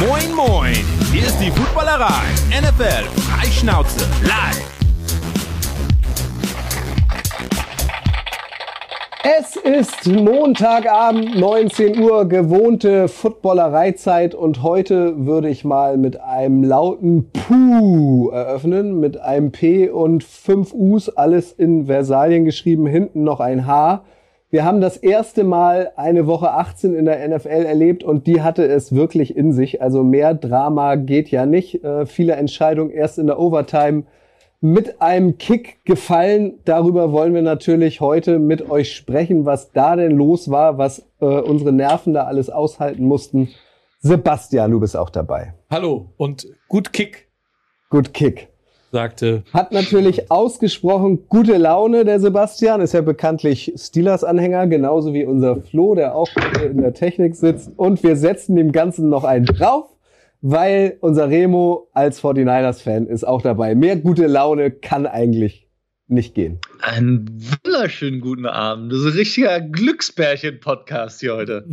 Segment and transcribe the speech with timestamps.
[0.00, 0.74] Moin, moin!
[1.12, 2.24] Hier ist die Footballerei.
[2.50, 4.74] NFL Freischnauze live.
[9.22, 17.30] Es ist Montagabend, 19 Uhr, gewohnte Footballereizeit und heute würde ich mal mit einem lauten
[17.30, 23.66] Puh eröffnen, mit einem P und fünf U's, alles in Versalien geschrieben, hinten noch ein
[23.66, 24.02] H.
[24.50, 28.64] Wir haben das erste Mal eine Woche 18 in der NFL erlebt und die hatte
[28.64, 29.82] es wirklich in sich.
[29.82, 31.82] Also mehr Drama geht ja nicht.
[31.82, 34.04] Äh, viele Entscheidungen erst in der Overtime
[34.60, 36.60] mit einem Kick gefallen.
[36.64, 41.26] Darüber wollen wir natürlich heute mit euch sprechen, was da denn los war, was äh,
[41.26, 43.48] unsere Nerven da alles aushalten mussten.
[44.00, 45.54] Sebastian, du bist auch dabei.
[45.70, 47.28] Hallo und gut Kick.
[47.90, 48.53] Gut Kick.
[48.94, 49.42] Sagte.
[49.52, 52.80] Hat natürlich ausgesprochen gute Laune, der Sebastian.
[52.80, 56.28] Ist ja bekanntlich Steelers-Anhänger, genauso wie unser Flo, der auch
[56.64, 57.72] in der Technik sitzt.
[57.74, 59.90] Und wir setzen dem Ganzen noch einen drauf
[60.46, 63.74] weil unser Remo als 49ers-Fan ist auch dabei.
[63.74, 65.70] Mehr gute Laune kann eigentlich
[66.06, 66.58] nicht gehen.
[66.82, 67.26] Einen
[67.64, 68.92] wunderschönen guten Abend.
[68.92, 71.66] Das ist ein richtiger Glücksbärchen-Podcast hier heute.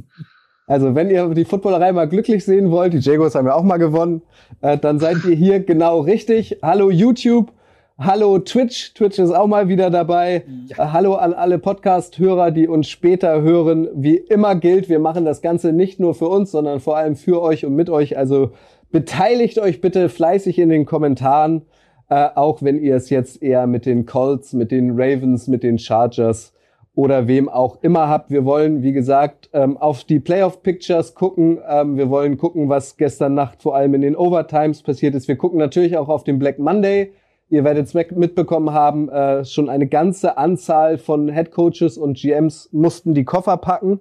[0.72, 3.75] Also, wenn ihr die Footballerei mal glücklich sehen wollt, die Jagos haben ja auch mal
[3.75, 4.22] gewonnen,
[4.61, 6.59] äh, dann seid ihr hier genau richtig.
[6.61, 7.52] Hallo YouTube,
[8.00, 10.45] Hallo Twitch, Twitch ist auch mal wieder dabei.
[10.69, 10.94] Ja.
[10.94, 13.89] Hallo an alle Podcast-Hörer, die uns später hören.
[13.95, 17.41] Wie immer gilt, wir machen das Ganze nicht nur für uns, sondern vor allem für
[17.41, 18.17] euch und mit euch.
[18.17, 18.52] Also
[18.94, 21.63] beteiligt euch bitte fleißig in den Kommentaren,
[22.08, 25.78] äh, auch wenn ihr es jetzt eher mit den Colts, mit den Ravens, mit den
[25.78, 26.53] Chargers
[26.94, 28.31] oder wem auch immer habt.
[28.31, 31.59] Wir wollen, wie gesagt, ähm, auf die Playoff-Pictures gucken.
[31.67, 35.28] Ähm, wir wollen gucken, was gestern Nacht vor allem in den Overtimes passiert ist.
[35.28, 37.12] Wir gucken natürlich auch auf den Black Monday
[37.52, 42.69] Ihr werdet es mitbekommen haben, äh, schon eine ganze Anzahl von Head Coaches und GMs
[42.72, 44.00] mussten die Koffer packen.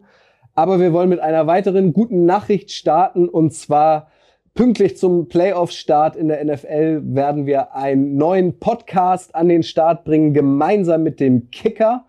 [0.55, 4.07] Aber wir wollen mit einer weiteren guten Nachricht starten und zwar
[4.55, 10.33] pünktlich zum Playoff-Start in der NFL werden wir einen neuen Podcast an den Start bringen,
[10.33, 12.05] gemeinsam mit dem Kicker.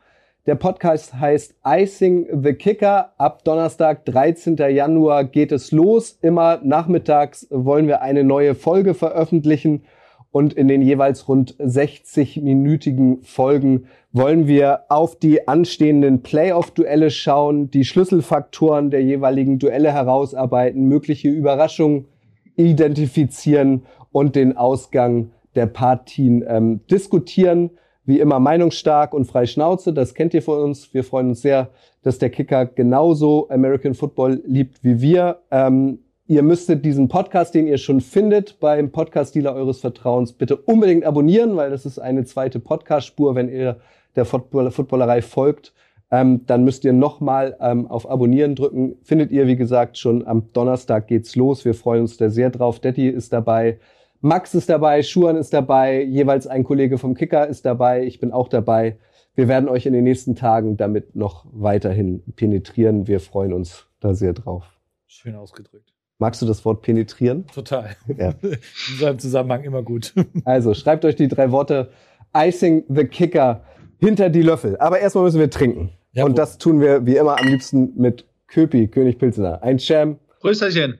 [0.47, 3.13] Der Podcast heißt Icing the Kicker.
[3.19, 4.56] Ab Donnerstag, 13.
[4.56, 6.18] Januar geht es los.
[6.24, 9.84] Immer nachmittags wollen wir eine neue Folge veröffentlichen.
[10.31, 17.85] Und in den jeweils rund 60-minütigen Folgen wollen wir auf die anstehenden Playoff-Duelle schauen, die
[17.85, 22.08] Schlüsselfaktoren der jeweiligen Duelle herausarbeiten, mögliche Überraschungen
[22.56, 27.69] identifizieren und den Ausgang der Partien ähm, diskutieren.
[28.06, 30.94] Wie immer meinungsstark und frei Schnauze, das kennt ihr von uns.
[30.94, 31.69] Wir freuen uns sehr,
[32.01, 35.39] dass der Kicker genauso American Football liebt wie wir.
[35.51, 36.00] Ähm,
[36.31, 41.57] Ihr müsstet diesen Podcast, den ihr schon findet, beim Podcast-Dealer eures Vertrauens bitte unbedingt abonnieren,
[41.57, 43.81] weil das ist eine zweite Podcast-Spur, wenn ihr
[44.16, 45.73] der Football Footballerei folgt.
[46.09, 48.95] Ähm, dann müsst ihr nochmal ähm, auf Abonnieren drücken.
[49.03, 51.66] Findet ihr, wie gesagt, schon am Donnerstag geht's los.
[51.66, 52.79] Wir freuen uns da sehr drauf.
[52.79, 53.79] Detti ist dabei.
[54.22, 58.32] Max ist dabei, Schuan ist dabei, jeweils ein Kollege vom Kicker ist dabei, ich bin
[58.32, 58.98] auch dabei.
[59.34, 63.08] Wir werden euch in den nächsten Tagen damit noch weiterhin penetrieren.
[63.08, 64.66] Wir freuen uns da sehr drauf.
[65.08, 65.94] Schön ausgedrückt.
[66.20, 67.48] Magst du das Wort penetrieren?
[67.48, 67.96] Total.
[68.16, 68.36] Ja.
[68.42, 70.14] In seinem Zusammenhang immer gut.
[70.46, 71.90] Also schreibt euch die drei Worte
[72.36, 73.64] Icing the Kicker
[73.98, 74.78] hinter die Löffel.
[74.78, 75.92] Aber erstmal müssen wir trinken.
[76.14, 79.64] Ja, Und das tun wir wie immer am liebsten mit Köpi, König Pilzener.
[79.64, 80.20] Ein Sham.
[80.42, 81.00] Grüßerchen.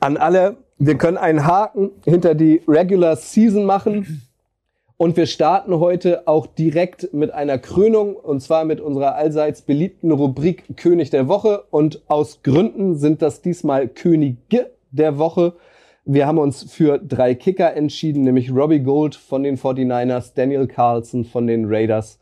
[0.00, 4.22] An alle, wir können einen Haken hinter die Regular Season machen.
[4.96, 10.12] Und wir starten heute auch direkt mit einer Krönung und zwar mit unserer allseits beliebten
[10.12, 11.64] Rubrik König der Woche.
[11.70, 15.54] Und aus Gründen sind das diesmal Könige der Woche.
[16.04, 21.24] Wir haben uns für drei Kicker entschieden, nämlich Robbie Gold von den 49ers, Daniel Carlson
[21.24, 22.18] von den Raiders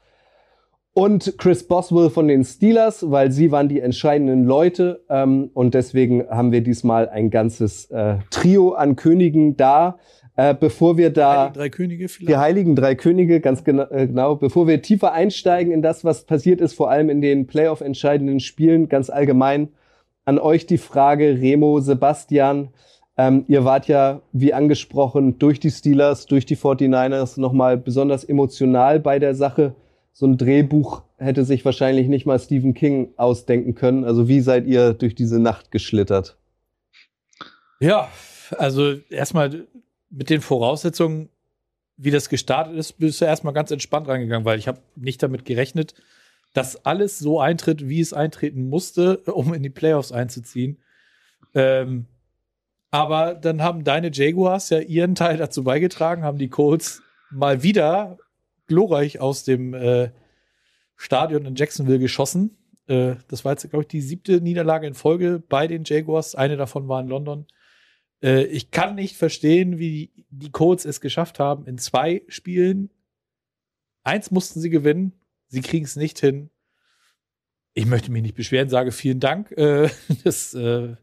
[0.93, 5.05] und Chris Boswell von den Steelers, weil sie waren die entscheidenden Leute.
[5.09, 9.99] Ähm, und deswegen haben wir diesmal ein ganzes äh, Trio an Königen da.
[10.37, 12.31] Äh, bevor wir da die Heiligen Drei Könige vielleicht.
[12.31, 16.25] die Heiligen Drei Könige ganz genau, äh, genau, bevor wir tiefer einsteigen in das, was
[16.25, 19.69] passiert ist, vor allem in den Playoff entscheidenden Spielen, ganz allgemein
[20.25, 22.69] an euch die Frage, Remo, Sebastian,
[23.19, 29.01] ähm, ihr wart ja, wie angesprochen, durch die Steelers, durch die 49ers nochmal besonders emotional
[29.01, 29.75] bei der Sache.
[30.13, 34.05] So ein Drehbuch hätte sich wahrscheinlich nicht mal Stephen King ausdenken können.
[34.05, 36.37] Also wie seid ihr durch diese Nacht geschlittert?
[37.81, 38.11] Ja,
[38.59, 39.67] also erstmal
[40.11, 41.29] mit den Voraussetzungen,
[41.97, 45.45] wie das gestartet ist, bist du erstmal ganz entspannt reingegangen, weil ich habe nicht damit
[45.45, 45.95] gerechnet,
[46.53, 50.79] dass alles so eintritt, wie es eintreten musste, um in die Playoffs einzuziehen.
[51.55, 52.07] Ähm,
[52.91, 58.19] aber dann haben deine Jaguars ja ihren Teil dazu beigetragen, haben die Colts mal wieder
[58.71, 60.13] glorreich aus dem äh,
[60.95, 62.57] Stadion in Jacksonville geschossen.
[62.87, 66.37] Äh, das war jetzt, glaube ich, die siebte Niederlage in Folge bei den Jaguars.
[66.37, 67.47] Eine davon war in London.
[68.23, 72.91] Äh, ich kann nicht verstehen, wie die Colts es geschafft haben, in zwei Spielen.
[74.05, 75.15] Eins mussten sie gewinnen.
[75.49, 76.51] Sie kriegen es nicht hin.
[77.75, 79.51] Ich möchte mich nicht beschweren, sage vielen Dank.
[79.51, 79.91] Äh,
[80.25, 80.95] das äh,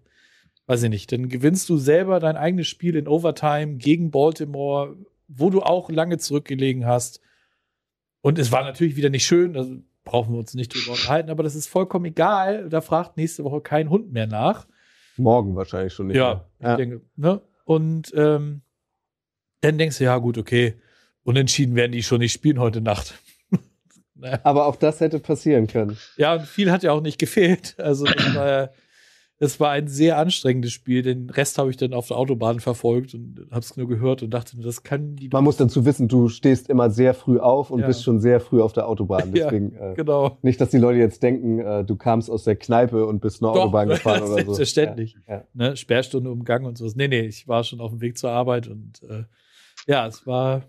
[0.68, 1.12] weiß ich nicht.
[1.12, 4.96] Dann gewinnst du selber dein eigenes Spiel in Overtime gegen Baltimore,
[5.28, 7.19] wo du auch lange zurückgelegen hast.
[8.28, 11.44] Und es war natürlich wieder nicht schön, also brauchen wir uns nicht drüber unterhalten, aber
[11.44, 12.68] das ist vollkommen egal.
[12.68, 14.68] Da fragt nächste Woche kein Hund mehr nach.
[15.16, 16.18] Morgen wahrscheinlich schon nicht.
[16.18, 16.72] Ja, mehr.
[16.72, 17.42] ich denke, ne?
[17.64, 18.64] Und ähm,
[19.62, 20.74] dann denkst du, ja, gut, okay,
[21.24, 23.14] unentschieden werden die schon nicht spielen heute Nacht.
[24.14, 24.42] naja.
[24.44, 25.98] Aber auch das hätte passieren können.
[26.18, 27.76] Ja, und viel hat ja auch nicht gefehlt.
[27.80, 28.70] Also, das war ja
[29.39, 31.04] es war ein sehr anstrengendes Spiel.
[31.04, 34.31] Den Rest habe ich dann auf der Autobahn verfolgt und habe es nur gehört und
[34.31, 35.30] dachte, das kann die.
[35.31, 37.88] Man muss dazu wissen, du stehst immer sehr früh auf und ja.
[37.88, 39.31] bist schon sehr früh auf der Autobahn.
[39.34, 40.39] Deswegen, ja, äh, genau.
[40.42, 43.54] Nicht, dass die Leute jetzt denken, äh, du kamst aus der Kneipe und bist eine
[43.54, 44.54] Doch, Autobahn gefahren oder so.
[44.54, 45.16] Selbstverständlich.
[45.28, 45.78] Ja, ne?
[45.78, 46.95] Sperrstunde umgangen und sowas.
[46.95, 49.24] Nee, nee, ich war schon auf dem Weg zur Arbeit und äh,
[49.86, 50.63] ja, es war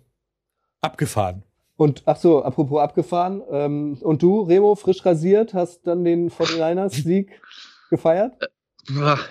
[0.82, 1.42] abgefahren.
[1.76, 3.40] Und ach so, apropos abgefahren.
[3.50, 7.40] Ähm, und du, Remo, frisch rasiert, hast dann den 49ers-Sieg
[7.88, 8.36] gefeiert?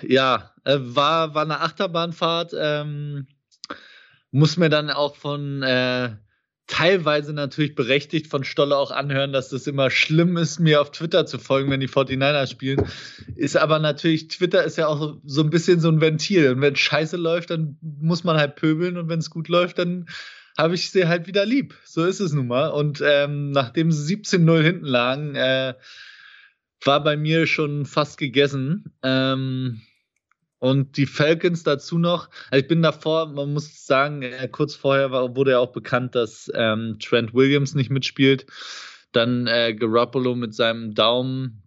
[0.02, 2.52] Ja, äh, war, war eine Achterbahnfahrt.
[2.58, 3.26] Ähm,
[4.30, 6.10] muss mir dann auch von äh,
[6.68, 11.24] teilweise natürlich berechtigt von Stolle auch anhören, dass das immer schlimm ist, mir auf Twitter
[11.26, 12.86] zu folgen, wenn die 49ers spielen.
[13.36, 16.52] Ist aber natürlich, Twitter ist ja auch so ein bisschen so ein Ventil.
[16.52, 20.06] Und wenn Scheiße läuft, dann muss man halt pöbeln und wenn es gut läuft, dann
[20.58, 21.74] habe ich sie halt wieder lieb.
[21.84, 22.68] So ist es nun mal.
[22.68, 25.74] Und ähm, nachdem sie 17-0 hinten lagen, äh,
[26.82, 28.92] war bei mir schon fast gegessen.
[29.02, 29.80] Ähm,
[30.60, 32.30] und die Falcons dazu noch.
[32.50, 36.14] Also ich bin davor, man muss sagen, äh, kurz vorher war, wurde ja auch bekannt,
[36.14, 38.46] dass ähm, Trent Williams nicht mitspielt.
[39.12, 41.62] Dann äh, Garoppolo mit seinem Daumen.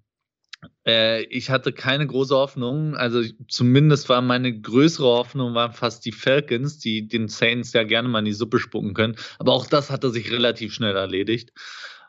[0.85, 2.95] Äh, ich hatte keine große Hoffnung.
[2.95, 8.09] Also zumindest war meine größere Hoffnung waren fast die Falcons, die den Saints ja gerne
[8.09, 9.15] mal in die Suppe spucken können.
[9.39, 11.53] Aber auch das hatte sich relativ schnell erledigt.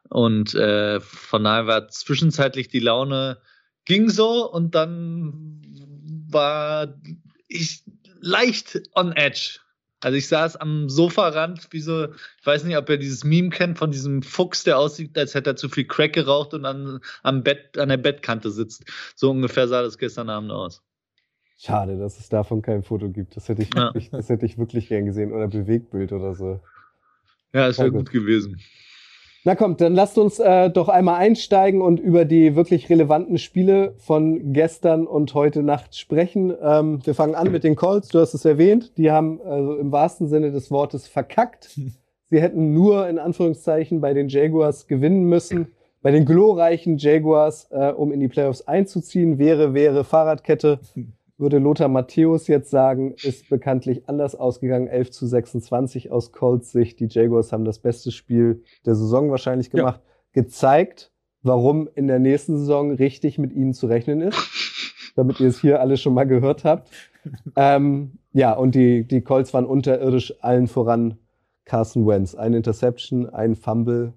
[0.08, 3.38] Und äh, von daher war zwischenzeitlich die Laune
[3.84, 5.60] ging so und dann
[6.30, 6.94] war
[7.48, 7.82] ich
[8.20, 9.58] leicht on edge.
[10.00, 13.78] Also ich saß am Sofarand, wie so, ich weiß nicht, ob ihr dieses Meme kennt
[13.78, 17.44] von diesem Fuchs, der aussieht, als hätte er zu viel Crack geraucht und an, am
[17.44, 18.84] Bett, an der Bettkante sitzt.
[19.14, 20.82] So ungefähr sah das gestern Abend aus.
[21.56, 23.36] Schade, dass es davon kein Foto gibt.
[23.36, 23.84] Das hätte ich, ja.
[23.84, 25.32] wirklich, das hätte ich wirklich gern gesehen.
[25.32, 26.60] Oder Bewegtbild oder so.
[27.52, 28.60] Ja, es wäre gut gewesen.
[29.44, 33.94] Na kommt, dann lasst uns äh, doch einmal einsteigen und über die wirklich relevanten Spiele
[33.98, 36.54] von gestern und heute Nacht sprechen.
[36.62, 38.92] Ähm, wir fangen an mit den Colts, du hast es erwähnt.
[38.98, 41.76] Die haben also im wahrsten Sinne des Wortes verkackt.
[42.30, 45.72] Sie hätten nur in Anführungszeichen bei den Jaguars gewinnen müssen.
[46.02, 50.78] Bei den glorreichen Jaguars, äh, um in die Playoffs einzuziehen, wäre, wäre Fahrradkette
[51.38, 54.86] würde Lothar Matthäus jetzt sagen, ist bekanntlich anders ausgegangen.
[54.86, 57.00] 11 zu 26 aus Colts Sicht.
[57.00, 60.00] Die Jaguars haben das beste Spiel der Saison wahrscheinlich gemacht.
[60.04, 60.42] Ja.
[60.42, 61.12] Gezeigt,
[61.42, 64.38] warum in der nächsten Saison richtig mit ihnen zu rechnen ist.
[65.14, 66.90] damit ihr es hier alle schon mal gehört habt.
[67.56, 71.18] ähm, ja, und die, die Colts waren unterirdisch allen voran
[71.64, 72.34] Carson Wentz.
[72.34, 74.14] Ein Interception, ein Fumble.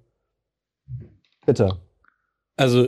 [1.45, 1.77] Bitte.
[2.55, 2.87] Also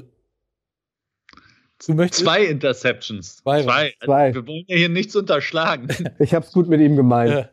[1.85, 2.23] Du möchtest?
[2.23, 3.37] Zwei Interceptions.
[3.37, 3.63] Zwei.
[3.63, 3.93] Zwei.
[4.03, 4.33] Zwei.
[4.33, 5.87] Wir wollen ja hier nichts unterschlagen.
[6.19, 7.31] Ich hab's gut mit ihm gemeint.
[7.31, 7.49] Ja.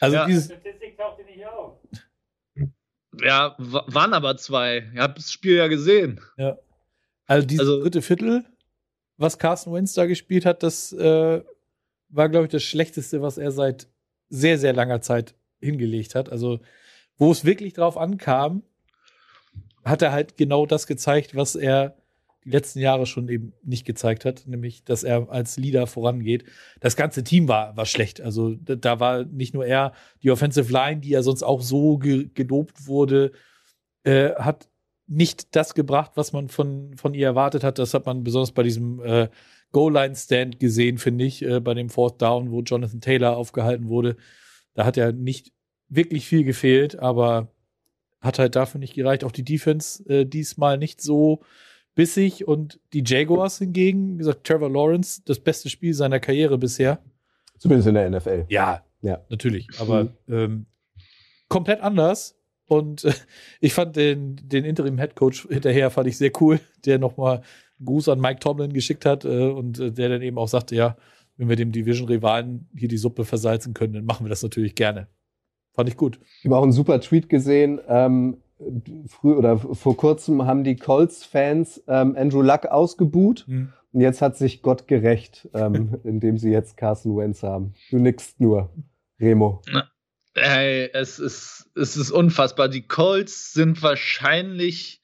[0.00, 0.26] Also ja.
[0.26, 1.78] diese Statistik tauchte nicht auf.
[3.22, 4.90] Ja, waren aber zwei.
[4.94, 6.20] Ihr habt das Spiel ja gesehen.
[6.36, 6.58] Ja.
[7.26, 8.44] Also dieses also, dritte Viertel,
[9.16, 11.42] was Carson Wentz da gespielt hat, das äh,
[12.08, 13.86] war, glaube ich, das Schlechteste, was er seit
[14.28, 16.30] sehr, sehr langer Zeit hingelegt hat.
[16.30, 16.60] Also,
[17.18, 18.62] wo es wirklich drauf ankam,
[19.84, 21.99] hat er halt genau das gezeigt, was er
[22.44, 26.44] die letzten Jahre schon eben nicht gezeigt hat, nämlich, dass er als Leader vorangeht.
[26.80, 28.20] Das ganze Team war, war schlecht.
[28.20, 29.92] Also da war nicht nur er,
[30.22, 33.32] die Offensive Line, die ja sonst auch so ge gedopt wurde,
[34.04, 34.68] äh, hat
[35.06, 37.78] nicht das gebracht, was man von, von ihr erwartet hat.
[37.78, 39.28] Das hat man besonders bei diesem äh,
[39.72, 44.16] Goal-Line-Stand gesehen, finde ich, äh, bei dem Fourth Down, wo Jonathan Taylor aufgehalten wurde.
[44.74, 45.52] Da hat ja nicht
[45.88, 47.52] wirklich viel gefehlt, aber
[48.20, 49.24] hat halt dafür nicht gereicht.
[49.24, 51.42] Auch die Defense äh, diesmal nicht so
[51.94, 57.00] bissig und die Jaguars hingegen, wie gesagt, Trevor Lawrence, das beste Spiel seiner Karriere bisher.
[57.58, 58.46] Zumindest in der NFL.
[58.48, 59.20] Ja, ja.
[59.28, 59.68] natürlich.
[59.78, 60.66] Aber ähm,
[61.48, 62.36] komplett anders.
[62.66, 63.12] Und äh,
[63.60, 67.42] ich fand den, den Interim-Headcoach hinterher fand ich sehr cool, der nochmal
[67.78, 70.76] einen Gruß an Mike Tomlin geschickt hat äh, und äh, der dann eben auch sagte,
[70.76, 70.96] ja,
[71.36, 75.08] wenn wir dem Division-Rivalen hier die Suppe versalzen können, dann machen wir das natürlich gerne.
[75.72, 76.20] Fand ich gut.
[76.40, 77.80] Ich habe auch einen super Tweet gesehen.
[77.88, 78.38] Ähm,
[79.06, 83.44] früh oder vor kurzem haben die Colts-Fans ähm, Andrew Luck ausgebuht.
[83.46, 83.72] Mhm.
[83.92, 87.74] Und jetzt hat sich Gott gerecht, ähm, indem sie jetzt Carson Wentz haben.
[87.90, 88.70] Du nickst nur,
[89.20, 89.62] Remo.
[90.34, 92.68] Hey, es ist, es ist unfassbar.
[92.68, 95.02] Die Colts sind wahrscheinlich,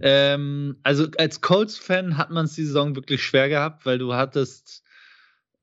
[0.00, 4.82] ähm, also als Colts-Fan hat man es die Saison wirklich schwer gehabt, weil du hattest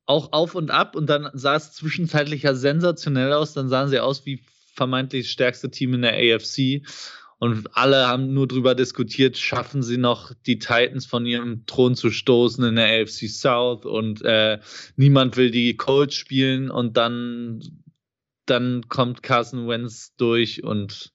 [0.05, 3.53] auch auf und ab und dann sah es zwischenzeitlich ja sensationell aus.
[3.53, 4.41] Dann sahen sie aus wie
[4.75, 6.83] vermeintlich stärkste Team in der AFC.
[7.37, 12.09] Und alle haben nur darüber diskutiert, schaffen sie noch die Titans von ihrem Thron zu
[12.09, 14.59] stoßen in der AFC South und äh,
[14.95, 17.61] niemand will die Colts spielen und dann,
[18.45, 21.13] dann kommt Carson Wentz durch und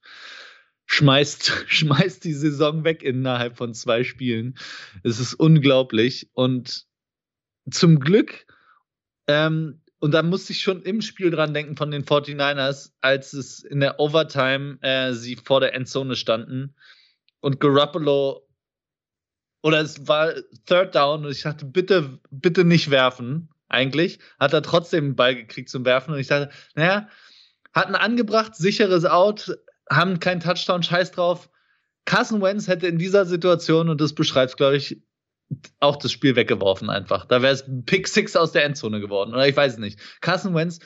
[0.84, 4.58] schmeißt, schmeißt die Saison weg innerhalb von zwei Spielen.
[5.02, 6.84] Es ist unglaublich und
[7.70, 8.46] zum Glück
[9.26, 13.62] ähm, und da musste ich schon im Spiel dran denken von den 49ers, als es
[13.62, 16.74] in der Overtime äh, sie vor der Endzone standen
[17.40, 18.46] und Garoppolo
[19.62, 20.32] oder es war
[20.66, 23.50] Third Down und ich dachte, bitte, bitte nicht werfen.
[23.68, 27.08] Eigentlich hat er trotzdem einen Ball gekriegt zum Werfen und ich dachte, naja,
[27.74, 29.54] hatten angebracht, sicheres Out,
[29.88, 31.50] haben keinen Touchdown, scheiß drauf.
[32.06, 35.02] Carson Wentz hätte in dieser Situation, und das beschreibt, glaube ich,
[35.80, 37.24] auch das Spiel weggeworfen einfach.
[37.26, 39.34] Da wäre es Pick Six aus der Endzone geworden.
[39.34, 39.98] Oder ich weiß es nicht.
[40.20, 40.78] Carson Wentz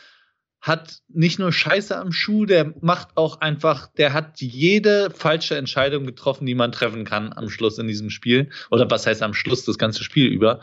[0.61, 6.07] hat nicht nur Scheiße am Schuh, der macht auch einfach, der hat jede falsche Entscheidung
[6.07, 8.49] getroffen, die man treffen kann am Schluss in diesem Spiel.
[8.71, 10.61] Oder was heißt am Schluss, das ganze Spiel über.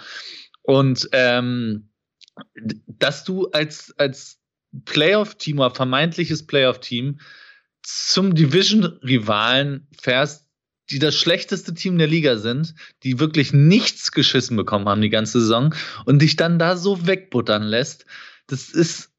[0.64, 1.92] Und ähm,
[2.88, 4.40] dass du als, als
[4.86, 7.20] Playoff-Team oder vermeintliches Playoff-Team
[7.84, 10.48] zum Division-Rivalen fährst,
[10.92, 15.40] die das schlechteste Team der Liga sind, die wirklich nichts geschissen bekommen haben die ganze
[15.40, 15.74] Saison
[16.06, 18.06] und dich dann da so wegbuttern lässt,
[18.48, 19.12] das ist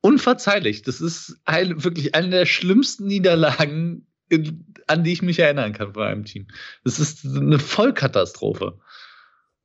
[0.00, 0.82] unverzeihlich.
[0.82, 5.92] Das ist ein, wirklich eine der schlimmsten Niederlagen, in, an die ich mich erinnern kann
[5.92, 6.46] bei einem Team.
[6.84, 8.78] Das ist eine Vollkatastrophe.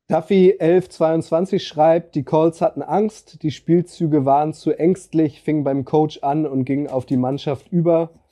[0.07, 6.19] Duffy 1122 schreibt, die Colts hatten Angst, die Spielzüge waren zu ängstlich, fingen beim Coach
[6.22, 8.22] an und gingen auf die Mannschaft über.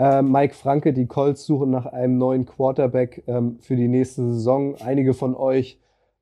[0.00, 4.76] Äh, Mike Franke, die Colts suchen nach einem neuen Quarterback ähm, für die nächste Saison.
[4.80, 5.78] Einige von euch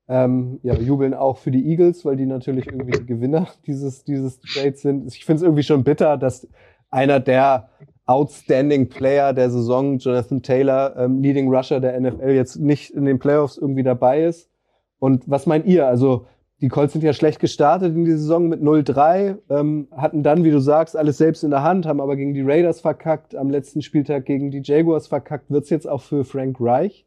[0.09, 4.41] ähm, ja, jubeln auch für die Eagles, weil die natürlich irgendwie die Gewinner dieses, dieses
[4.41, 5.07] Trades sind.
[5.07, 6.45] Ich finde es irgendwie schon bitter, dass
[6.89, 7.69] einer der
[8.05, 13.17] Outstanding Player der Saison, Jonathan Taylor, ähm, Leading Rusher der NFL, jetzt nicht in den
[13.17, 14.49] Playoffs irgendwie dabei ist.
[14.97, 15.87] Und was meint ihr?
[15.87, 16.25] Also
[16.61, 20.51] die Colts sind ja schlecht gestartet in die Saison mit 0-3, ähm, hatten dann, wie
[20.51, 23.81] du sagst, alles selbst in der Hand, haben aber gegen die Raiders verkackt, am letzten
[23.81, 25.49] Spieltag gegen die Jaguars verkackt.
[25.49, 27.05] Wird's jetzt auch für Frank Reich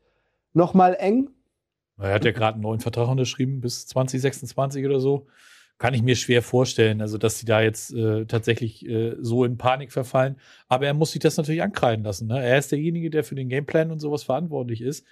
[0.55, 1.29] nochmal eng?
[1.99, 5.27] Er hat ja gerade einen neuen Vertrag unterschrieben bis 2026 oder so.
[5.79, 9.59] Kann ich mir schwer vorstellen, also dass sie da jetzt äh, tatsächlich äh, so in
[9.59, 10.37] Panik verfallen.
[10.69, 12.29] Aber er muss sich das natürlich ankreiden lassen.
[12.29, 12.43] Ne?
[12.43, 15.05] Er ist derjenige, der für den Gameplan und sowas verantwortlich ist.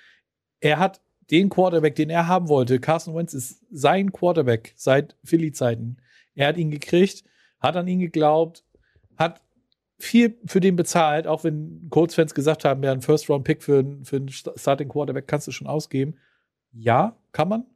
[0.60, 2.80] Er hat den Quarterback, den er haben wollte.
[2.80, 5.98] Carson Wentz ist sein Quarterback seit Philly-Zeiten.
[6.34, 7.24] Er hat ihn gekriegt,
[7.60, 8.64] hat an ihn geglaubt,
[9.16, 9.40] hat
[9.98, 14.28] viel für den bezahlt, auch wenn Colts-Fans gesagt haben, ja, ein First-Round-Pick für, für einen
[14.30, 16.16] Starting Quarterback kannst du schon ausgeben.
[16.72, 17.66] Ja, kann man.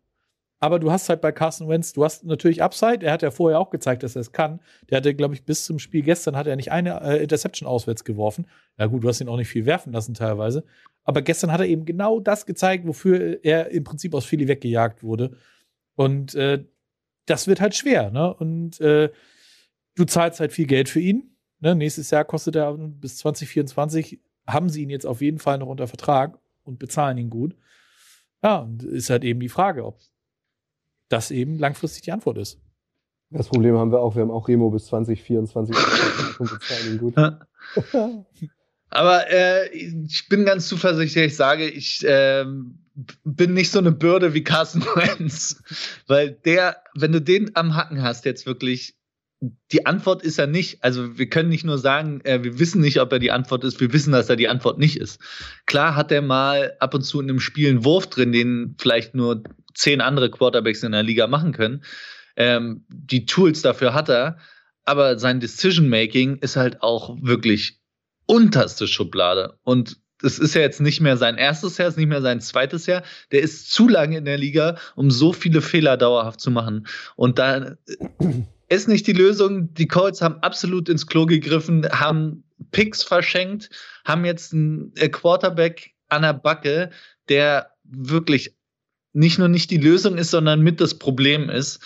[0.65, 3.05] Aber du hast halt bei Carson Wentz, du hast natürlich Upside.
[3.05, 4.61] Er hat ja vorher auch gezeigt, dass er es kann.
[4.89, 8.03] Der hatte, glaube ich, bis zum Spiel gestern hat er nicht eine äh, Interception auswärts
[8.03, 8.47] geworfen.
[8.79, 10.65] Ja gut, du hast ihn auch nicht viel werfen lassen teilweise.
[11.03, 15.03] Aber gestern hat er eben genau das gezeigt, wofür er im Prinzip aus Philly weggejagt
[15.03, 15.37] wurde.
[15.97, 16.65] Und äh,
[17.27, 18.11] das wird halt schwer.
[18.11, 18.33] Ne?
[18.33, 19.11] Und äh,
[19.97, 21.37] du zahlst halt viel Geld für ihn.
[21.61, 21.75] Ne?
[21.75, 24.19] Nächstes Jahr kostet er bis 2024.
[24.47, 27.55] Haben sie ihn jetzt auf jeden Fall noch unter Vertrag und bezahlen ihn gut.
[28.43, 29.99] Ja, und ist halt eben die Frage, ob
[31.09, 32.59] das eben langfristig die Antwort ist.
[33.31, 34.15] Das Problem haben wir auch.
[34.15, 35.77] Wir haben auch Remo bis 2024
[36.39, 37.15] und bezahlen ihn gut.
[38.91, 42.45] Aber äh, ich bin ganz zuversichtlich, ich sage, ich äh,
[43.25, 45.63] bin nicht so eine Bürde wie Carson Wentz.
[46.07, 48.95] Weil der, wenn du den am Hacken hast, jetzt wirklich,
[49.73, 50.85] die Antwort ist er nicht.
[50.85, 53.81] Also wir können nicht nur sagen, äh, wir wissen nicht, ob er die Antwort ist,
[53.81, 55.21] wir wissen, dass er die Antwort nicht ist.
[55.67, 59.17] Klar hat er mal ab und zu in einem Spiel einen Wurf drin, den vielleicht
[59.17, 59.43] nur
[59.75, 61.85] zehn andere Quarterbacks in der Liga machen können.
[62.37, 64.39] Ähm, die Tools dafür hat er,
[64.85, 67.81] aber sein Decision Making ist halt auch wirklich
[68.27, 69.59] unterste Schublade.
[69.63, 72.41] Und es ist ja jetzt nicht mehr sein erstes Jahr, es ist nicht mehr sein
[72.41, 73.03] zweites Jahr.
[73.33, 76.87] Der ist zu lange in der Liga, um so viele Fehler dauerhaft zu machen.
[77.17, 77.77] Und da
[78.69, 79.73] ist nicht die Lösung.
[79.75, 83.71] Die Colts haben absolut ins Klo gegriffen, haben Picks verschenkt,
[84.05, 86.91] haben jetzt einen äh, Quarterback an der Backe,
[87.29, 88.54] der wirklich
[89.15, 91.81] nicht nur nicht die Lösung ist, sondern mit das Problem ist.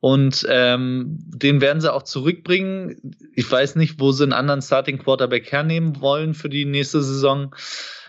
[0.00, 3.16] Und ähm, den werden sie auch zurückbringen.
[3.34, 7.54] Ich weiß nicht, wo sie einen anderen Starting Quarterback hernehmen wollen für die nächste Saison.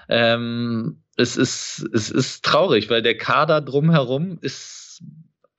[0.09, 5.01] Ähm, es, ist, es ist traurig, weil der Kader drumherum ist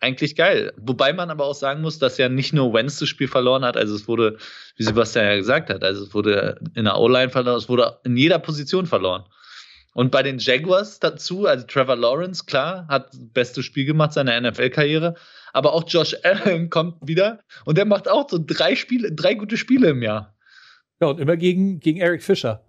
[0.00, 0.74] eigentlich geil.
[0.76, 3.78] Wobei man aber auch sagen muss, dass ja nicht nur Wentz das Spiel verloren hat,
[3.78, 4.36] also es wurde,
[4.76, 8.16] wie Sebastian ja gesagt hat, also es wurde in der O-Line verloren, es wurde in
[8.16, 9.24] jeder Position verloren.
[9.96, 14.38] Und bei den Jaguars dazu, also Trevor Lawrence, klar, hat das beste Spiel gemacht seiner
[14.38, 15.14] NFL-Karriere,
[15.54, 19.56] aber auch Josh Allen kommt wieder und der macht auch so drei Spiele, drei gute
[19.56, 20.36] Spiele im Jahr.
[21.00, 22.62] Ja, und immer gegen, gegen Eric Fischer.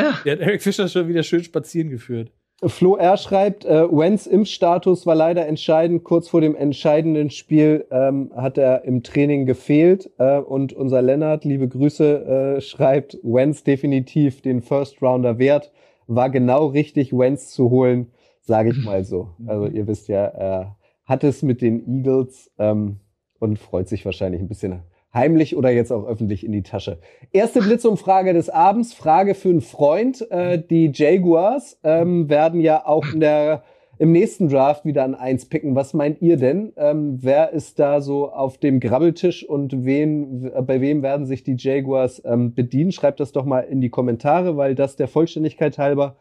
[0.00, 0.18] Ja.
[0.24, 2.32] Der hat Eric Fischer schon wieder schön spazieren geführt.
[2.64, 3.16] Flo R.
[3.18, 6.02] schreibt, äh, Wenz Impfstatus war leider entscheidend.
[6.02, 10.10] Kurz vor dem entscheidenden Spiel ähm, hat er im Training gefehlt.
[10.18, 15.70] Äh, und unser Lennart, liebe Grüße, äh, schreibt, Wenz definitiv den First Rounder wert.
[16.08, 18.08] War genau richtig, Wenz zu holen,
[18.40, 19.28] sage ich mal so.
[19.46, 22.98] Also ihr wisst ja, er hat es mit den Eagles ähm,
[23.38, 24.82] und freut sich wahrscheinlich ein bisschen
[25.14, 26.98] heimlich oder jetzt auch öffentlich in die Tasche.
[27.32, 30.28] Erste Blitzumfrage des Abends, Frage für einen Freund.
[30.30, 33.62] Äh, die Jaguars ähm, werden ja auch in der,
[33.98, 35.74] im nächsten Draft wieder an eins picken.
[35.74, 36.72] Was meint ihr denn?
[36.76, 41.56] Ähm, wer ist da so auf dem Grabbeltisch und wen, bei wem werden sich die
[41.58, 42.92] Jaguars ähm, bedienen?
[42.92, 46.16] Schreibt das doch mal in die Kommentare, weil das der Vollständigkeit halber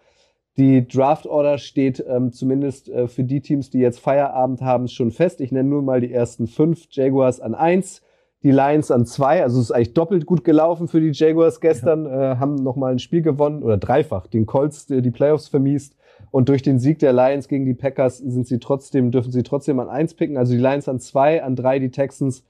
[0.58, 5.12] die Draft Order steht ähm, zumindest äh, für die Teams, die jetzt Feierabend haben, schon
[5.12, 5.40] fest.
[5.40, 6.88] Ich nenne nur mal die ersten fünf.
[6.90, 8.02] Jaguars an eins,
[8.42, 9.44] die Lions an zwei.
[9.44, 12.06] Also es ist eigentlich doppelt gut gelaufen für die Jaguars gestern.
[12.06, 12.34] Ja.
[12.34, 15.96] Äh, haben nochmal ein Spiel gewonnen oder dreifach den Colts äh, die Playoffs vermiest.
[16.38, 19.80] Und durch den Sieg der Lions gegen die Packers sind sie trotzdem, dürfen sie trotzdem
[19.80, 20.38] an eins picken.
[20.38, 22.46] Also die Lions an zwei, an drei die Texans,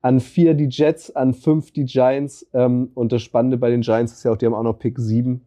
[0.00, 2.48] an vier die Jets, an fünf die Giants.
[2.54, 4.96] Ähm, und das Spannende bei den Giants ist ja auch, die haben auch noch Pick
[5.00, 5.44] sieben.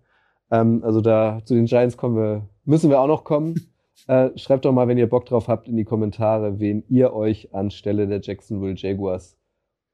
[0.51, 3.55] Ähm, also da zu den Giants kommen wir, müssen wir auch noch kommen.
[4.07, 7.55] Äh, schreibt doch mal, wenn ihr Bock drauf habt, in die Kommentare, wen ihr euch
[7.55, 9.37] anstelle der Jacksonville Jaguars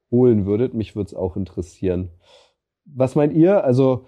[0.09, 0.73] holen würdet.
[0.73, 2.09] Mich würde es auch interessieren.
[2.83, 3.63] Was meint ihr?
[3.63, 4.07] Also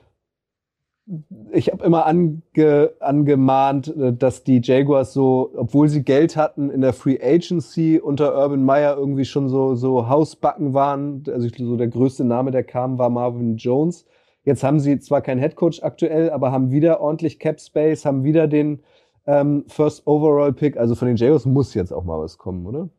[1.52, 6.82] ich habe immer ange, angemahnt, äh, dass die Jaguars so, obwohl sie Geld hatten in
[6.82, 11.24] der Free Agency unter Urban Meyer irgendwie schon so so Hausbacken waren.
[11.28, 14.06] Also so der größte Name, der kam, war Marvin Jones.
[14.46, 18.48] Jetzt haben sie zwar keinen Headcoach aktuell, aber haben wieder ordentlich Cap Space, haben wieder
[18.48, 18.80] den
[19.26, 20.78] ähm, First Overall Pick.
[20.78, 22.90] Also von den Jaguars muss jetzt auch mal was kommen, oder?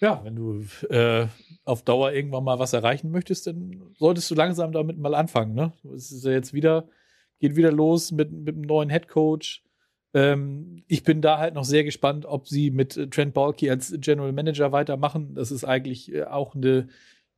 [0.00, 1.26] Ja, wenn du äh,
[1.64, 5.54] auf Dauer irgendwann mal was erreichen möchtest, dann solltest du langsam damit mal anfangen.
[5.54, 5.72] Ne?
[5.94, 6.88] Es ist ja jetzt wieder,
[7.38, 9.62] geht wieder los mit, mit einem neuen Headcoach.
[10.12, 14.32] Ähm, ich bin da halt noch sehr gespannt, ob sie mit Trent Balky als General
[14.32, 15.34] Manager weitermachen.
[15.34, 16.88] Das ist eigentlich äh, auch eine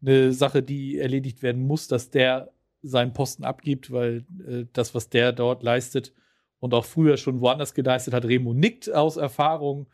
[0.00, 5.08] eine Sache, die erledigt werden muss, dass der seinen Posten abgibt, weil äh, das, was
[5.08, 6.12] der dort leistet
[6.60, 9.88] und auch früher schon woanders geleistet hat, Remo nickt aus Erfahrung.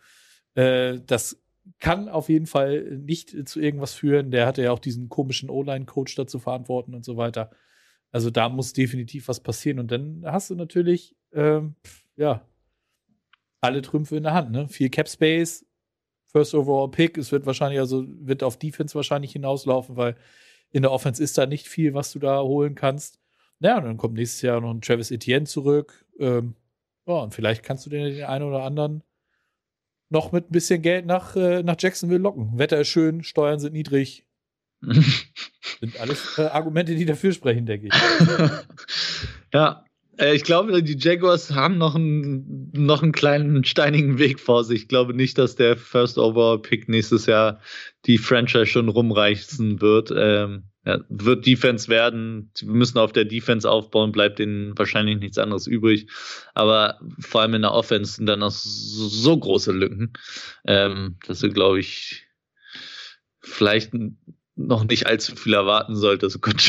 [0.55, 1.41] Äh, das
[1.81, 4.31] kann auf jeden Fall nicht zu irgendwas führen.
[4.31, 7.51] Der hatte ja auch diesen komischen O-Line-Coach dazu verantworten und so weiter.
[8.13, 9.79] Also da muss definitiv was passieren.
[9.79, 11.75] Und dann hast du natürlich, ähm,
[12.17, 12.47] ja,
[13.61, 14.53] alle Trümpfe in der Hand.
[14.53, 14.69] Ne?
[14.69, 15.67] Viel Cap Space,
[16.27, 17.17] First Overall Pick.
[17.17, 20.17] Es wird wahrscheinlich, also wird auf Defense wahrscheinlich hinauslaufen, weil
[20.71, 23.19] in der Offense ist da nicht viel, was du da holen kannst.
[23.59, 26.05] Naja, und dann kommt nächstes Jahr noch ein Travis Etienne zurück.
[26.19, 26.57] Ähm,
[27.07, 29.03] ja, und vielleicht kannst du den, den einen oder anderen
[30.15, 32.57] noch mit ein bisschen Geld nach, äh, nach Jacksonville locken.
[32.59, 34.27] Wetter ist schön, Steuern sind niedrig.
[34.83, 37.95] sind alles äh, Argumente, die dafür sprechen, denke ich.
[39.53, 39.85] ja,
[40.19, 44.83] ich glaube, die Jaguars haben noch einen, noch einen kleinen steinigen Weg vor sich.
[44.83, 47.61] Ich glaube nicht, dass der First Overall Pick nächstes Jahr
[48.07, 50.13] die Franchise schon rumreißen wird.
[50.17, 52.51] Ähm, ja, wird Defense werden.
[52.55, 56.09] Sie müssen auf der Defense aufbauen, bleibt ihnen wahrscheinlich nichts anderes übrig.
[56.53, 60.13] Aber vor allem in der Offense sind dann noch so, so große Lücken,
[60.67, 62.27] ähm, dass du, glaube ich,
[63.41, 63.93] vielleicht
[64.57, 66.29] noch nicht allzu viel erwarten sollte.
[66.39, 66.69] Gut.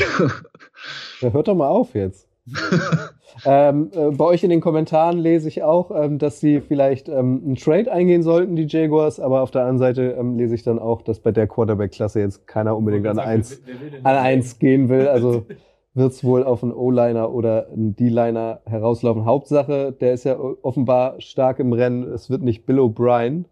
[1.21, 2.27] Ja, hört doch mal auf jetzt.
[3.43, 7.41] ähm, äh, bei euch in den Kommentaren lese ich auch, ähm, dass sie vielleicht ähm,
[7.45, 10.79] einen Trade eingehen sollten, die Jaguars, aber auf der anderen Seite ähm, lese ich dann
[10.79, 13.61] auch, dass bei der Quarterback-Klasse jetzt keiner unbedingt an eins,
[14.03, 15.07] an eins gehen will.
[15.07, 15.45] Also
[15.95, 19.25] wird es wohl auf einen O-Liner oder einen D-Liner herauslaufen.
[19.25, 22.03] Hauptsache, der ist ja offenbar stark im Rennen.
[22.03, 23.45] Es wird nicht Bill O'Brien,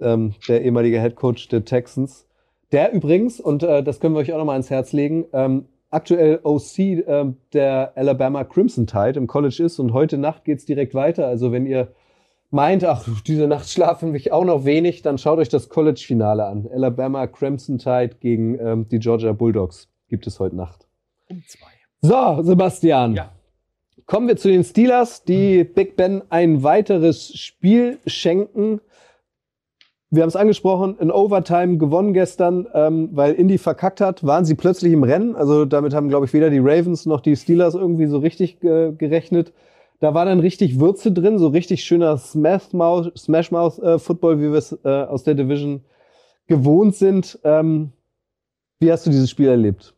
[0.00, 2.26] ähm, der ehemalige Head Coach der Texans.
[2.70, 6.40] Der übrigens, und äh, das können wir euch auch nochmal ans Herz legen, ähm, aktuell
[6.42, 11.26] OC äh, der Alabama Crimson Tide im College ist und heute Nacht geht's direkt weiter.
[11.26, 11.92] Also wenn ihr
[12.50, 16.68] meint, ach, diese Nacht schlafen mich auch noch wenig, dann schaut euch das College-Finale an.
[16.72, 20.86] Alabama Crimson Tide gegen ähm, die Georgia Bulldogs gibt es heute Nacht.
[21.28, 21.68] Um zwei.
[22.00, 23.14] So, Sebastian.
[23.14, 23.32] Ja.
[24.06, 28.80] Kommen wir zu den Steelers, die Big Ben ein weiteres Spiel schenken.
[30.12, 34.54] Wir haben es angesprochen, in Overtime gewonnen gestern, ähm, weil Indy verkackt hat, waren sie
[34.54, 35.34] plötzlich im Rennen.
[35.34, 38.92] Also damit haben, glaube ich, weder die Ravens noch die Steelers irgendwie so richtig äh,
[38.92, 39.54] gerechnet.
[40.00, 44.58] Da war dann richtig Würze drin, so richtig schöner Smash-Mouth, Smash-Mouth äh, Football, wie wir
[44.58, 45.82] es äh, aus der Division
[46.46, 47.38] gewohnt sind.
[47.42, 47.92] Ähm,
[48.80, 49.94] wie hast du dieses Spiel erlebt?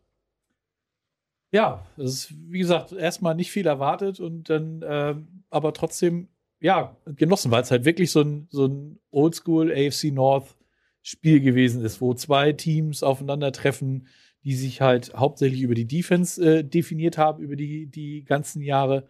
[1.51, 5.15] Ja, das ist, wie gesagt, erstmal nicht viel erwartet und dann äh,
[5.51, 6.29] aber trotzdem,
[6.65, 10.57] ja, genossen, weil es halt wirklich so ein, so ein Oldschool AFC North
[11.03, 14.07] Spiel gewesen ist, wo zwei Teams aufeinandertreffen,
[14.45, 19.07] die sich halt hauptsächlich über die Defense äh, definiert haben, über die, die ganzen Jahre.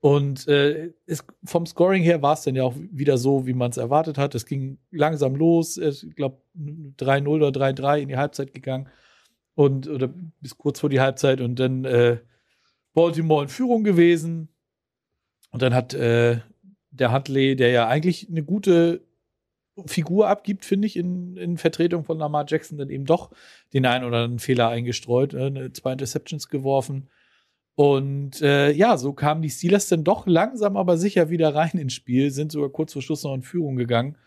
[0.00, 3.70] Und äh, es, vom Scoring her war es dann ja auch wieder so, wie man
[3.70, 4.34] es erwartet hat.
[4.34, 5.78] Es ging langsam los.
[5.78, 8.88] Ich glaube, 3-0 oder 3-3 in die Halbzeit gegangen.
[9.54, 11.40] Und, oder bis kurz vor die Halbzeit.
[11.40, 12.18] Und dann äh,
[12.92, 14.48] Baltimore in Führung gewesen.
[15.52, 16.40] Und dann hat äh,
[16.92, 19.02] der Huntley, der ja eigentlich eine gute
[19.86, 23.30] Figur abgibt, finde ich, in, in Vertretung von Lamar Jackson, dann eben doch
[23.72, 27.08] den einen oder anderen Fehler eingestreut, äh, zwei Interceptions geworfen.
[27.74, 31.94] Und äh, ja, so kamen die Steelers dann doch langsam, aber sicher wieder rein ins
[31.94, 34.18] Spiel, sind sogar kurz vor Schluss noch in Führung gegangen.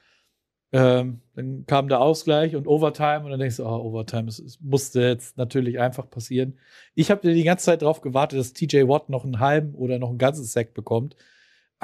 [0.71, 4.59] Ähm, dann kam der Ausgleich und Overtime und dann denkst du, oh, Overtime, es, es
[4.61, 6.57] musste jetzt natürlich einfach passieren.
[6.95, 10.09] Ich habe die ganze Zeit darauf gewartet, dass TJ Watt noch einen halben oder noch
[10.09, 11.15] ein ganzes Sack bekommt.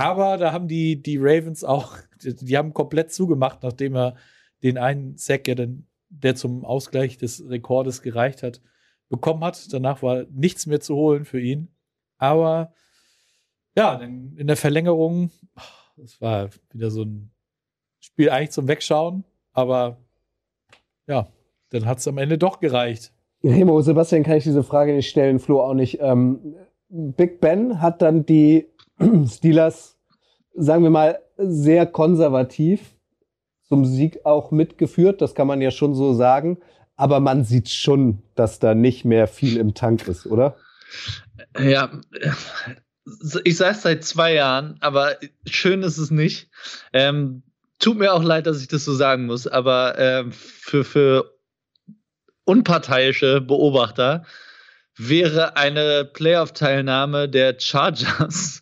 [0.01, 4.15] Aber da haben die, die Ravens auch, die, die haben komplett zugemacht, nachdem er
[4.63, 8.61] den einen Sack, ja dann, der zum Ausgleich des Rekordes gereicht hat,
[9.09, 9.71] bekommen hat.
[9.71, 11.69] Danach war nichts mehr zu holen für ihn.
[12.17, 12.73] Aber
[13.75, 15.31] ja, in der Verlängerung,
[15.97, 17.31] das war wieder so ein
[17.99, 19.97] Spiel eigentlich zum Wegschauen, aber
[21.07, 21.31] ja,
[21.69, 23.13] dann hat es am Ende doch gereicht.
[23.43, 25.99] Remo, Sebastian, kann ich diese Frage nicht stellen, Flo auch nicht.
[26.01, 26.55] Ähm,
[26.89, 28.67] Big Ben hat dann die
[29.27, 29.97] Steelers,
[30.56, 32.95] sagen wir mal, sehr konservativ
[33.63, 36.58] zum Sieg auch mitgeführt, das kann man ja schon so sagen
[37.01, 40.56] aber man sieht schon, dass da nicht mehr viel im Tank ist, oder?
[41.58, 41.91] Ja,
[43.43, 45.17] ich sage es seit zwei Jahren, aber
[45.49, 46.51] schön ist es nicht.
[46.93, 47.41] Ähm,
[47.80, 51.39] tut mir auch leid, dass ich das so sagen muss, aber ähm, für, für
[52.43, 54.23] unparteiische Beobachter
[54.95, 58.61] wäre eine Playoff-Teilnahme der Chargers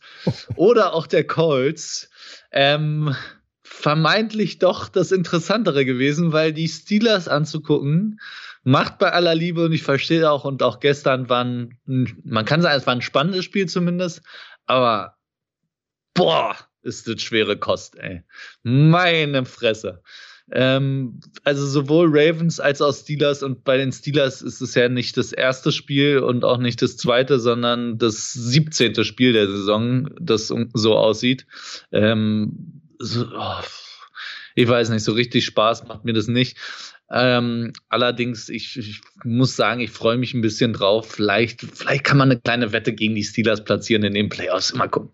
[0.56, 2.10] oder auch der Colts
[2.52, 3.16] ähm,
[3.64, 8.20] vermeintlich doch das Interessantere gewesen, weil die Steelers anzugucken
[8.64, 12.78] macht bei aller Liebe und ich verstehe auch und auch gestern waren, man kann sagen,
[12.78, 14.22] es war ein spannendes Spiel zumindest,
[14.66, 15.18] aber
[16.14, 18.24] boah, ist das schwere Kost, ey.
[18.64, 20.02] Meine Fresse.
[20.52, 25.18] Ähm, also sowohl Ravens als auch Steelers und bei den Steelers ist es ja nicht
[25.18, 29.04] das erste Spiel und auch nicht das zweite, sondern das 17.
[29.04, 31.46] Spiel der Saison, das so aussieht.
[31.92, 33.64] Ähm, so, oh,
[34.56, 36.58] ich weiß nicht, so richtig Spaß macht mir das nicht.
[37.12, 41.10] Ähm, allerdings, ich, ich, muss sagen, ich freue mich ein bisschen drauf.
[41.10, 44.74] Vielleicht, vielleicht kann man eine kleine Wette gegen die Steelers platzieren in den Playoffs.
[44.76, 45.12] Mal gucken.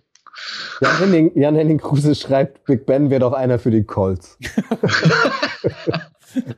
[0.81, 4.37] Jan Henning, Jan Henning Kruse schreibt, Big Ben wäre doch einer für die Colts.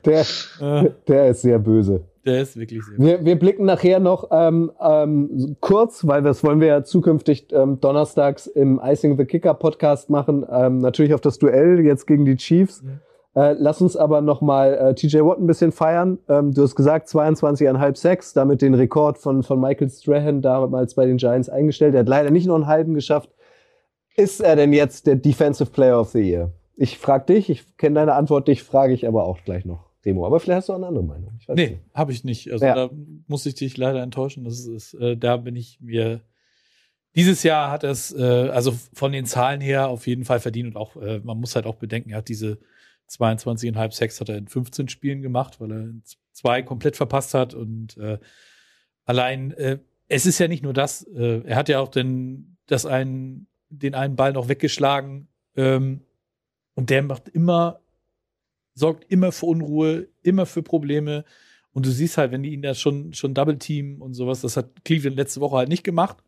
[0.04, 0.24] der,
[1.06, 2.04] der ist sehr böse.
[2.24, 6.60] Der ist wirklich sehr wir, wir blicken nachher noch ähm, ähm, kurz, weil das wollen
[6.60, 11.38] wir ja zukünftig ähm, donnerstags im Icing the Kicker Podcast machen, ähm, natürlich auf das
[11.38, 12.82] Duell jetzt gegen die Chiefs.
[12.84, 12.98] Ja.
[13.38, 16.18] Äh, lass uns aber noch mal äh, TJ Watt ein bisschen feiern.
[16.28, 21.06] Ähm, du hast gesagt 22,5 Sacks, damit den Rekord von, von Michael Strahan damals bei
[21.06, 21.94] den Giants eingestellt.
[21.94, 23.30] Er hat leider nicht noch einen halben geschafft.
[24.18, 26.52] Ist er denn jetzt der Defensive Player of the Year?
[26.76, 29.88] Ich frage dich, ich kenne deine Antwort, dich frage ich aber auch gleich noch.
[30.04, 30.26] Demo.
[30.26, 31.38] Aber vielleicht hast du auch eine andere Meinung.
[31.38, 32.50] Ich nee, habe ich nicht.
[32.50, 32.74] Also ja.
[32.74, 32.90] da
[33.26, 34.44] muss ich dich leider enttäuschen.
[34.44, 36.22] Das ist, äh, da bin ich mir.
[37.14, 40.68] Dieses Jahr hat er es, äh, also von den Zahlen her auf jeden Fall verdient
[40.68, 42.58] und auch, äh, man muss halt auch bedenken, er hat diese
[43.08, 45.88] 22,5 Sex hat er in 15 Spielen gemacht, weil er
[46.32, 48.18] zwei komplett verpasst hat und äh,
[49.04, 49.78] allein, äh,
[50.08, 53.94] es ist ja nicht nur das, äh, er hat ja auch den, das einen, den
[53.94, 56.00] einen Ball noch weggeschlagen ähm,
[56.74, 57.80] und der macht immer
[58.78, 61.24] sorgt immer für Unruhe, immer für Probleme.
[61.72, 64.56] Und du siehst halt, wenn die ihn da schon, schon Double Team und sowas, das
[64.56, 66.18] hat Cleveland letzte Woche halt nicht gemacht.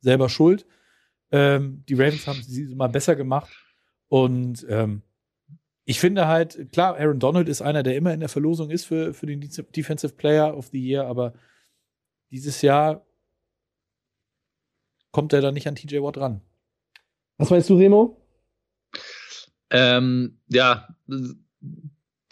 [0.00, 0.66] Selber schuld.
[1.32, 3.50] Ähm, die Ravens haben sie mal besser gemacht.
[4.08, 5.02] Und ähm,
[5.84, 9.12] ich finde halt, klar, Aaron Donald ist einer, der immer in der Verlosung ist für,
[9.12, 11.34] für den Defensive Player of the Year, aber
[12.30, 13.04] dieses Jahr
[15.10, 16.40] kommt er da nicht an TJ Watt ran.
[17.38, 18.20] Was meinst du, Remo?
[19.70, 20.88] Ähm, ja,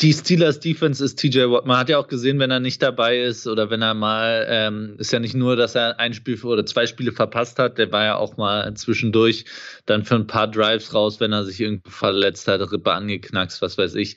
[0.01, 1.67] die Steelers Defense ist TJ Watt.
[1.67, 4.97] Man hat ja auch gesehen, wenn er nicht dabei ist oder wenn er mal, ähm,
[4.99, 8.05] ist ja nicht nur, dass er ein Spiel oder zwei Spiele verpasst hat, der war
[8.05, 9.45] ja auch mal zwischendurch
[9.87, 13.79] dann für ein paar Drives raus, wenn er sich irgendwo verletzt hat, Rippe angeknackst, was
[13.79, 14.17] weiß ich.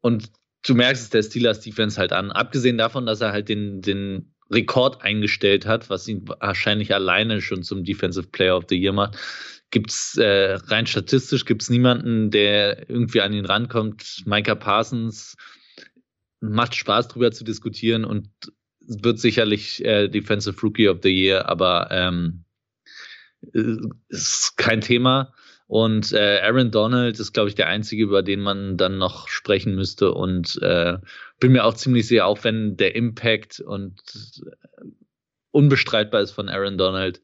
[0.00, 0.30] und
[0.62, 2.32] du merkst es der Steelers Defense halt an.
[2.32, 7.62] Abgesehen davon, dass er halt den, den Rekord eingestellt hat, was ihn wahrscheinlich alleine schon
[7.62, 9.16] zum Defensive Player of the Year macht,
[9.70, 14.22] gibt es äh, rein statistisch gibt's niemanden, der irgendwie an ihn rankommt.
[14.24, 15.36] Micah Parsons
[16.40, 18.28] macht Spaß drüber zu diskutieren und
[18.80, 22.44] wird sicherlich äh, Defensive Rookie of the Year, aber ähm,
[24.08, 25.32] ist kein Thema.
[25.68, 29.74] Und äh, Aaron Donald ist, glaube ich, der einzige, über den man dann noch sprechen
[29.74, 30.12] müsste.
[30.12, 30.98] Und äh,
[31.40, 34.00] bin mir auch ziemlich sicher, auch wenn der Impact und
[34.46, 34.84] äh,
[35.50, 37.20] unbestreitbar ist von Aaron Donald.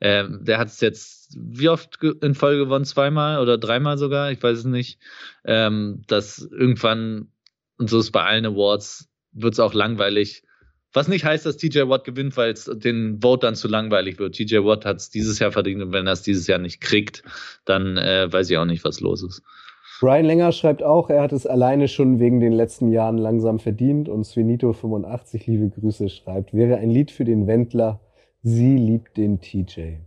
[0.00, 2.84] Ähm, der hat es jetzt wie oft in Folge gewonnen?
[2.84, 4.30] Zweimal oder dreimal sogar?
[4.30, 4.98] Ich weiß es nicht.
[5.44, 7.32] Ähm, dass irgendwann,
[7.78, 10.44] und so ist bei allen Awards, wird es auch langweilig.
[10.92, 14.36] Was nicht heißt, dass TJ Watt gewinnt, weil es den Vote dann zu langweilig wird.
[14.36, 17.22] TJ Watt hat es dieses Jahr verdient und wenn er es dieses Jahr nicht kriegt,
[17.64, 19.42] dann äh, weiß ich auch nicht, was los ist.
[20.00, 24.08] Brian Länger schreibt auch, er hat es alleine schon wegen den letzten Jahren langsam verdient
[24.08, 28.00] und Svenito85, liebe Grüße, schreibt, wäre ein Lied für den Wendler,
[28.42, 29.98] sie liebt den TJ.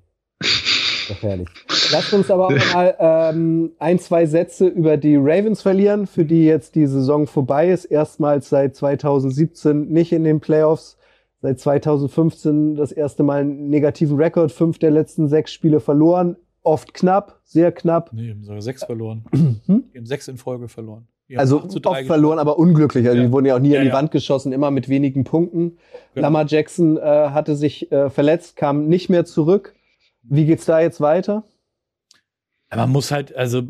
[1.10, 1.48] Doch herrlich.
[1.92, 6.46] Lasst uns aber auch mal ähm, ein, zwei Sätze über die Ravens verlieren, für die
[6.46, 7.86] jetzt die Saison vorbei ist.
[7.86, 10.98] Erstmals seit 2017 nicht in den Playoffs.
[11.42, 16.38] Seit 2015 das erste Mal einen negativen Rekord, fünf der letzten sechs Spiele verloren.
[16.62, 18.14] Oft knapp, sehr knapp.
[18.14, 19.26] Nee, haben sogar sechs verloren.
[19.66, 19.86] hm?
[19.92, 21.08] Die haben sechs in Folge verloren.
[21.38, 23.08] Also oft verloren, aber unglücklich.
[23.08, 23.26] Also ja.
[23.26, 23.96] die wurden ja auch nie ja, an die ja.
[23.96, 25.78] Wand geschossen, immer mit wenigen Punkten.
[26.14, 26.28] Genau.
[26.28, 29.76] Lamar Jackson äh, hatte sich äh, verletzt, kam nicht mehr zurück.
[30.24, 31.44] Wie geht's da jetzt weiter?
[32.74, 33.64] man muss halt, also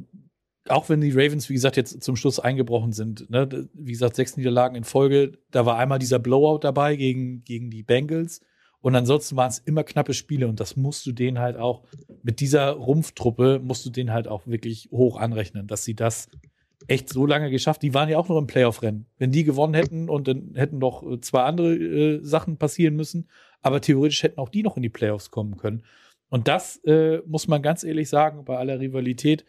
[0.68, 4.38] auch wenn die Ravens, wie gesagt, jetzt zum Schluss eingebrochen sind, ne, wie gesagt, sechs
[4.38, 8.42] Niederlagen in Folge, da war einmal dieser Blowout dabei gegen, gegen die Bengals.
[8.80, 11.84] Und ansonsten waren es immer knappe Spiele und das musst du denen halt auch
[12.24, 16.30] mit dieser Rumpftruppe musst du denen halt auch wirklich hoch anrechnen, dass sie das
[16.88, 17.82] echt so lange geschafft.
[17.82, 19.06] Die waren ja auch noch im Playoff-Rennen.
[19.18, 23.28] Wenn die gewonnen hätten und dann hätten noch zwei andere äh, Sachen passieren müssen,
[23.62, 25.84] aber theoretisch hätten auch die noch in die Playoffs kommen können.
[26.30, 29.46] Und das äh, muss man ganz ehrlich sagen, bei aller Rivalität,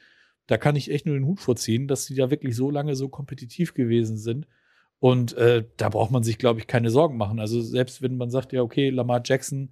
[0.47, 3.09] da kann ich echt nur den Hut vorziehen, dass die da wirklich so lange so
[3.09, 4.47] kompetitiv gewesen sind.
[4.99, 7.41] Und äh, da braucht man sich, glaube ich, keine Sorgen machen.
[7.41, 9.71] Also selbst wenn man sagt, ja, okay, Lamar Jackson,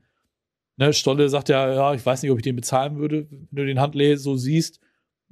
[0.77, 3.67] ne, Stolle sagt ja, ja, ich weiß nicht, ob ich den bezahlen würde, wenn du
[3.67, 4.81] den Handley so siehst.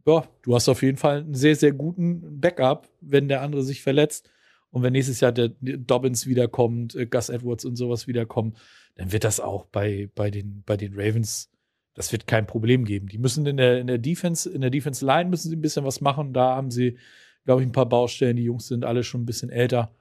[0.06, 3.82] Ja, du hast auf jeden Fall einen sehr, sehr guten Backup, wenn der andere sich
[3.82, 4.30] verletzt.
[4.70, 8.56] Und wenn nächstes Jahr der Dobbins wiederkommt, äh, Gus Edwards und sowas wiederkommen,
[8.96, 11.50] dann wird das auch bei, bei, den, bei den Ravens
[11.98, 13.08] das wird kein Problem geben.
[13.08, 15.84] Die müssen in der, in der Defense, in der Defense Line müssen sie ein bisschen
[15.84, 16.32] was machen.
[16.32, 16.96] Da haben sie,
[17.44, 18.36] glaube ich, ein paar Baustellen.
[18.36, 19.92] Die Jungs sind alle schon ein bisschen älter.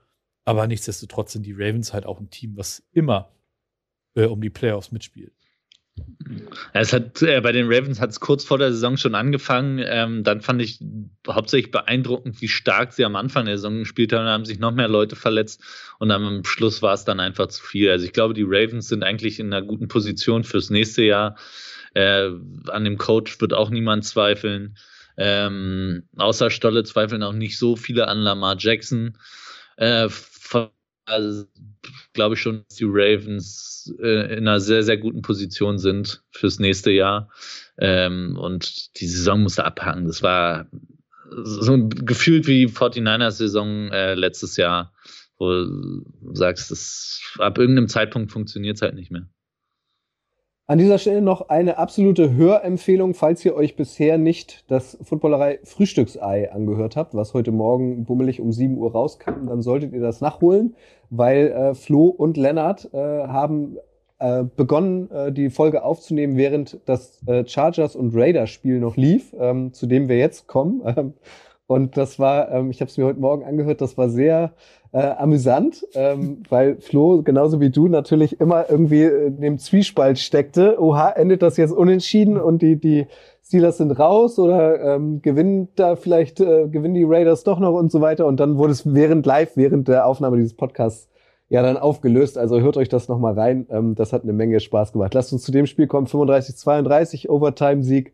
[0.46, 3.32] Aber nichtsdestotrotz sind die Ravens halt auch ein Team, was immer
[4.14, 5.34] äh, um die Playoffs mitspielt.
[6.74, 9.82] Es hat, äh, bei den Ravens hat es kurz vor der Saison schon angefangen.
[9.84, 10.80] Ähm, dann fand ich
[11.28, 14.26] hauptsächlich beeindruckend, wie stark sie am Anfang der Saison gespielt haben.
[14.26, 15.62] Da haben sich noch mehr Leute verletzt
[16.00, 17.90] und am Schluss war es dann einfach zu viel.
[17.90, 21.38] Also ich glaube, die Ravens sind eigentlich in einer guten Position fürs nächste Jahr.
[21.94, 22.30] Äh,
[22.68, 24.78] an dem Coach wird auch niemand zweifeln.
[25.18, 29.18] Ähm, außer Stolle zweifeln auch nicht so viele an Lamar Jackson.
[29.78, 30.10] Äh,
[31.06, 31.46] also,
[32.18, 36.60] glaube ich schon, dass die Ravens äh, in einer sehr, sehr guten Position sind fürs
[36.60, 37.30] nächste Jahr.
[37.78, 40.08] Ähm, und die Saison musste abhaken.
[40.08, 40.68] Das war
[41.30, 44.94] so gefühlt wie 49ers-Saison äh, letztes Jahr,
[45.38, 46.04] wo du
[46.34, 49.30] sagst, das, ab irgendeinem Zeitpunkt funktioniert es halt nicht mehr.
[50.70, 56.52] An dieser Stelle noch eine absolute Hörempfehlung, falls ihr euch bisher nicht das Footballerei Frühstücksei
[56.52, 60.76] angehört habt, was heute Morgen bummelig um 7 Uhr rauskam, dann solltet ihr das nachholen,
[61.10, 63.78] weil äh, Flo und Lennart äh, haben
[64.20, 69.34] äh, begonnen, äh, die Folge aufzunehmen, während das äh, Chargers und Raiders Spiel noch lief,
[69.40, 70.82] ähm, zu dem wir jetzt kommen.
[70.98, 71.14] Ähm,
[71.68, 74.54] und das war, ähm, ich habe es mir heute Morgen angehört, das war sehr
[74.94, 80.82] äh, amüsant, ähm, weil Flo genauso wie du natürlich immer irgendwie in dem Zwiespalt steckte.
[80.82, 83.08] Oha, endet das jetzt unentschieden und die, die
[83.46, 87.92] Steelers sind raus oder ähm, gewinnen da vielleicht, äh, gewinnen die Raiders doch noch und
[87.92, 88.26] so weiter.
[88.26, 91.10] Und dann wurde es während live, während der Aufnahme dieses Podcasts
[91.50, 92.38] ja dann aufgelöst.
[92.38, 93.68] Also hört euch das nochmal rein.
[93.70, 95.14] Ähm, das hat eine Menge Spaß gemacht.
[95.14, 96.08] Lasst uns zu dem Spiel kommen.
[96.08, 98.14] 35-32, Overtime-Sieg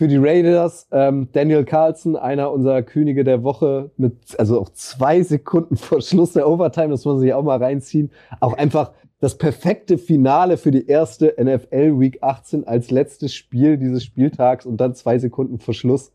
[0.00, 0.86] für die Raiders.
[0.92, 6.32] Ähm, Daniel Carlson, einer unserer Könige der Woche, mit also auch zwei Sekunden vor Schluss
[6.32, 8.10] der Overtime, das muss man sich auch mal reinziehen.
[8.40, 14.02] Auch einfach das perfekte Finale für die erste NFL Week 18 als letztes Spiel dieses
[14.02, 16.12] Spieltags und dann zwei Sekunden vor Schluss.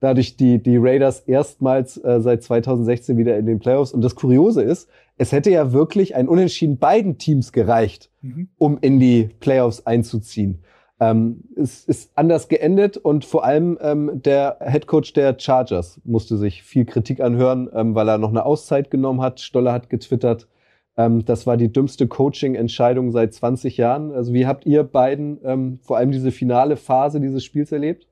[0.00, 3.92] Dadurch die, die Raiders erstmals äh, seit 2016 wieder in den Playoffs.
[3.92, 8.48] Und das Kuriose ist, es hätte ja wirklich ein Unentschieden beiden Teams gereicht, mhm.
[8.56, 10.62] um in die Playoffs einzuziehen.
[10.98, 16.38] Ähm, es ist anders geendet und vor allem ähm, der Head Coach der Chargers musste
[16.38, 19.40] sich viel Kritik anhören, ähm, weil er noch eine Auszeit genommen hat.
[19.40, 20.48] Stoller hat getwittert,
[20.96, 24.12] ähm, das war die dümmste Coaching-Entscheidung seit 20 Jahren.
[24.12, 28.06] Also wie habt ihr beiden ähm, vor allem diese finale Phase dieses Spiels erlebt?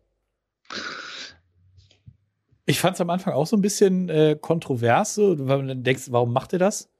[2.66, 5.82] Ich fand es am Anfang auch so ein bisschen äh, kontrovers, so, weil man dann
[5.82, 6.90] denkst, warum macht er das?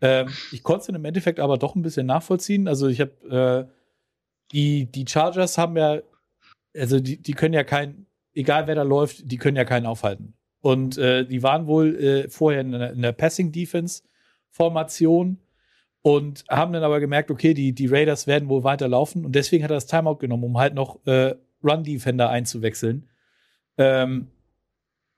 [0.00, 2.68] Ähm, ich konnte es im Endeffekt aber doch ein bisschen nachvollziehen.
[2.68, 3.83] Also ich habe äh,
[4.52, 6.00] die, die Chargers haben ja,
[6.76, 10.34] also die, die können ja kein, egal wer da läuft, die können ja keinen aufhalten.
[10.60, 15.38] Und äh, die waren wohl äh, vorher in der, in der Passing-Defense-Formation
[16.02, 19.70] und haben dann aber gemerkt, okay, die, die Raiders werden wohl weiterlaufen und deswegen hat
[19.70, 23.08] er das Timeout genommen, um halt noch äh, Run-Defender einzuwechseln.
[23.78, 24.28] Ähm,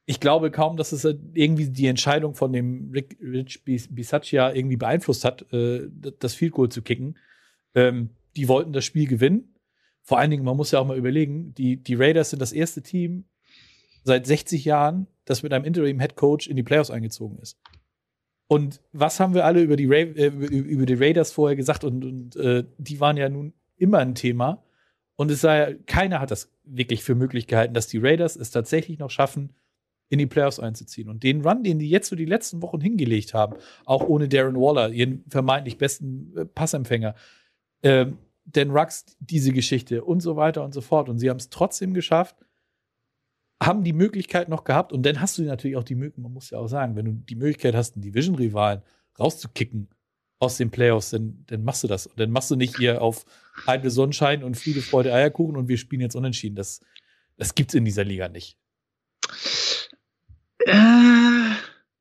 [0.07, 5.25] ich glaube kaum, dass es irgendwie die Entscheidung von dem Rick, Rich Bisaccia irgendwie beeinflusst
[5.25, 5.89] hat, äh,
[6.21, 7.19] das Field Goal zu kicken.
[7.75, 9.55] Ähm, die wollten das Spiel gewinnen.
[10.03, 12.83] Vor allen Dingen, man muss ja auch mal überlegen, die, die Raiders sind das erste
[12.83, 13.25] Team
[14.05, 17.59] seit 60 Jahren, das mit einem Interim Head Coach in die Playoffs eingezogen ist.
[18.47, 21.83] Und was haben wir alle über die, Ra äh, über die Raiders vorher gesagt?
[21.83, 24.63] Und, und äh, die waren ja nun immer ein Thema.
[25.17, 28.99] Und es sei, keiner hat das wirklich für möglich gehalten, dass die Raiders es tatsächlich
[28.99, 29.55] noch schaffen,
[30.09, 31.09] in die Playoffs einzuziehen.
[31.09, 34.57] Und den Run, den die jetzt so die letzten Wochen hingelegt haben, auch ohne Darren
[34.57, 37.15] Waller, ihren vermeintlich besten äh, Passempfänger,
[37.83, 38.07] äh,
[38.47, 41.09] Dan Rux, diese Geschichte und so weiter und so fort.
[41.09, 42.37] Und sie haben es trotzdem geschafft,
[43.63, 44.93] haben die Möglichkeit noch gehabt.
[44.93, 47.13] Und dann hast du natürlich auch die Möglichkeit, man muss ja auch sagen, wenn du
[47.13, 48.83] die Möglichkeit hast, einen Division-Rivalen
[49.19, 49.89] rauszukicken
[50.39, 52.07] aus den Playoffs, dann, dann machst du das.
[52.07, 53.25] Und dann machst du nicht hier auf
[53.67, 56.57] halbe Sonnenschein und Friede, Freude, Eierkuchen und wir spielen jetzt unentschieden.
[56.57, 56.81] Das,
[57.37, 58.59] das es in dieser Liga nicht.
[60.59, 61.57] Äh,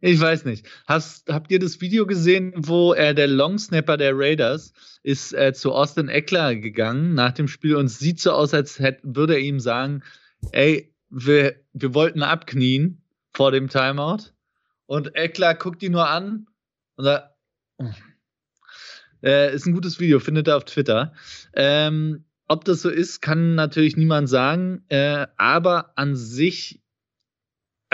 [0.05, 0.67] ich weiß nicht.
[0.85, 5.73] Hast, habt ihr das Video gesehen, wo äh, der Longsnapper der Raiders ist äh, zu
[5.73, 9.59] Austin Eckler gegangen nach dem Spiel und sieht so aus, als hätte, würde er ihm
[9.59, 10.03] sagen,
[10.51, 13.01] ey, wir, wir wollten abknien
[13.33, 14.31] vor dem Timeout.
[14.85, 16.45] Und Eckler guckt ihn nur an
[16.97, 17.33] und sagt,
[19.23, 21.13] äh, ist ein gutes Video, findet er auf Twitter.
[21.53, 26.84] Ähm, ob das so ist, kann natürlich niemand sagen, äh, aber an sich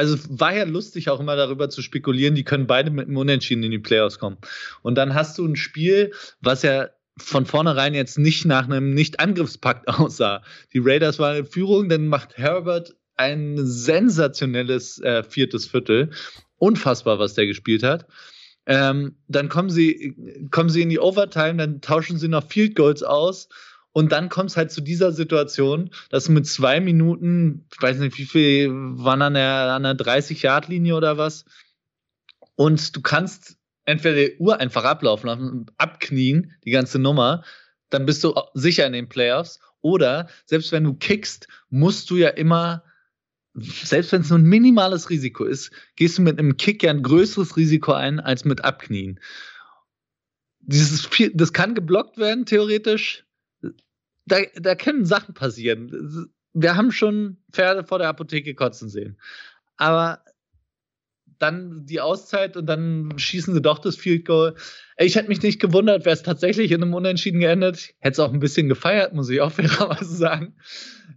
[0.01, 3.61] also war ja lustig auch immer darüber zu spekulieren, die können beide mit einem Unentschieden
[3.61, 4.37] in die Playoffs kommen.
[4.81, 6.11] Und dann hast du ein Spiel,
[6.41, 10.41] was ja von vornherein jetzt nicht nach einem Nicht-Angriffspakt aussah.
[10.73, 16.09] Die Raiders waren in Führung, dann macht Herbert ein sensationelles äh, viertes Viertel.
[16.57, 18.07] Unfassbar, was der gespielt hat.
[18.65, 23.03] Ähm, dann kommen sie, kommen sie in die Overtime, dann tauschen sie noch Field Goals
[23.03, 23.49] aus
[23.93, 27.97] und dann kommt es halt zu dieser Situation, dass du mit zwei Minuten, ich weiß
[27.99, 31.45] nicht, wie viel waren an der, an der 30-Yard-Linie oder was,
[32.55, 37.43] und du kannst entweder die Uhr einfach ablaufen abknien, die ganze Nummer,
[37.89, 39.59] dann bist du sicher in den Playoffs.
[39.81, 42.83] Oder selbst wenn du kickst, musst du ja immer,
[43.53, 47.01] selbst wenn es nur ein minimales Risiko ist, gehst du mit einem Kick ja ein
[47.01, 49.19] größeres Risiko ein als mit Abknien.
[50.59, 53.25] Dieses, das kann geblockt werden, theoretisch
[54.25, 56.29] da, da können Sachen passieren.
[56.53, 59.17] Wir haben schon Pferde vor der Apotheke kotzen sehen.
[59.77, 60.23] Aber
[61.41, 64.55] dann die Auszeit und dann schießen sie doch das Field Goal.
[64.97, 67.93] Ich hätte mich nicht gewundert, wäre es tatsächlich in einem Unentschieden geendet.
[67.99, 70.55] Hätte es auch ein bisschen gefeiert, muss ich auch fairerweise sagen.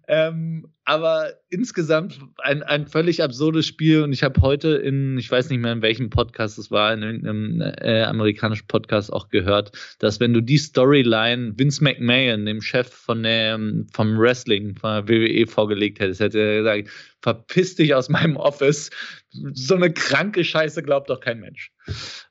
[0.09, 5.49] Ähm, aber insgesamt ein, ein völlig absurdes Spiel und ich habe heute in, ich weiß
[5.49, 10.21] nicht mehr in welchem Podcast es war, in irgendeinem äh, amerikanischen Podcast auch gehört, dass
[10.21, 13.59] wenn du die Storyline Vince McMahon, dem Chef von der,
[13.93, 16.91] vom Wrestling, von der WWE vorgelegt hättest, hätte er gesagt,
[17.23, 18.91] verpiss dich aus meinem Office.
[19.31, 21.73] So eine kranke Scheiße glaubt doch kein Mensch.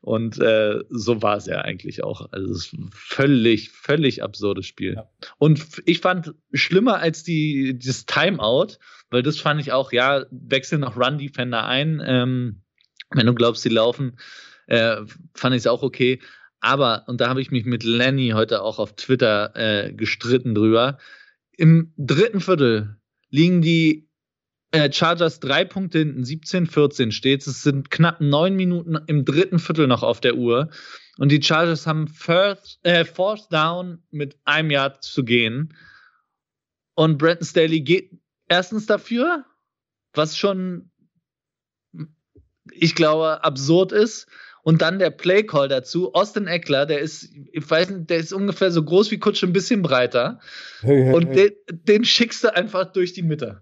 [0.01, 2.31] Und äh, so war es ja eigentlich auch.
[2.31, 4.95] Also es ist völlig, völlig absurdes Spiel.
[4.95, 5.09] Ja.
[5.37, 8.77] Und ich fand schlimmer als die, das Timeout,
[9.09, 12.01] weil das fand ich auch, ja, wechseln noch Run-Defender ein.
[12.05, 12.61] Ähm,
[13.11, 14.17] wenn du glaubst, sie laufen,
[14.67, 14.97] äh,
[15.35, 16.19] fand ich es auch okay.
[16.59, 20.97] Aber, und da habe ich mich mit Lenny heute auch auf Twitter äh, gestritten drüber,
[21.55, 22.97] im dritten Viertel
[23.29, 24.07] liegen die
[24.91, 27.45] Chargers drei Punkte hinten, 17, 14 steht.
[27.45, 30.69] Es sind knapp neun Minuten im dritten Viertel noch auf der Uhr.
[31.19, 35.77] Und die Chargers haben first, äh, Fourth Down mit einem Jahr zu gehen.
[36.95, 38.11] Und Brandon Staley geht
[38.47, 39.45] erstens dafür,
[40.13, 40.89] was schon,
[42.71, 44.27] ich glaube, absurd ist.
[44.63, 46.13] Und dann der Play Call dazu.
[46.13, 49.53] Austin Eckler, der ist, ich weiß nicht, der ist ungefähr so groß wie Kutsche, ein
[49.53, 50.39] bisschen breiter.
[50.81, 51.35] Und.
[51.35, 53.61] Den, den schickst du einfach durch die Mitte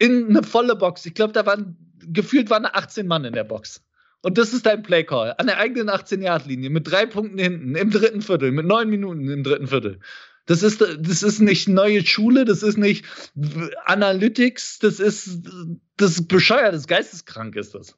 [0.00, 1.06] in eine volle Box.
[1.06, 3.84] Ich glaube, da waren gefühlt waren 18 Mann in der Box.
[4.22, 5.34] Und das ist dein Playcall.
[5.38, 9.44] An der eigenen 18-Yard-Linie mit drei Punkten hinten im dritten Viertel, mit neun Minuten im
[9.44, 10.00] dritten Viertel.
[10.46, 13.04] Das ist, das ist nicht neue Schule, das ist nicht
[13.84, 15.40] Analytics, das ist,
[15.96, 17.96] das ist bescheuert, das ist geisteskrank ist das.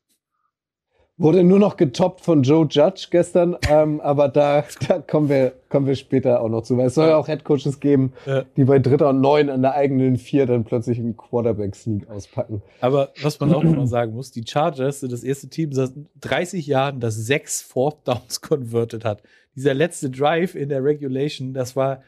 [1.22, 5.86] Wurde nur noch getoppt von Joe Judge gestern, ähm, aber da, da kommen, wir, kommen
[5.86, 6.76] wir später auch noch zu.
[6.76, 8.42] Weil es soll ja auch Headcoaches geben, ja.
[8.56, 12.60] die bei Dritter und Neun an der eigenen Vier dann plötzlich einen Quarterback-Sneak auspacken.
[12.80, 15.90] Aber was man auch noch mal sagen muss, die Chargers sind das erste Team seit
[16.20, 19.22] 30 Jahren, das sechs Fourth Downs converted hat.
[19.54, 22.02] Dieser letzte Drive in der Regulation, das war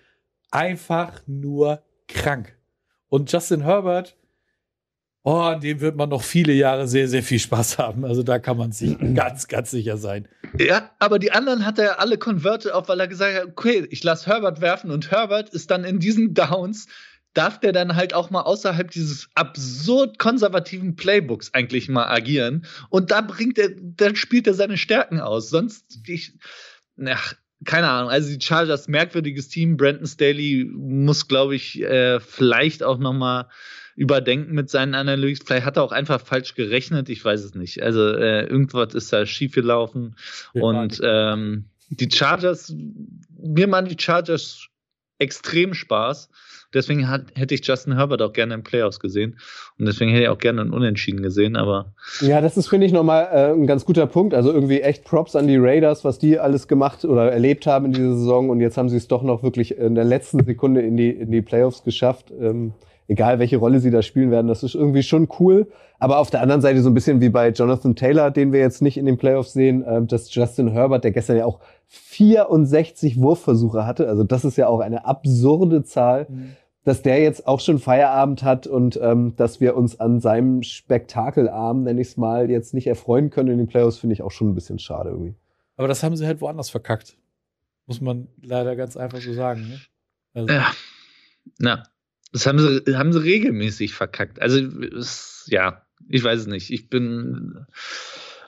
[0.51, 2.57] einfach nur krank.
[3.09, 4.17] Und Justin Herbert
[5.27, 8.05] Oh, an dem wird man noch viele Jahre sehr, sehr viel Spaß haben.
[8.05, 10.29] Also da kann man sich ganz, ganz sicher sein.
[10.59, 14.05] Ja, aber die anderen hat er alle converted auf, weil er gesagt hat, okay, ich
[14.05, 16.89] lasse Herbert werfen und Herbert ist dann in diesen Downs,
[17.33, 22.67] darf der dann halt auch mal außerhalb dieses absurd konservativen Playbooks eigentlich mal agieren.
[22.91, 25.49] Und da bringt er, dann spielt er seine Stärken aus.
[25.49, 26.35] Sonst, ich,
[27.03, 27.33] ach,
[27.65, 29.79] keine Ahnung, also die Chargers, merkwürdiges Team.
[29.79, 33.49] Brandon Staley muss, glaube ich, äh, vielleicht auch noch mal
[33.97, 35.47] überdenken mit seinen Analysen.
[35.47, 37.83] Vielleicht hat er auch einfach falsch gerechnet, ich weiß es nicht.
[37.83, 40.17] Also äh, irgendwas ist da schiefgelaufen.
[40.53, 42.75] Ja, und ähm, die Chargers,
[43.37, 44.69] mir machen die Chargers
[45.19, 46.29] extrem Spaß.
[46.73, 49.39] Deswegen hat, hätte ich Justin Herbert auch gerne in Playoffs gesehen.
[49.79, 51.95] Und deswegen hätte ich auch gerne einen Unentschieden gesehen, aber.
[52.21, 54.35] Ja, das ist, finde ich, nochmal äh, ein ganz guter Punkt.
[54.35, 57.93] Also irgendwie echt Props an die Raiders, was die alles gemacht oder erlebt haben in
[57.93, 58.51] dieser Saison.
[58.51, 61.31] Und jetzt haben sie es doch noch wirklich in der letzten Sekunde in die, in
[61.31, 62.33] die Playoffs geschafft.
[62.33, 62.75] Ähm,
[63.09, 65.69] egal welche Rolle sie da spielen werden, das ist irgendwie schon cool.
[65.99, 68.83] Aber auf der anderen Seite so ein bisschen wie bei Jonathan Taylor, den wir jetzt
[68.83, 73.87] nicht in den Playoffs sehen, äh, dass Justin Herbert, der gestern ja auch 64 Wurfversuche
[73.87, 76.57] hatte, also das ist ja auch eine absurde Zahl, mhm.
[76.85, 81.85] dass der jetzt auch schon Feierabend hat und ähm, dass wir uns an seinem Spektakelarm,
[81.85, 84.49] nenne ich es mal, jetzt nicht erfreuen können in den Playoffs, finde ich auch schon
[84.49, 85.35] ein bisschen schade irgendwie.
[85.77, 87.17] Aber das haben sie halt woanders verkackt.
[87.87, 89.69] Muss man leider ganz einfach so sagen.
[89.69, 89.81] Ne?
[90.33, 90.53] Also.
[90.53, 90.73] Ja.
[91.59, 91.83] Na,
[92.35, 94.43] das haben sie, haben sie regelmäßig verkackt.
[94.43, 96.73] Also, es, ja, ich weiß es nicht.
[96.73, 97.65] Ich bin.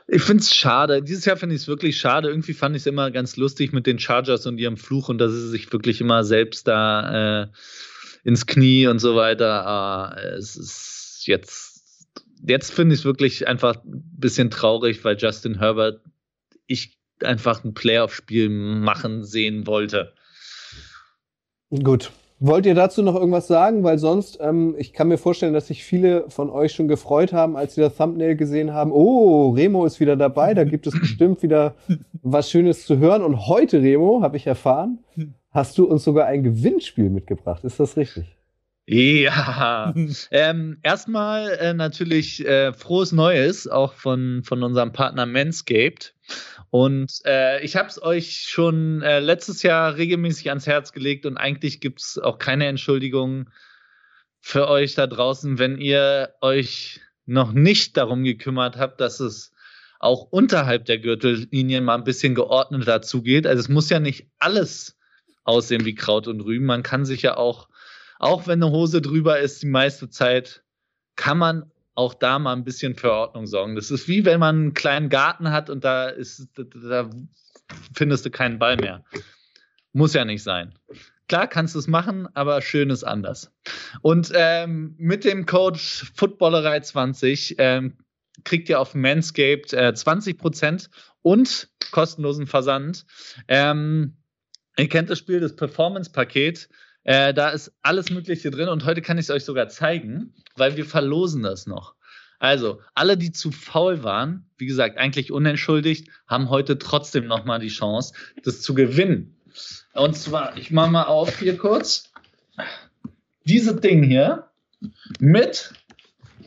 [0.09, 1.03] Ich finde es schade.
[1.03, 2.29] Dieses Jahr finde ich es wirklich schade.
[2.29, 5.31] Irgendwie fand ich es immer ganz lustig mit den Chargers und ihrem Fluch und dass
[5.31, 7.49] sie sich wirklich immer selbst da äh,
[8.25, 10.17] ins Knie und so weiter.
[10.17, 12.09] Äh, es ist jetzt,
[12.45, 16.01] jetzt finde ich es wirklich einfach ein bisschen traurig, weil Justin Herbert
[16.67, 20.13] ich einfach ein Playoff-Spiel machen sehen wollte.
[21.71, 23.83] Gut, Wollt ihr dazu noch irgendwas sagen?
[23.83, 27.57] Weil sonst, ähm, ich kann mir vorstellen, dass sich viele von euch schon gefreut haben,
[27.57, 28.93] als sie das Thumbnail gesehen haben.
[28.93, 31.75] Oh, Remo ist wieder dabei, da gibt es bestimmt wieder
[32.23, 33.23] was Schönes zu hören.
[33.23, 34.99] Und heute, Remo, habe ich erfahren,
[35.51, 37.65] hast du uns sogar ein Gewinnspiel mitgebracht.
[37.65, 38.36] Ist das richtig?
[38.89, 39.93] Ja,
[40.31, 46.15] ähm, erstmal äh, natürlich äh, frohes Neues, auch von, von unserem Partner Manscaped.
[46.71, 51.37] Und äh, ich habe es euch schon äh, letztes Jahr regelmäßig ans Herz gelegt und
[51.37, 53.51] eigentlich gibt es auch keine Entschuldigung
[54.41, 59.53] für euch da draußen, wenn ihr euch noch nicht darum gekümmert habt, dass es
[59.99, 63.47] auch unterhalb der Gürtellinie mal ein bisschen geordneter zugeht.
[63.47, 64.97] Also es muss ja nicht alles
[65.43, 66.67] aussehen wie Kraut und Rüben.
[66.67, 67.69] Man kann sich ja auch
[68.19, 70.63] auch wenn eine Hose drüber ist, die meiste Zeit
[71.17, 73.75] kann man auch da mal ein bisschen für Ordnung sorgen.
[73.75, 77.11] Das ist wie wenn man einen kleinen Garten hat und da ist, da
[77.95, 79.05] findest du keinen Ball mehr.
[79.93, 80.75] Muss ja nicht sein.
[81.29, 83.53] Klar kannst du es machen, aber schön ist anders.
[84.03, 87.97] Und ähm, mit dem Code Footballerei20 ähm,
[88.45, 90.89] kriegt ihr auf Manscaped äh, 20%
[91.23, 93.07] und kostenlosen Versand.
[93.49, 94.19] Ähm,
[94.77, 96.69] ihr kennt das Spiel, das Performance-Paket.
[97.07, 100.77] Äh, da ist alles Mögliche drin und heute kann ich es euch sogar zeigen, weil
[100.77, 101.95] wir verlosen das noch.
[102.41, 107.69] Also, alle, die zu faul waren, wie gesagt, eigentlich unentschuldigt, haben heute trotzdem nochmal die
[107.69, 109.37] Chance, das zu gewinnen.
[109.95, 112.13] Und zwar, ich mache mal auf hier kurz.
[113.45, 114.51] Dieses Ding hier
[115.21, 115.73] mit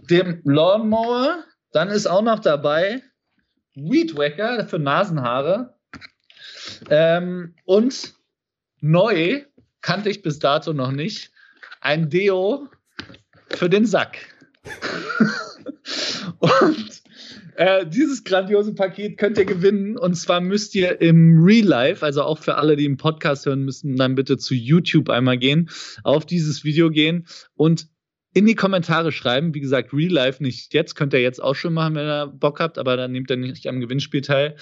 [0.09, 1.45] dem Lawnmower.
[1.71, 3.01] Dann ist auch noch dabei
[3.75, 5.73] Weed Wacker für Nasenhaare.
[6.89, 8.13] Ähm, und
[8.81, 9.45] neu
[9.81, 11.31] kannte ich bis dato noch nicht.
[11.81, 12.67] Ein Deo
[13.49, 14.17] für den Sack.
[16.39, 17.01] und
[17.55, 19.97] äh, dieses grandiose Paket könnt ihr gewinnen.
[19.97, 23.65] Und zwar müsst ihr im Real Life, also auch für alle, die im Podcast hören
[23.65, 25.69] müssen, dann bitte zu YouTube einmal gehen,
[26.03, 27.87] auf dieses Video gehen und
[28.33, 29.53] in die Kommentare schreiben.
[29.53, 32.61] Wie gesagt, Real Life nicht jetzt, könnt ihr jetzt auch schon machen, wenn ihr Bock
[32.61, 34.55] habt, aber dann nehmt ihr nicht am Gewinnspiel teil.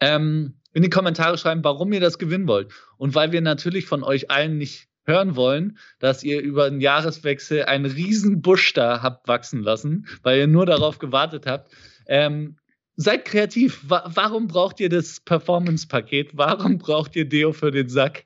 [0.00, 2.72] Ähm, in die Kommentare schreiben, warum ihr das gewinnen wollt.
[2.96, 7.64] Und weil wir natürlich von euch allen nicht hören wollen, dass ihr über den Jahreswechsel
[7.64, 11.72] einen riesen Busch da habt wachsen lassen, weil ihr nur darauf gewartet habt,
[12.06, 12.56] ähm,
[12.96, 13.80] seid kreativ.
[13.88, 16.30] Wa warum braucht ihr das Performance-Paket?
[16.34, 18.24] Warum braucht ihr Deo für den Sack?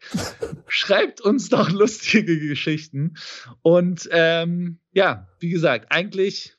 [0.66, 3.14] Schreibt uns doch lustige Geschichten.
[3.62, 6.56] Und ähm, ja, wie gesagt, eigentlich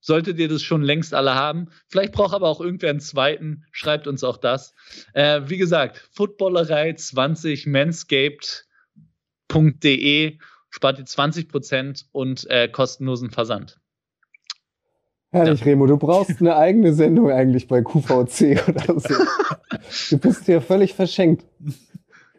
[0.00, 1.68] solltet ihr das schon längst alle haben.
[1.86, 3.64] Vielleicht braucht aber auch irgendwer einen zweiten.
[3.72, 4.74] Schreibt uns auch das.
[5.12, 10.38] Äh, wie gesagt, Footballerei 20 manscaped.de
[10.70, 13.80] spart ihr 20% und äh, kostenlosen Versand.
[15.30, 15.66] Herrlich, ja.
[15.66, 19.14] Remo, du brauchst eine eigene Sendung eigentlich bei QVC oder so.
[20.10, 21.44] du bist hier völlig verschenkt.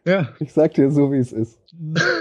[0.05, 0.33] Ja.
[0.39, 1.59] Ich sag dir so, wie es ist.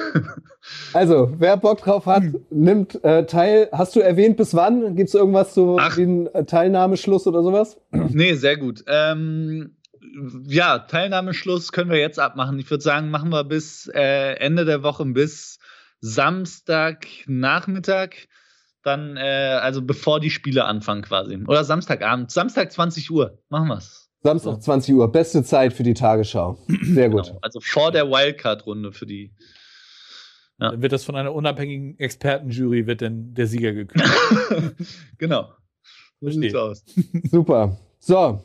[0.93, 2.45] Also, wer Bock drauf hat, hm.
[2.51, 3.69] nimmt äh, teil.
[3.73, 4.95] Hast du erwähnt, bis wann?
[4.97, 5.97] Gibt es irgendwas Ach.
[5.97, 7.79] wie einen äh, Teilnahmeschluss oder sowas?
[7.91, 8.85] Nee, sehr gut.
[8.87, 9.77] Ähm,
[10.47, 12.59] ja, Teilnahmeschluss können wir jetzt abmachen.
[12.59, 15.59] Ich würde sagen, machen wir bis äh, Ende der Woche, bis
[16.01, 18.11] Samstagnachmittag.
[18.83, 21.37] Dann, äh, also bevor die Spiele anfangen quasi.
[21.47, 22.31] Oder Samstagabend.
[22.31, 23.39] Samstag 20 Uhr.
[23.49, 24.09] Machen wir's.
[24.23, 26.59] Samstag 20 Uhr, beste Zeit für die Tagesschau.
[26.83, 27.27] Sehr gut.
[27.27, 29.33] Genau, also vor der Wildcard-Runde für die.
[30.61, 30.73] Ja.
[30.73, 34.05] Dann wird das von einer unabhängigen Expertenjury, wird denn der Sieger gekürt.
[35.19, 35.49] genau.
[36.21, 36.85] So sieht's aus.
[37.31, 37.77] Super.
[38.01, 38.41] So,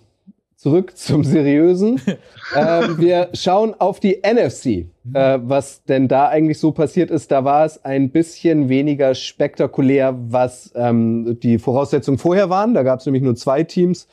[0.56, 2.00] zurück zum Seriösen.
[2.56, 4.88] ähm, wir schauen auf die NFC.
[5.04, 5.16] Mhm.
[5.16, 10.16] Äh, was denn da eigentlich so passiert ist, da war es ein bisschen weniger spektakulär,
[10.30, 12.76] was ähm, die Voraussetzungen vorher waren.
[12.76, 14.08] Da gab es nämlich nur zwei Teams,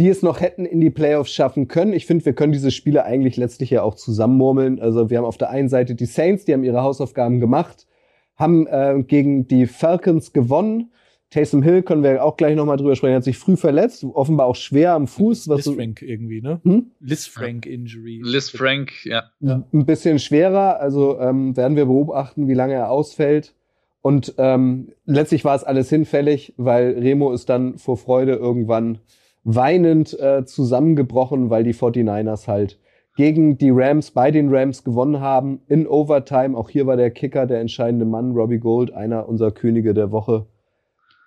[0.00, 1.92] die es noch hätten in die Playoffs schaffen können.
[1.92, 4.80] Ich finde, wir können diese Spiele eigentlich letztlich ja auch zusammenmurmeln.
[4.80, 7.86] Also wir haben auf der einen Seite die Saints, die haben ihre Hausaufgaben gemacht,
[8.34, 10.90] haben äh, gegen die Falcons gewonnen.
[11.28, 13.12] Taysom Hill können wir auch gleich nochmal drüber sprechen.
[13.12, 15.48] Er hat sich früh verletzt, offenbar auch schwer am Fuß.
[15.48, 16.62] Was Liz Frank irgendwie, ne?
[16.64, 16.92] Hm?
[17.00, 18.22] Liz Frank Injury.
[18.24, 19.30] Liz Frank, ja.
[19.42, 23.54] Ein bisschen schwerer, also ähm, werden wir beobachten, wie lange er ausfällt.
[24.00, 29.00] Und ähm, letztlich war es alles hinfällig, weil Remo ist dann vor Freude irgendwann
[29.54, 32.78] weinend äh, zusammengebrochen, weil die 49ers halt
[33.16, 36.56] gegen die Rams bei den Rams gewonnen haben in Overtime.
[36.56, 40.46] Auch hier war der Kicker der entscheidende Mann, Robbie Gold, einer unserer Könige der Woche.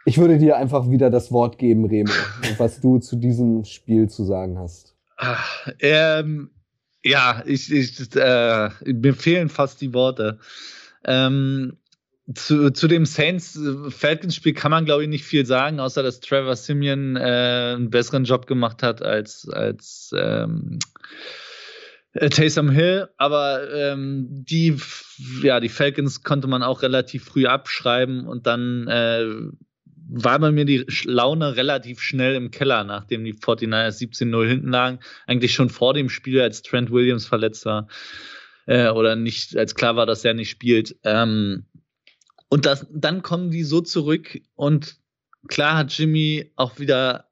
[0.06, 2.12] Ich würde dir einfach wieder das Wort geben, Remo,
[2.58, 4.96] was du zu diesem Spiel zu sagen hast.
[5.18, 6.50] Ach, ähm,
[7.04, 10.40] ja, ich, ich, äh, mir fehlen fast die Worte.
[11.06, 11.78] Ähm,
[12.34, 16.56] zu, zu dem Saints-Falcons-Spiel äh, kann man, glaube ich, nicht viel sagen, außer dass Trevor
[16.56, 20.80] Simeon äh, einen besseren Job gemacht hat als, als ähm,
[22.14, 23.10] äh, Taysom Hill.
[23.18, 24.78] Aber ähm, die,
[25.42, 29.26] ja, die Falcons konnte man auch relativ früh abschreiben und dann äh,
[30.16, 35.00] war bei mir die Laune relativ schnell im Keller, nachdem die 49ers 17-0 hinten lagen.
[35.28, 37.88] Eigentlich schon vor dem Spiel, als Trent Williams verletzt war.
[38.66, 40.96] Äh, oder nicht, als klar war, dass er nicht spielt.
[41.04, 41.66] Ähm,
[42.54, 45.00] und das, dann kommen die so zurück und
[45.48, 47.32] klar hat Jimmy auch wieder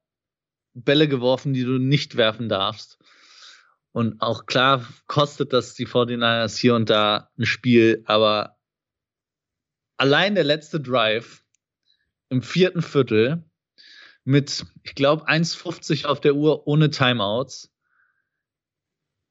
[0.74, 2.98] Bälle geworfen, die du nicht werfen darfst.
[3.92, 8.58] Und auch klar kostet das die 49ers hier und da ein Spiel, aber
[9.96, 11.44] allein der letzte Drive
[12.28, 13.44] im vierten Viertel
[14.24, 17.72] mit, ich glaube, 1,50 auf der Uhr ohne Timeouts.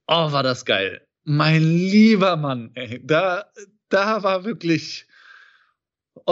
[0.07, 1.05] Oh, war das geil.
[1.25, 3.51] Mein lieber Mann, ey, da,
[3.89, 5.05] da war wirklich,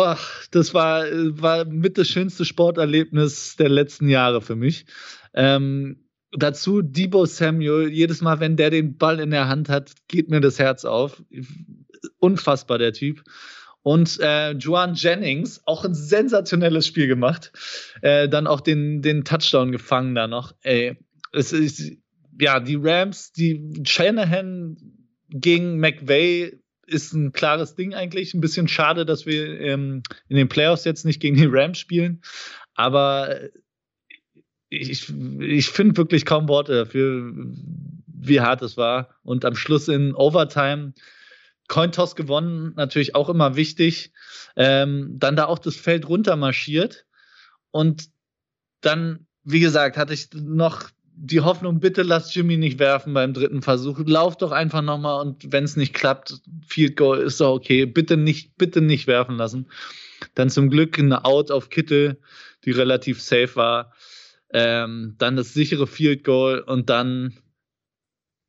[0.02, 0.16] Oh,
[0.52, 1.04] das war,
[1.41, 4.86] war mit das schönste Sporterlebnis der letzten Jahre für mich.
[5.34, 10.30] Ähm, dazu Debo Samuel, jedes Mal, wenn der den Ball in der Hand hat, geht
[10.30, 11.22] mir das Herz auf.
[12.20, 13.26] Unfassbar, der Typ.
[13.82, 17.52] Und äh, Joan Jennings, auch ein sensationelles Spiel gemacht.
[18.02, 20.54] Äh, dann auch den, den Touchdown gefangen da noch.
[20.62, 20.95] Ey,
[21.34, 21.91] es ist,
[22.39, 24.78] ja, die Rams, die Shanahan
[25.28, 26.58] gegen McVay
[26.89, 28.33] ist ein klares Ding eigentlich.
[28.33, 32.21] Ein bisschen schade, dass wir ähm, in den Playoffs jetzt nicht gegen die Rams spielen.
[32.73, 33.39] Aber
[34.69, 35.09] ich,
[35.39, 37.33] ich finde wirklich kaum Worte dafür,
[38.07, 39.15] wie hart es war.
[39.23, 40.93] Und am Schluss in Overtime
[41.67, 44.11] Cointoss gewonnen, natürlich auch immer wichtig.
[44.55, 47.05] Ähm, dann da auch das Feld runter marschiert.
[47.71, 48.09] Und
[48.81, 50.89] dann, wie gesagt, hatte ich noch
[51.22, 53.99] die Hoffnung, bitte lass Jimmy nicht werfen beim dritten Versuch.
[54.05, 57.86] Lauf doch einfach nochmal und wenn es nicht klappt, Field Goal ist doch okay.
[57.86, 59.67] Bitte nicht, bitte nicht werfen lassen.
[60.36, 62.22] Dann zum Glück eine Out auf Kittel,
[62.63, 63.93] die relativ safe war.
[64.51, 67.34] Ähm, dann das sichere Field Goal und dann,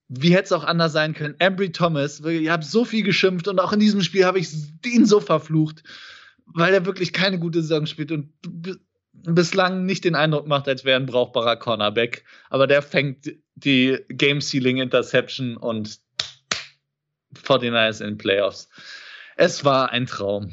[0.09, 1.35] wie hätte es auch anders sein können?
[1.41, 4.49] Embry Thomas, ihr habt so viel geschimpft und auch in diesem Spiel habe ich
[4.87, 5.83] ihn so verflucht,
[6.47, 8.33] weil er wirklich keine gute Saison spielt und
[9.13, 12.25] bislang nicht den Eindruck macht, als wäre ein brauchbarer Cornerback.
[12.49, 16.01] Aber der fängt die Game-Sealing-Interception und
[17.35, 18.69] 49ers in Playoffs.
[19.37, 20.53] Es war ein Traum.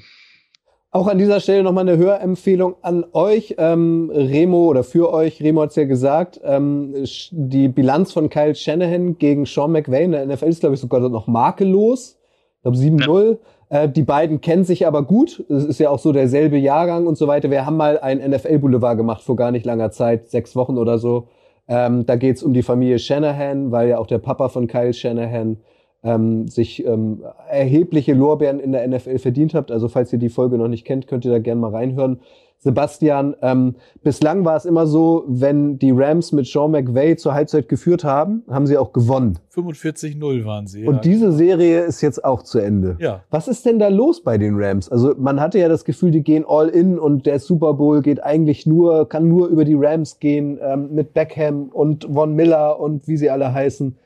[0.91, 3.55] Auch an dieser Stelle nochmal eine Hörempfehlung an euch.
[3.57, 6.95] Ähm, Remo oder für euch, Remo hat's ja gesagt, ähm,
[7.31, 11.01] die Bilanz von Kyle Shanahan gegen Sean McVay in der NFL ist, glaube ich, sogar
[11.01, 12.17] noch makellos.
[12.55, 13.31] Ich glaube 7-0.
[13.31, 13.37] Ja.
[13.69, 15.43] Äh, die beiden kennen sich aber gut.
[15.49, 17.51] Es ist ja auch so derselbe Jahrgang und so weiter.
[17.51, 21.27] Wir haben mal ein NFL-Boulevard gemacht vor gar nicht langer Zeit, sechs Wochen oder so.
[21.67, 25.57] Ähm, da geht's um die Familie Shanahan, weil ja auch der Papa von Kyle Shanahan
[26.03, 29.71] ähm, sich ähm, erhebliche Lorbeeren in der NFL verdient habt.
[29.71, 32.21] Also falls ihr die Folge noch nicht kennt, könnt ihr da gerne mal reinhören.
[32.59, 37.69] Sebastian, ähm, bislang war es immer so, wenn die Rams mit Sean McVay zur Halbzeit
[37.69, 39.37] geführt haben, haben sie auch gewonnen.
[39.53, 40.83] 45-0 waren sie.
[40.83, 40.89] Ja.
[40.89, 42.97] Und diese Serie ist jetzt auch zu Ende.
[42.99, 43.23] Ja.
[43.29, 44.89] Was ist denn da los bei den Rams?
[44.89, 48.23] Also man hatte ja das Gefühl, die gehen all in und der Super Bowl geht
[48.23, 53.07] eigentlich nur, kann nur über die Rams gehen, ähm, mit Beckham und Von Miller und
[53.07, 53.97] wie sie alle heißen.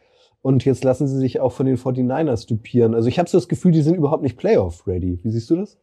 [0.41, 2.95] Und jetzt lassen sie sich auch von den 49ers dupieren.
[2.95, 5.19] Also ich habe so das Gefühl, die sind überhaupt nicht Playoff-ready.
[5.23, 5.77] Wie siehst du das?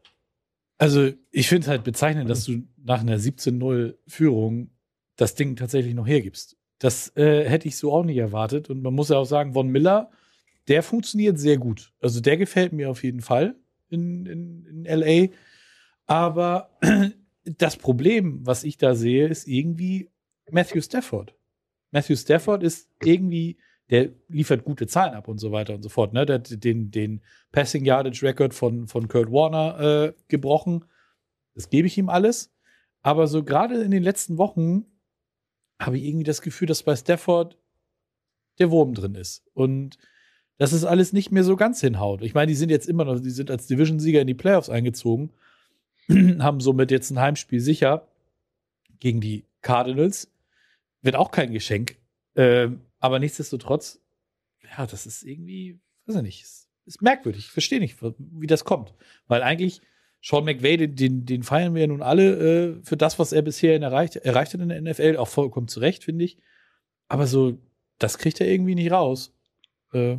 [0.79, 4.71] Also ich finde es halt bezeichnend, dass du nach einer 17-0-Führung
[5.17, 6.57] das Ding tatsächlich noch hergibst.
[6.79, 8.71] Das äh, hätte ich so auch nicht erwartet.
[8.71, 10.11] Und man muss ja auch sagen, Von Miller,
[10.69, 11.93] der funktioniert sehr gut.
[12.01, 13.57] Also der gefällt mir auf jeden Fall
[13.91, 15.35] in, in, in LA.
[16.07, 16.71] Aber
[17.45, 20.11] das Problem, was ich da sehe, ist irgendwie
[20.51, 21.35] Matthew Stafford.
[21.91, 23.59] Matthew Stafford ist irgendwie
[23.91, 26.13] der liefert gute Zahlen ab und so weiter und so fort.
[26.13, 26.27] Ne?
[26.27, 27.23] Der hat den, den
[27.53, 30.85] Passing Yardage Record von, von Kurt Warner äh, gebrochen.
[31.55, 32.53] Das gebe ich ihm alles.
[33.03, 34.85] Aber so gerade in den letzten Wochen
[35.81, 37.57] habe ich irgendwie das Gefühl, dass bei Stafford
[38.59, 39.45] der Wurm drin ist.
[39.55, 39.99] Und
[40.59, 42.23] dass es alles nicht mehr so ganz hinhaut.
[42.23, 45.31] Ich meine, die sind jetzt immer noch, die sind als Division-Sieger in die Playoffs eingezogen,
[46.41, 48.09] haben somit jetzt ein Heimspiel sicher
[48.99, 50.31] gegen die Cardinals.
[51.01, 51.97] Wird auch kein Geschenk.
[52.35, 54.01] Ähm, aber nichtsdestotrotz,
[54.77, 57.47] ja, das ist irgendwie, weiß ich nicht, ist, ist merkwürdig.
[57.47, 58.95] Ich verstehe nicht, wie das kommt.
[59.27, 59.83] Weil eigentlich
[60.23, 63.43] Sean McVay, den, den, den feiern wir ja nun alle äh, für das, was er
[63.43, 66.39] bisher erreicht, erreicht hat in der NFL, auch vollkommen zurecht, finde ich.
[67.07, 67.59] Aber so,
[67.99, 69.35] das kriegt er irgendwie nicht raus.
[69.93, 70.19] Äh,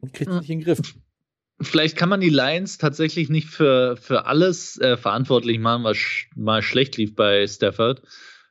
[0.00, 0.80] und kriegt es nicht in den Griff.
[1.60, 6.30] Vielleicht kann man die Lions tatsächlich nicht für, für alles äh, verantwortlich machen, was sch
[6.36, 8.02] mal schlecht lief bei Stafford.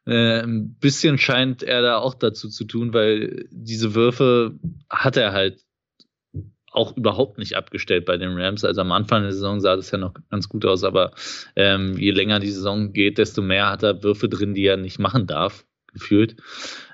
[0.07, 4.57] Äh, ein bisschen scheint er da auch dazu zu tun, weil diese Würfe
[4.89, 5.65] hat er halt
[6.71, 8.63] auch überhaupt nicht abgestellt bei den Rams.
[8.63, 11.11] Also am Anfang der Saison sah das ja noch ganz gut aus, aber
[11.55, 14.99] ähm, je länger die Saison geht, desto mehr hat er Würfe drin, die er nicht
[14.99, 16.37] machen darf, gefühlt.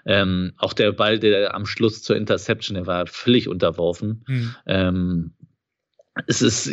[0.05, 4.23] Ähm, auch der Ball, der am Schluss zur Interception, der war völlig unterworfen.
[4.27, 4.55] Mhm.
[4.65, 5.33] Ähm,
[6.27, 6.71] es ist,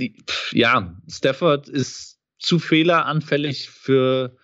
[0.53, 4.37] ja, Stafford ist zu fehleranfällig für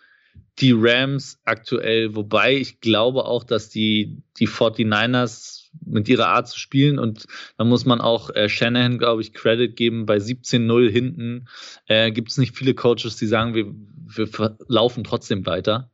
[0.58, 6.58] die Rams aktuell, wobei ich glaube auch, dass die, die 49ers mit ihrer Art zu
[6.58, 7.26] spielen und
[7.58, 10.06] da muss man auch äh, Shanahan, glaube ich, Credit geben.
[10.06, 11.48] Bei 17-0 hinten
[11.86, 13.66] äh, gibt es nicht viele Coaches, die sagen, wir,
[14.06, 15.90] wir laufen trotzdem weiter.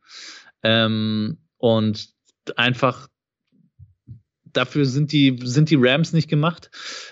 [0.63, 2.11] Ähm, und
[2.57, 3.09] einfach
[4.53, 6.71] dafür sind die, sind die Rams nicht gemacht.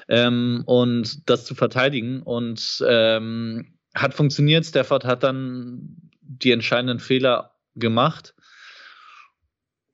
[0.09, 4.65] Ähm, und das zu verteidigen und ähm, hat funktioniert.
[4.65, 8.35] Stafford hat dann die entscheidenden Fehler gemacht.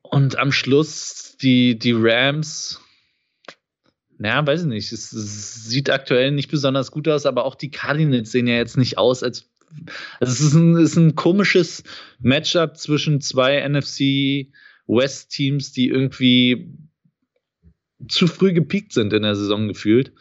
[0.03, 2.81] Und am Schluss die, die Rams,
[4.19, 8.31] naja, weiß ich nicht, es, sieht aktuell nicht besonders gut aus, aber auch die Cardinals
[8.31, 9.51] sehen ja jetzt nicht aus, als.
[10.21, 11.83] Also es ist ein, ist ein komisches
[12.21, 14.53] Matchup zwischen zwei NFC
[14.87, 16.73] West Teams, die irgendwie
[18.09, 20.13] zu früh gepiekt sind in der Saison gefühlt.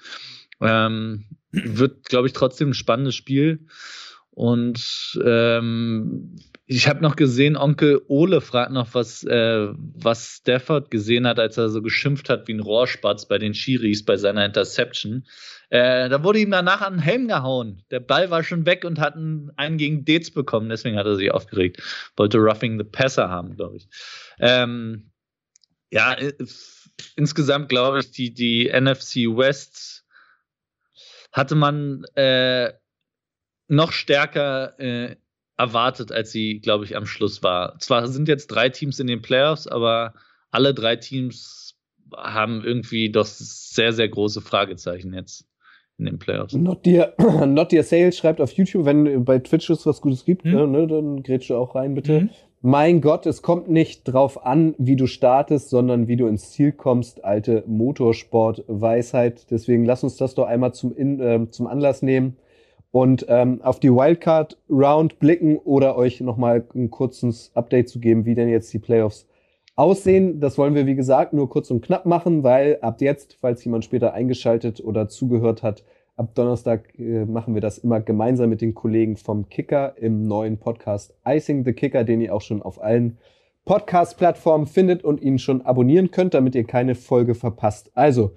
[0.61, 3.67] Ähm, wird, glaube ich, trotzdem ein spannendes Spiel.
[4.35, 11.25] Und ähm, ich habe noch gesehen, Onkel Ole fragt noch, was, äh, was Stafford gesehen
[11.25, 15.25] hat, als er so geschimpft hat wie ein Rohrspatz bei den Schiris bei seiner Interception.
[15.69, 17.83] Äh, da wurde ihm danach an den Helm gehauen.
[17.91, 21.31] Der Ball war schon weg und hat einen, gegen Dez bekommen, deswegen hat er sich
[21.31, 21.81] aufgeregt.
[22.17, 23.87] Wollte Roughing the Passer haben, glaube ich.
[24.39, 25.11] Ähm,
[25.91, 26.33] ja, äh,
[27.15, 30.03] insgesamt glaube ich, die, die NFC West
[31.31, 32.73] hatte man äh,
[33.67, 35.15] noch stärker äh,
[35.57, 37.77] erwartet, als sie, glaube ich, am Schluss war.
[37.79, 40.13] Zwar sind jetzt drei Teams in den Playoffs, aber
[40.51, 41.75] alle drei Teams
[42.15, 45.45] haben irgendwie doch sehr, sehr große Fragezeichen jetzt
[45.97, 46.53] in den Playoffs.
[46.53, 47.13] Not Dear,
[47.45, 50.71] Not Dear Sales schreibt auf YouTube, wenn bei Twitch es was Gutes gibt, hm.
[50.71, 52.21] ne, dann grätsch du auch rein, bitte.
[52.21, 52.29] Hm.
[52.61, 56.71] Mein Gott, es kommt nicht drauf an, wie du startest, sondern wie du ins Ziel
[56.71, 57.23] kommst.
[57.23, 59.51] Alte Motorsport-Weisheit.
[59.51, 62.37] Deswegen lass uns das doch einmal zum, in, äh, zum Anlass nehmen
[62.95, 68.23] und ähm, auf die Wildcard Round blicken oder euch nochmal ein kurzes Update zu geben,
[68.23, 69.27] wie denn jetzt die Playoffs
[69.75, 70.39] aussehen.
[70.39, 73.83] Das wollen wir, wie gesagt, nur kurz und knapp machen, weil ab jetzt, falls jemand
[73.83, 75.83] später eingeschaltet oder zugehört hat,
[76.15, 80.57] Ab Donnerstag äh, machen wir das immer gemeinsam mit den Kollegen vom Kicker im neuen
[80.57, 83.17] Podcast Icing the Kicker, den ihr auch schon auf allen
[83.65, 87.91] Podcast-Plattformen findet und ihn schon abonnieren könnt, damit ihr keine Folge verpasst.
[87.95, 88.31] Also,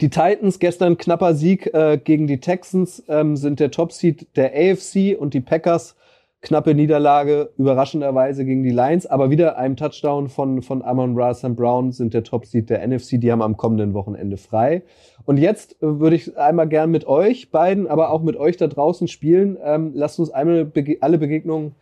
[0.00, 5.16] die Titans, gestern knapper Sieg äh, gegen die Texans, ähm, sind der Top-Seed der AFC
[5.18, 5.96] und die Packers
[6.44, 11.56] knappe Niederlage, überraschenderweise gegen die Lions, aber wieder einem Touchdown von, von Amon Ra St.
[11.56, 14.82] Brown sind der Top-Seed der NFC, die haben am kommenden Wochenende frei.
[15.24, 18.66] Und jetzt äh, würde ich einmal gern mit euch beiden, aber auch mit euch da
[18.66, 19.56] draußen spielen.
[19.64, 21.74] Ähm, lasst uns einmal bege alle Begegnungen,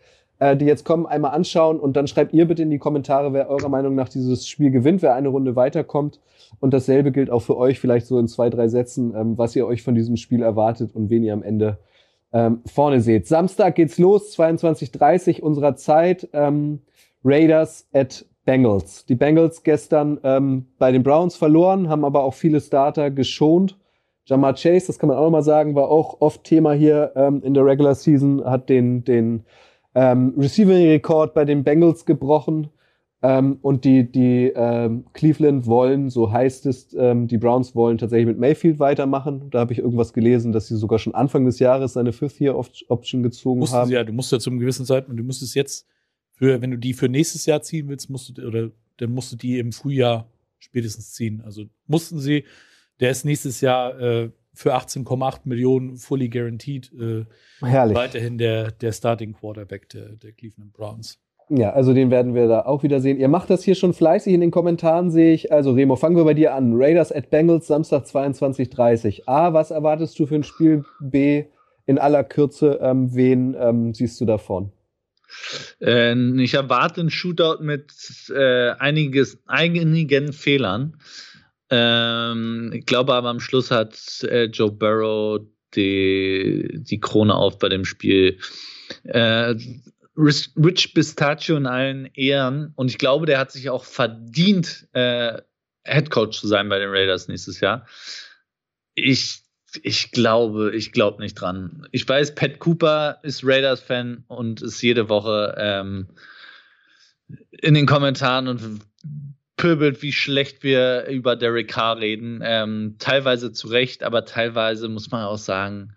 [0.43, 3.49] äh, die jetzt kommen, einmal anschauen und dann schreibt ihr bitte in die Kommentare, wer
[3.49, 6.18] eurer Meinung nach dieses Spiel gewinnt, wer eine Runde weiterkommt.
[6.59, 9.68] Und dasselbe gilt auch für euch, vielleicht so in zwei, drei Sätzen, ähm, was ihr
[9.68, 11.78] euch von diesem Spiel erwartet und wen ihr am Ende
[12.32, 13.28] ähm, vorne seht.
[13.28, 16.28] Samstag geht's los, 22.30 unserer Zeit.
[16.32, 16.80] Ähm,
[17.24, 19.07] Raiders at Bengals.
[19.07, 23.78] Die Bengals gestern ähm, bei den Browns verloren, haben aber auch viele Starter geschont.
[24.24, 27.55] Jamar Chase, das kann man auch nochmal sagen, war auch oft Thema hier ähm, in
[27.55, 29.45] der Regular Season, hat den, den
[29.95, 32.68] ähm, Receiving-Rekord bei den Bengals gebrochen.
[33.24, 38.26] Ähm, und die, die ähm, Cleveland wollen, so heißt es, ähm, die Browns wollen tatsächlich
[38.26, 39.49] mit Mayfield weitermachen.
[39.51, 43.61] Da habe ich irgendwas gelesen, dass sie sogar schon Anfang des Jahres seine Fifth-Year-Option gezogen
[43.61, 43.88] mussten haben.
[43.88, 45.86] Sie ja, du musst ja zum gewissen Zeitpunkt, du musstest jetzt,
[46.32, 49.36] für, wenn du die für nächstes Jahr ziehen willst, musst du, oder dann musst du
[49.36, 50.28] die im Frühjahr
[50.59, 51.43] spätestens ziehen.
[51.45, 52.45] Also mussten sie,
[52.99, 57.24] der ist nächstes Jahr äh, für 18,8 Millionen fully guaranteed äh,
[57.64, 57.96] Herrlich.
[57.96, 61.18] weiterhin der, der Starting Quarterback der, der Cleveland Browns.
[61.48, 63.18] Ja, also den werden wir da auch wieder sehen.
[63.18, 65.53] Ihr macht das hier schon fleißig in den Kommentaren, sehe ich.
[65.53, 66.72] Also Remo, fangen wir bei dir an.
[66.74, 70.84] Raiders at Bengals, Samstag 22.30 A, was erwartest du für ein Spiel?
[71.00, 71.44] B,
[71.84, 74.72] in aller Kürze, ähm, wen ähm, siehst du davon?
[75.80, 77.92] Äh, ich erwarte einen Shootout mit
[78.34, 80.96] äh, einiges, einigen Fehlern.
[81.74, 85.40] Ähm, ich glaube aber am Schluss hat äh, Joe Burrow
[85.74, 88.38] die, die Krone auf bei dem Spiel.
[89.04, 89.54] Äh,
[90.14, 92.72] Rich Pistachio in allen Ehren.
[92.76, 95.40] Und ich glaube, der hat sich auch verdient, äh,
[95.84, 97.86] Head Coach zu sein bei den Raiders nächstes Jahr.
[98.94, 99.40] Ich,
[99.82, 101.88] ich glaube, ich glaube nicht dran.
[101.90, 106.08] Ich weiß, Pat Cooper ist Raiders-Fan und ist jede Woche ähm,
[107.50, 108.82] in den Kommentaren und
[109.62, 112.40] pöbelt, wie schlecht wir über Derek Carr reden.
[112.42, 115.94] Ähm, teilweise zu Recht, aber teilweise muss man auch sagen,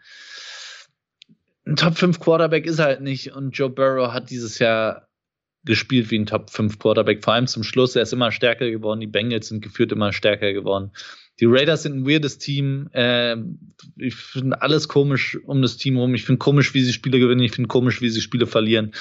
[1.65, 5.07] ein Top 5 Quarterback ist halt nicht und Joe Burrow hat dieses Jahr
[5.63, 7.95] gespielt wie ein Top 5 Quarterback, vor allem zum Schluss.
[7.95, 10.91] Er ist immer stärker geworden, die Bengals sind geführt immer stärker geworden.
[11.39, 12.91] Die Raiders sind ein weirdes Team.
[12.93, 13.35] Äh,
[13.97, 16.13] ich finde alles komisch um das Team rum.
[16.13, 17.41] Ich finde komisch, wie sie Spiele gewinnen.
[17.41, 18.91] Ich finde komisch, wie sie Spiele verlieren.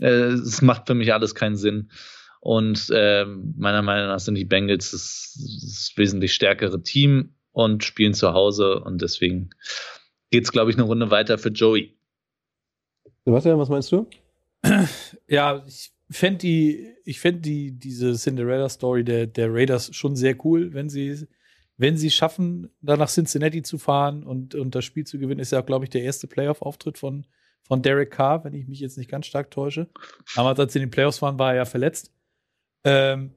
[0.00, 1.90] Äh, es macht für mich alles keinen Sinn.
[2.46, 8.14] Und äh, meiner Meinung nach sind die Bengals das, das wesentlich stärkere Team und spielen
[8.14, 8.78] zu Hause.
[8.78, 9.50] Und deswegen
[10.30, 11.98] geht es, glaube ich, eine Runde weiter für Joey.
[13.24, 14.08] Sebastian, was meinst du?
[15.26, 20.72] Ja, ich fände die, ich fände die, diese Cinderella-Story der, der Raiders schon sehr cool,
[20.72, 21.26] wenn sie,
[21.76, 25.50] wenn sie schaffen, da nach Cincinnati zu fahren und, und das Spiel zu gewinnen, ist
[25.50, 27.26] ja, glaube ich, der erste Playoff-Auftritt von,
[27.64, 29.88] von Derek Carr, wenn ich mich jetzt nicht ganz stark täusche.
[30.36, 32.12] Aber als sie in den Playoffs waren, war er ja verletzt.
[32.86, 33.32] Ähm,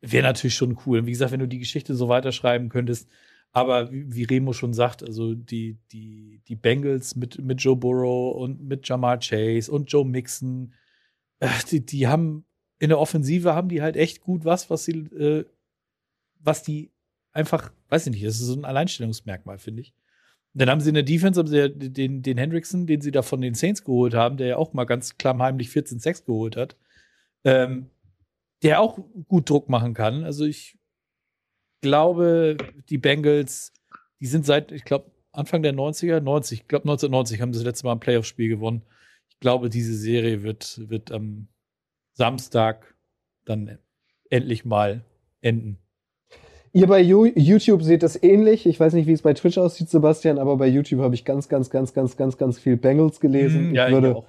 [0.00, 1.06] Wäre natürlich schon cool.
[1.06, 3.08] Wie gesagt, wenn du die Geschichte so weiterschreiben könntest,
[3.52, 8.62] aber wie, Remo schon sagt, also die, die, die Bengals mit, mit Joe Burrow und
[8.62, 10.74] mit Jamar Chase und Joe Mixon,
[11.38, 12.44] äh, die, die haben
[12.78, 15.44] in der Offensive haben die halt echt gut was, was sie, äh,
[16.40, 16.90] was die
[17.32, 19.94] einfach, weiß ich nicht, das ist so ein Alleinstellungsmerkmal, finde ich.
[20.52, 23.22] Dann haben sie in der Defense haben sie ja den, den Hendrickson, den sie da
[23.22, 26.76] von den Saints geholt haben, der ja auch mal ganz klammheimlich 14-6 geholt hat,
[27.44, 27.90] ähm,
[28.64, 28.98] der auch
[29.28, 30.24] gut Druck machen kann.
[30.24, 30.78] Also ich
[31.82, 32.56] glaube,
[32.88, 33.72] die Bengals,
[34.20, 37.66] die sind seit, ich glaube, Anfang der 90er, 90, ich glaube 1990 haben sie das
[37.66, 38.82] letzte Mal ein Playoff-Spiel gewonnen.
[39.28, 41.48] Ich glaube, diese Serie wird, wird am
[42.14, 42.94] Samstag
[43.44, 43.78] dann
[44.30, 45.04] endlich mal
[45.42, 45.78] enden.
[46.72, 48.66] Ihr bei YouTube seht das ähnlich.
[48.66, 51.48] Ich weiß nicht, wie es bei Twitch aussieht, Sebastian, aber bei YouTube habe ich ganz,
[51.48, 53.68] ganz, ganz, ganz, ganz, ganz viel Bengals gelesen.
[53.68, 54.24] Mhm, ja, ich, würde,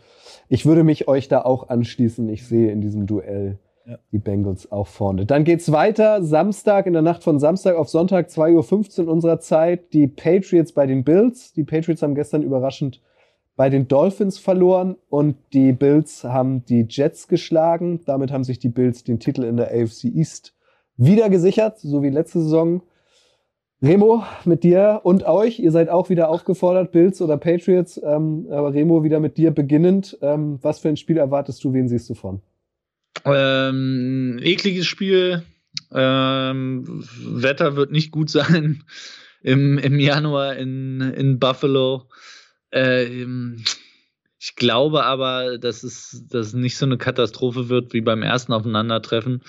[0.50, 2.28] ich, ich würde mich euch da auch anschließen.
[2.30, 4.00] Ich sehe in diesem Duell Ja.
[4.12, 5.26] die Bengals auch vorne.
[5.26, 6.24] Dann geht's weiter.
[6.24, 9.94] Samstag, in der Nacht von Samstag auf Sonntag, 2.15 Uhr unserer Zeit.
[9.94, 11.54] Die Patriots bei den Bills.
[11.54, 13.02] Die Patriots haben gestern überraschend
[13.56, 18.02] bei den Dolphins verloren und die Bills haben die Jets geschlagen.
[18.06, 20.54] Damit haben sich die Bills den Titel in der AFC East
[20.98, 22.82] wieder gesichert, so wie letzte Saison.
[23.82, 28.74] Remo, mit dir und euch, ihr seid auch wieder aufgefordert, Bills oder Patriots, ähm, aber
[28.74, 30.18] Remo wieder mit dir beginnend.
[30.22, 32.42] Ähm, was für ein Spiel erwartest du, wen siehst du von?
[33.24, 35.44] Ähm, ekliges Spiel.
[35.92, 38.84] Ähm, Wetter wird nicht gut sein.
[39.46, 42.10] im, im Januar in, in Buffalo.
[42.72, 43.26] Äh,
[44.40, 48.54] ich glaube aber, dass es, dass es nicht so eine Katastrophe wird wie beim ersten
[48.54, 49.44] Aufeinandertreffen.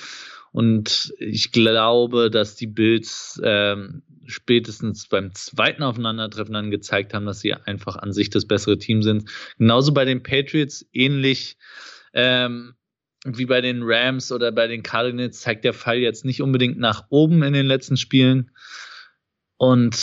[0.52, 7.40] Und ich glaube, dass die Bills ähm, spätestens beim zweiten Aufeinandertreffen dann gezeigt haben, dass
[7.40, 9.30] sie einfach an sich das bessere Team sind.
[9.58, 11.56] Genauso bei den Patriots, ähnlich
[12.12, 12.74] ähm,
[13.26, 17.06] wie bei den Rams oder bei den Cardinals, zeigt der Fall jetzt nicht unbedingt nach
[17.10, 18.50] oben in den letzten Spielen.
[19.56, 19.96] Und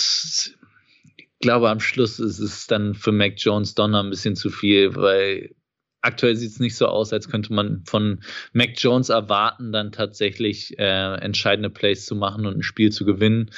[1.17, 4.95] ich glaube, am Schluss ist es dann für Mac Jones Donner ein bisschen zu viel,
[4.95, 5.55] weil
[6.01, 10.77] aktuell sieht es nicht so aus, als könnte man von Mac Jones erwarten, dann tatsächlich
[10.77, 13.51] äh, entscheidende Plays zu machen und ein Spiel zu gewinnen.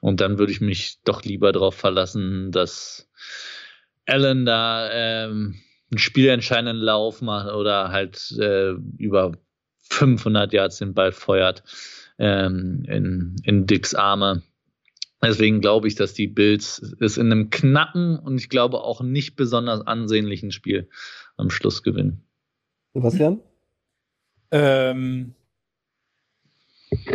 [0.00, 3.08] Und dann würde ich mich doch lieber darauf verlassen, dass
[4.06, 5.60] Allen da ähm,
[5.92, 9.32] einen spielentscheidenden Lauf macht oder halt äh, über
[9.90, 11.62] 500 Yards den Ball feuert
[12.18, 14.42] ähm, in, in Dicks Arme.
[15.22, 19.36] Deswegen glaube ich, dass die Bills es in einem knappen und ich glaube auch nicht
[19.36, 20.88] besonders ansehnlichen Spiel
[21.36, 22.24] am Schluss gewinnen.
[22.94, 23.40] Sebastian?
[24.50, 25.34] Ähm,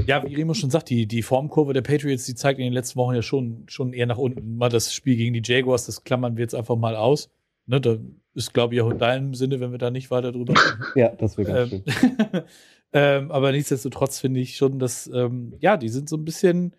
[0.06, 2.98] ja, wie Remo schon sagt, die, die Formkurve der Patriots, die zeigt in den letzten
[2.98, 4.56] Wochen ja schon, schon eher nach unten.
[4.56, 7.30] Mal das Spiel gegen die Jaguars, das klammern wir jetzt einfach mal aus.
[7.68, 7.98] Ne, da
[8.34, 10.84] ist, glaube ich, auch in deinem Sinne, wenn wir da nicht weiter drüber reden.
[10.96, 12.44] ja, das wäre ganz ähm, schön.
[12.94, 16.74] ähm, aber nichtsdestotrotz finde ich schon, dass, ähm, ja, die sind so ein bisschen,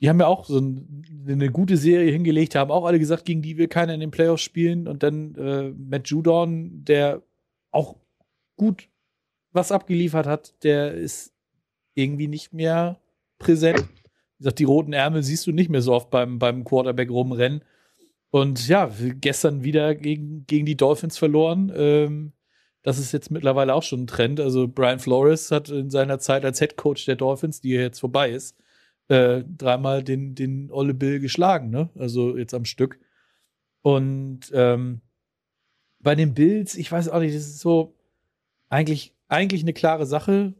[0.00, 3.42] die haben ja auch so ein, eine gute Serie hingelegt, haben auch alle gesagt, gegen
[3.42, 4.88] die will keiner in den Playoffs spielen.
[4.88, 7.22] Und dann äh, Matt Judon, der
[7.70, 7.96] auch
[8.56, 8.88] gut
[9.52, 11.34] was abgeliefert hat, der ist
[11.94, 13.00] irgendwie nicht mehr
[13.38, 13.80] präsent.
[13.80, 17.62] Wie gesagt, die roten Ärmel siehst du nicht mehr so oft beim, beim Quarterback rumrennen.
[18.36, 18.90] Und ja,
[19.22, 21.72] gestern wieder gegen, gegen die Dolphins verloren.
[21.74, 22.34] Ähm,
[22.82, 24.40] das ist jetzt mittlerweile auch schon ein Trend.
[24.40, 28.30] Also Brian Flores hat in seiner Zeit als Head Coach der Dolphins, die jetzt vorbei
[28.30, 28.54] ist,
[29.08, 31.88] äh, dreimal den, den Olle Bill geschlagen, ne?
[31.94, 33.00] Also jetzt am Stück.
[33.80, 35.00] Und ähm,
[36.00, 37.96] bei den Bills, ich weiß auch nicht, das ist so
[38.68, 40.52] eigentlich, eigentlich eine klare Sache,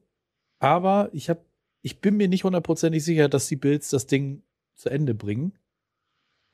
[0.60, 1.44] aber ich habe,
[1.82, 4.44] ich bin mir nicht hundertprozentig sicher, dass die Bills das Ding
[4.76, 5.52] zu Ende bringen.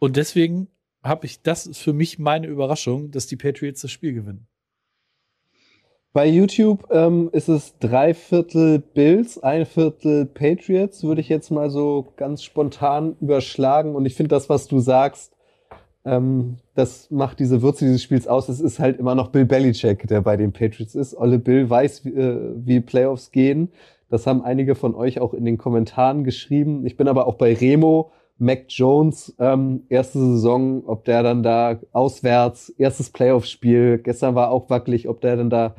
[0.01, 0.67] Und deswegen
[1.03, 4.47] habe ich, das ist für mich meine Überraschung, dass die Patriots das Spiel gewinnen.
[6.13, 11.71] Bei YouTube ähm, ist es drei Viertel Bills, ein Viertel Patriots, würde ich jetzt mal
[11.71, 13.95] so ganz spontan überschlagen.
[13.95, 15.33] Und ich finde das, was du sagst,
[16.05, 18.51] ähm, das macht diese Würze dieses Spiels aus.
[18.51, 21.17] Es ist halt immer noch Bill Belichick, der bei den Patriots ist.
[21.17, 23.71] Olle Bill weiß, wie, äh, wie Playoffs gehen.
[24.11, 26.85] Das haben einige von euch auch in den Kommentaren geschrieben.
[26.85, 28.13] Ich bin aber auch bei Remo.
[28.39, 34.69] Mac Jones, ähm, erste Saison, ob der dann da auswärts, erstes Playoff-Spiel, gestern war auch
[34.71, 35.77] wackelig, ob der dann da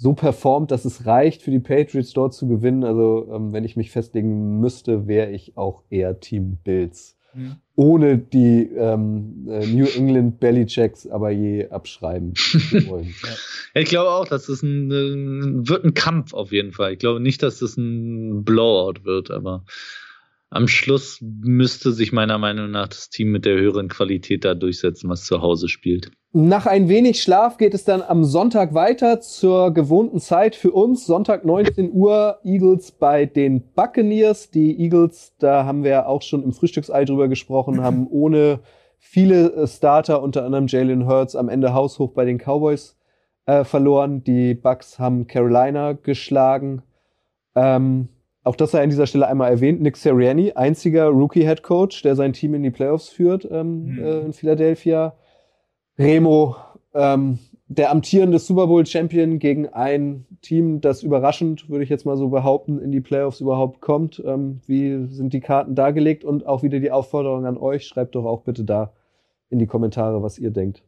[0.00, 2.84] so performt, dass es reicht für die Patriots dort zu gewinnen.
[2.84, 7.18] Also ähm, wenn ich mich festlegen müsste, wäre ich auch eher Team Bills.
[7.34, 7.56] Mhm.
[7.76, 12.32] Ohne die ähm, äh, New England Bellychecks aber je abschreiben
[12.88, 13.14] wollen.
[13.22, 13.80] ja.
[13.80, 16.94] Ich glaube auch, dass das ein, ein, wird ein Kampf auf jeden Fall.
[16.94, 19.64] Ich glaube nicht, dass das ein Blowout wird, aber
[20.50, 25.08] am Schluss müsste sich meiner Meinung nach das Team mit der höheren Qualität da durchsetzen,
[25.08, 26.10] was zu Hause spielt.
[26.32, 31.06] Nach ein wenig Schlaf geht es dann am Sonntag weiter zur gewohnten Zeit für uns.
[31.06, 34.50] Sonntag 19 Uhr Eagles bei den Buccaneers.
[34.50, 38.60] Die Eagles, da haben wir auch schon im Frühstücksei drüber gesprochen, haben ohne
[38.98, 42.96] viele äh, Starter, unter anderem Jalen Hurts, am Ende haushoch bei den Cowboys
[43.46, 44.24] äh, verloren.
[44.24, 46.82] Die Bucks haben Carolina geschlagen.
[47.54, 48.08] Ähm,
[48.42, 49.80] auch das sei an dieser Stelle einmal erwähnt.
[49.82, 53.98] Nick Sirianni, einziger Rookie-Head Coach, der sein Team in die Playoffs führt ähm, mhm.
[54.02, 55.14] äh, in Philadelphia.
[55.98, 56.56] Remo,
[56.94, 57.38] ähm,
[57.68, 62.28] der amtierende Super Bowl Champion gegen ein Team, das überraschend, würde ich jetzt mal so
[62.28, 64.20] behaupten, in die Playoffs überhaupt kommt.
[64.24, 66.24] Ähm, wie sind die Karten dargelegt?
[66.24, 68.92] Und auch wieder die Aufforderung an euch, schreibt doch auch bitte da
[69.50, 70.82] in die Kommentare, was ihr denkt.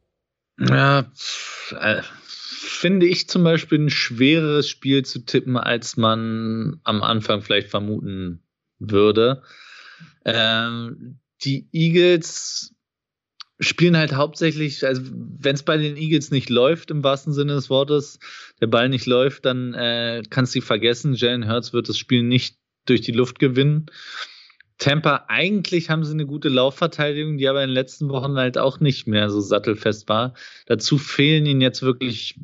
[0.59, 1.07] Ja,
[1.81, 2.01] äh,
[2.83, 8.43] finde ich zum Beispiel ein schwereres Spiel zu tippen, als man am Anfang vielleicht vermuten
[8.81, 9.45] würde.
[10.25, 12.75] Ähm, die Eagles
[13.61, 17.71] spielen halt hauptsächlich, also wenn es bei den Eagles nicht läuft, im wahrsten Sinne des
[17.71, 18.19] Wortes,
[18.61, 22.57] der Ball nicht läuft, dann äh, kannst du vergessen, Jalen Hurts wird das Spiel nicht
[22.87, 23.87] durch die Luft gewinnen.
[24.79, 28.81] Tampa, eigentlich haben sie eine gute Laufverteidigung, die aber in den letzten Wochen halt auch
[28.81, 30.35] nicht mehr so sattelfest war.
[30.67, 32.35] Dazu fehlen ihnen jetzt wirklich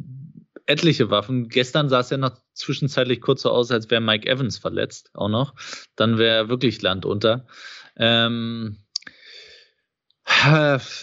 [0.69, 1.49] etliche Waffen.
[1.49, 5.29] Gestern sah es ja noch zwischenzeitlich kurz so aus, als wäre Mike Evans verletzt, auch
[5.29, 5.55] noch.
[5.97, 7.47] Dann wäre wirklich Land unter.
[7.97, 8.79] Ähm,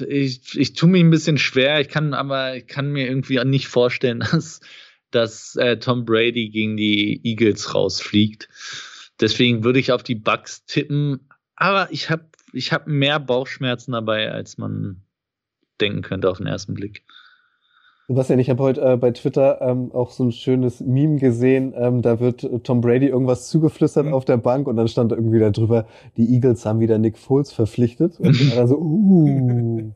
[0.08, 1.82] ich, ich tue mich ein bisschen schwer.
[1.82, 4.62] Ich kann aber, ich kann mir irgendwie nicht vorstellen, dass,
[5.12, 8.50] dass äh, Tom Brady gegen die Eagles rausfliegt.
[9.20, 11.30] Deswegen würde ich auf die Bucks tippen.
[11.56, 15.04] Aber ich habe ich habe mehr Bauchschmerzen dabei, als man
[15.82, 17.04] denken könnte auf den ersten Blick.
[18.08, 21.74] Sebastian, ich habe heute äh, bei Twitter ähm, auch so ein schönes Meme gesehen.
[21.76, 24.14] Ähm, da wird äh, Tom Brady irgendwas zugeflüstert mhm.
[24.14, 27.18] auf der Bank und dann stand da irgendwie da drüber, die Eagles haben wieder Nick
[27.18, 28.20] Foles verpflichtet.
[28.20, 29.92] Und dann so, uh.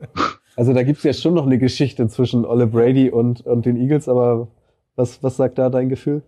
[0.55, 4.09] Also da gibt's ja schon noch eine Geschichte zwischen Ole Brady und, und den Eagles,
[4.09, 4.47] aber
[4.95, 6.23] was, was sagt da dein Gefühl?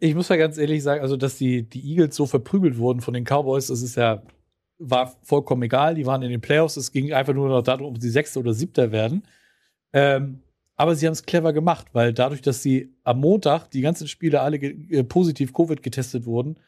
[0.00, 3.14] Ich muss ja ganz ehrlich sagen, also dass die, die Eagles so verprügelt wurden von
[3.14, 4.22] den Cowboys, das ist ja,
[4.78, 5.94] war vollkommen egal.
[5.94, 8.52] Die waren in den Playoffs, es ging einfach nur noch darum, ob sie Sechster oder
[8.52, 9.22] Siebter werden.
[9.92, 10.40] Ähm,
[10.76, 14.42] aber sie haben es clever gemacht, weil dadurch, dass sie am Montag die ganzen Spieler
[14.42, 16.58] alle äh, positiv Covid getestet wurden,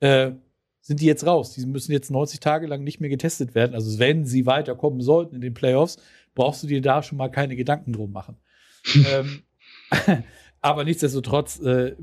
[0.00, 0.32] äh,
[0.80, 1.52] sind die jetzt raus.
[1.52, 3.74] Die müssen jetzt 90 Tage lang nicht mehr getestet werden.
[3.74, 5.98] Also wenn sie weiterkommen sollten in den Playoffs,
[6.34, 8.36] brauchst du dir da schon mal keine Gedanken drum machen.
[9.12, 9.42] ähm,
[10.60, 11.96] aber nichtsdestotrotz äh,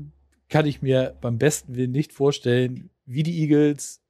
[0.48, 4.00] kann ich mir beim besten Willen nicht vorstellen, wie die Eagles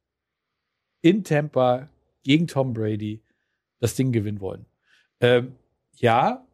[1.01, 1.89] in Tampa
[2.23, 3.23] gegen Tom Brady
[3.79, 4.65] das Ding gewinnen wollen.
[5.21, 5.55] Ähm,
[5.95, 6.45] ja,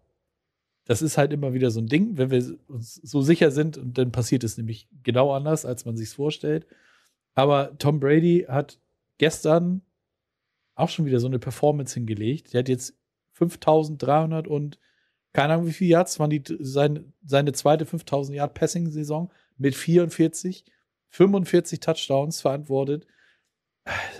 [0.86, 3.98] das ist halt immer wieder so ein Ding, wenn wir uns so sicher sind und
[3.98, 6.68] dann passiert es nämlich genau anders, als man sich vorstellt.
[7.34, 8.80] Aber Tom Brady hat
[9.18, 9.82] gestern
[10.76, 12.54] auch schon wieder so eine Performance hingelegt.
[12.54, 12.98] Der hat jetzt
[13.34, 14.80] 5300 und
[15.34, 19.76] keine Ahnung wie viele Yards waren die seine, seine zweite 5000 Yard Passing Saison mit
[19.76, 20.66] 44,
[21.10, 23.08] 45 Touchdowns verantwortet.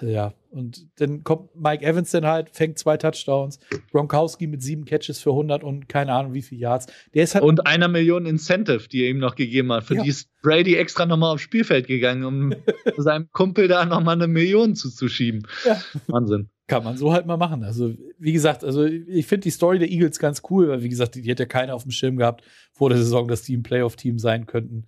[0.02, 3.60] Ja, und dann kommt Mike Evans dann halt, fängt zwei Touchdowns,
[3.92, 6.88] Gronkowski mit sieben Catches für 100 und keine Ahnung wie viele Yards.
[7.14, 9.86] Der ist halt und einer Million Incentive, die er ihm noch gegeben hat.
[9.86, 10.04] Für ja.
[10.04, 12.54] die ist Brady extra nochmal aufs Spielfeld gegangen, um
[12.98, 15.48] seinem Kumpel da nochmal eine Million zuzuschieben.
[15.66, 15.82] Ja.
[16.08, 16.50] Wahnsinn.
[16.68, 17.64] Kann man so halt mal machen.
[17.64, 21.16] Also, wie gesagt, also ich finde die Story der Eagles ganz cool, weil, wie gesagt,
[21.16, 23.64] die, die hat ja keiner auf dem Schirm gehabt vor der Saison, dass die ein
[23.64, 24.88] Playoff-Team sein könnten.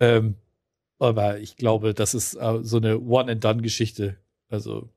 [0.00, 0.36] Ähm,
[0.98, 4.16] aber ich glaube, das ist äh, so eine One-and-Done-Geschichte.
[4.48, 4.88] Also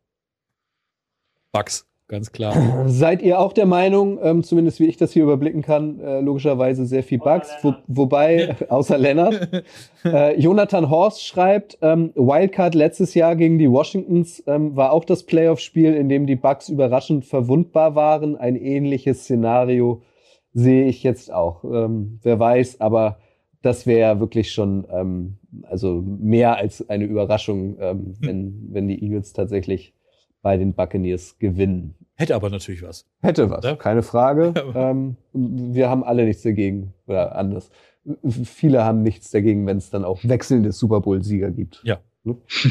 [1.52, 2.56] Bugs, ganz klar.
[2.88, 6.86] Seid ihr auch der Meinung, ähm, zumindest wie ich das hier überblicken kann, äh, logischerweise
[6.86, 9.64] sehr viel Bugs, wo, wobei, außer Lennart,
[10.06, 15.24] äh, Jonathan Horst schreibt, ähm, Wildcard letztes Jahr gegen die Washingtons ähm, war auch das
[15.24, 18.36] Playoff-Spiel, in dem die Bugs überraschend verwundbar waren.
[18.36, 20.02] Ein ähnliches Szenario
[20.54, 21.64] sehe ich jetzt auch.
[21.64, 23.20] Ähm, wer weiß, aber
[23.62, 28.16] das wäre wirklich schon ähm, also mehr als eine Überraschung, ähm, hm.
[28.22, 29.94] wenn, wenn die Eagles tatsächlich
[30.42, 31.96] bei den Buccaneers gewinnen.
[32.16, 33.06] Hätte aber natürlich was.
[33.22, 33.76] Hätte was, ja?
[33.76, 34.54] keine Frage.
[34.76, 37.70] ähm, wir haben alle nichts dagegen oder anders.
[38.24, 41.82] Viele haben nichts dagegen, wenn es dann auch wechselnde Super Bowl-Sieger gibt.
[41.84, 42.00] Ja.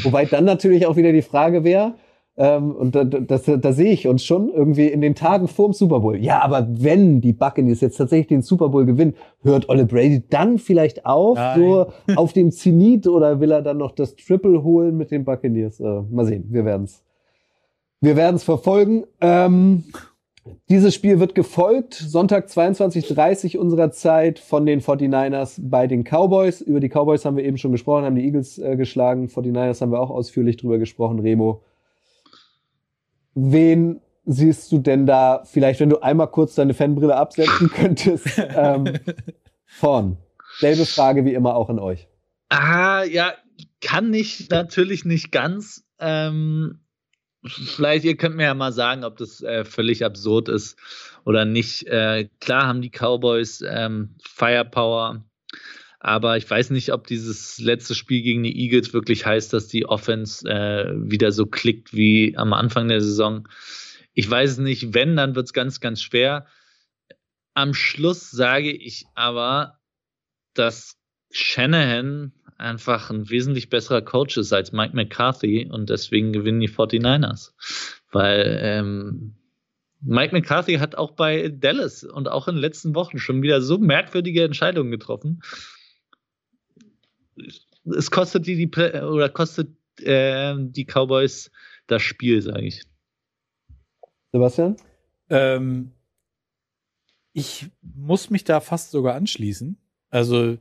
[0.03, 1.95] Wobei dann natürlich auch wieder die Frage wäre,
[2.37, 5.99] ähm, und da, das, da sehe ich uns schon irgendwie in den Tagen vorm Super
[5.99, 6.17] Bowl.
[6.17, 10.57] Ja, aber wenn die Buccaneers jetzt tatsächlich den Super Bowl gewinnen, hört Ole Brady dann
[10.57, 11.59] vielleicht auf, Nein.
[11.59, 15.79] so auf dem Zenit oder will er dann noch das Triple holen mit den Buccaneers?
[15.81, 17.03] Äh, mal sehen, wir werden's,
[17.99, 19.03] wir werden's verfolgen.
[19.19, 19.83] Ähm,
[20.69, 26.61] dieses Spiel wird gefolgt, Sonntag 22.30 unserer Zeit von den 49ers bei den Cowboys.
[26.61, 29.27] Über die Cowboys haben wir eben schon gesprochen, haben die Eagles äh, geschlagen.
[29.27, 31.61] 49ers haben wir auch ausführlich drüber gesprochen, Remo.
[33.33, 38.99] Wen siehst du denn da, vielleicht wenn du einmal kurz deine Fanbrille absetzen könntest, ähm,
[39.65, 40.17] vorn?
[40.59, 42.07] Selbe Frage wie immer auch an euch.
[42.49, 43.33] Ah, ja,
[43.79, 45.85] kann ich natürlich nicht ganz.
[45.99, 46.81] Ähm,
[47.45, 50.77] vielleicht, ihr könnt mir ja mal sagen, ob das äh, völlig absurd ist
[51.25, 51.87] oder nicht.
[51.87, 55.23] Äh, klar haben die Cowboys ähm, Firepower,
[56.03, 59.85] aber ich weiß nicht, ob dieses letzte Spiel gegen die Eagles wirklich heißt, dass die
[59.85, 63.47] Offense äh, wieder so klickt wie am Anfang der Saison.
[64.13, 64.95] Ich weiß es nicht.
[64.95, 66.47] Wenn, dann wird es ganz, ganz schwer.
[67.53, 69.77] Am Schluss sage ich aber,
[70.55, 70.97] dass
[71.29, 77.51] Shanahan einfach ein wesentlich besserer Coach ist als Mike McCarthy und deswegen gewinnen die 49ers.
[78.11, 79.35] Weil ähm,
[80.01, 83.77] Mike McCarthy hat auch bei Dallas und auch in den letzten Wochen schon wieder so
[83.77, 85.43] merkwürdige Entscheidungen getroffen
[87.85, 88.69] es kostet die, die
[89.01, 89.69] oder kostet
[90.01, 91.51] äh, die Cowboys
[91.87, 92.83] das Spiel, sage ich.
[94.31, 94.77] Sebastian?
[95.29, 95.91] Ähm,
[97.33, 99.77] ich muss mich da fast sogar anschließen.
[100.09, 100.57] Also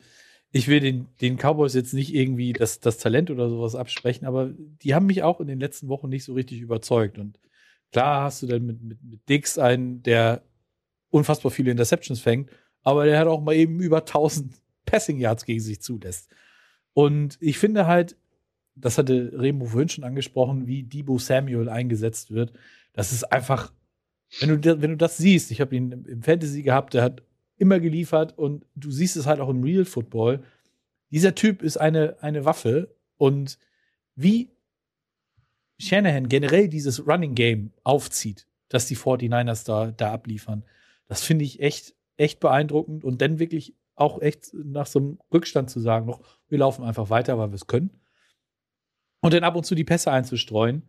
[0.52, 4.50] ich will den, den Cowboys jetzt nicht irgendwie das, das Talent oder sowas absprechen, aber
[4.82, 7.18] die haben mich auch in den letzten Wochen nicht so richtig überzeugt.
[7.18, 7.38] Und
[7.92, 10.42] klar hast du dann mit, mit, mit Dix einen, der
[11.10, 12.50] unfassbar viele Interceptions fängt,
[12.82, 14.54] aber der hat auch mal eben über 1000
[14.86, 16.30] Passing Yards gegen sich zulässt.
[16.94, 18.16] Und ich finde halt,
[18.74, 22.52] das hatte Remo vorhin schon angesprochen, wie Debo Samuel eingesetzt wird.
[22.92, 23.72] Das ist einfach,
[24.40, 27.22] wenn du, wenn du das siehst, ich habe ihn im Fantasy gehabt, der hat
[27.56, 30.42] immer geliefert und du siehst es halt auch im Real Football.
[31.10, 33.58] Dieser Typ ist eine, eine Waffe und
[34.14, 34.50] wie
[35.78, 40.64] Shanahan generell dieses Running Game aufzieht, dass die 49ers da, da abliefern,
[41.08, 45.70] das finde ich echt, echt beeindruckend und dann wirklich auch echt nach so einem Rückstand
[45.70, 47.90] zu sagen, noch, wir laufen einfach weiter, weil wir es können.
[49.20, 50.82] Und dann ab und zu die Pässe einzustreuen.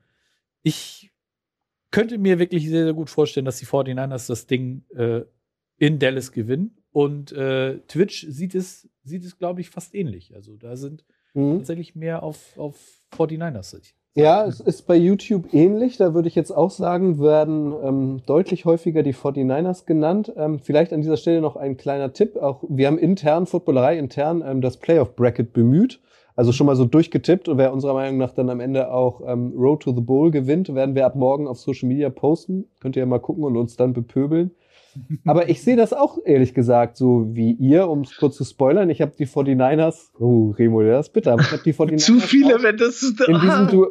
[0.63, 1.11] Ich
[1.91, 5.21] könnte mir wirklich sehr, sehr gut vorstellen, dass die 49ers das Ding äh,
[5.77, 6.77] in Dallas gewinnen.
[6.91, 10.33] Und äh, Twitch sieht es, sieht es, glaube ich, fast ähnlich.
[10.33, 11.03] Also da sind
[11.33, 11.57] mhm.
[11.57, 12.77] tatsächlich mehr auf, auf
[13.13, 13.93] 49ers.
[14.13, 15.95] Ja, es ist bei YouTube ähnlich.
[15.95, 20.33] Da würde ich jetzt auch sagen, werden ähm, deutlich häufiger die 49ers genannt.
[20.35, 22.35] Ähm, vielleicht an dieser Stelle noch ein kleiner Tipp.
[22.35, 26.01] Auch wir haben intern, Footballerei intern, ähm, das Playoff Bracket bemüht.
[26.35, 29.53] Also schon mal so durchgetippt und wer unserer Meinung nach dann am Ende auch ähm,
[29.57, 32.65] Road to the Bowl gewinnt, werden wir ab morgen auf Social Media posten.
[32.81, 34.51] Könnt ihr ja mal gucken und uns dann bepöbeln.
[35.25, 38.89] Aber ich sehe das auch ehrlich gesagt so wie ihr, um es kurz zu spoilern.
[38.89, 42.61] Ich habe die 49ers, oh Remo, das ist bitter, ich habe die 49ers Zu viele,
[42.63, 43.87] wenn das in diesem, du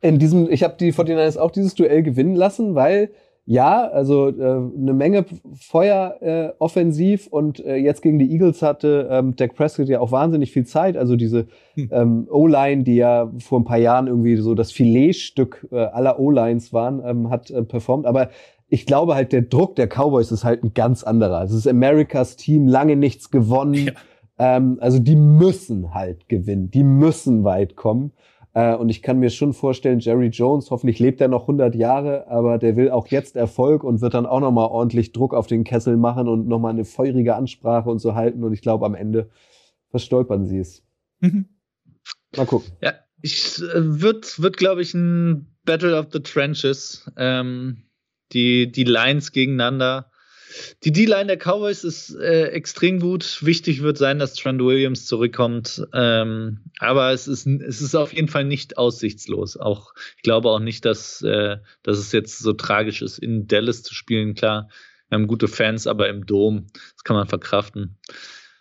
[0.00, 3.10] in diesem ich habe die 49ers auch dieses Duell gewinnen lassen, weil
[3.46, 9.06] ja, also äh, eine Menge Feuer äh, offensiv und äh, jetzt gegen die Eagles hatte
[9.10, 10.96] ähm, Dak Prescott ja auch wahnsinnig viel Zeit.
[10.96, 11.90] Also diese hm.
[11.92, 16.72] ähm, O-Line, die ja vor ein paar Jahren irgendwie so das Filetstück äh, aller O-Lines
[16.72, 18.06] waren, ähm, hat äh, performt.
[18.06, 18.30] Aber
[18.74, 21.44] ich glaube halt, der Druck der Cowboys ist halt ein ganz anderer.
[21.44, 23.74] Es ist Americas Team, lange nichts gewonnen.
[23.74, 23.92] Ja.
[24.36, 28.10] Ähm, also die müssen halt gewinnen, die müssen weit kommen.
[28.52, 32.26] Äh, und ich kann mir schon vorstellen, Jerry Jones, hoffentlich lebt er noch 100 Jahre,
[32.26, 35.62] aber der will auch jetzt Erfolg und wird dann auch nochmal ordentlich Druck auf den
[35.62, 38.42] Kessel machen und nochmal eine feurige Ansprache und so halten.
[38.42, 39.30] Und ich glaube, am Ende
[39.90, 40.82] verstolpern sie es.
[41.20, 41.46] Mhm.
[42.36, 42.72] Mal gucken.
[42.82, 47.08] Ja, ich äh, wird, wird glaube ich, ein Battle of the Trenches.
[47.16, 47.83] Ähm,
[48.34, 50.10] die, die Lines gegeneinander.
[50.84, 53.40] Die D-Line der Cowboys ist äh, extrem gut.
[53.44, 55.84] Wichtig wird sein, dass Trent Williams zurückkommt.
[55.92, 59.56] Ähm, aber es ist, es ist auf jeden Fall nicht aussichtslos.
[59.56, 63.82] Auch, ich glaube auch nicht, dass, äh, dass es jetzt so tragisch ist, in Dallas
[63.82, 64.34] zu spielen.
[64.34, 64.68] Klar,
[65.08, 67.98] wir haben gute Fans, aber im Dom, das kann man verkraften.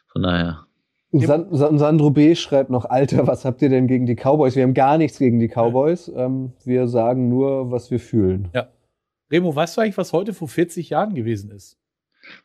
[0.07, 0.65] Von daher.
[1.11, 2.34] San Sandro B.
[2.34, 4.55] schreibt noch, Alter, was habt ihr denn gegen die Cowboys?
[4.55, 6.11] Wir haben gar nichts gegen die Cowboys.
[6.15, 8.49] Ähm, wir sagen nur, was wir fühlen.
[8.55, 8.69] Ja.
[9.34, 11.79] Remo, weißt du eigentlich, was heute vor 40 Jahren gewesen ist?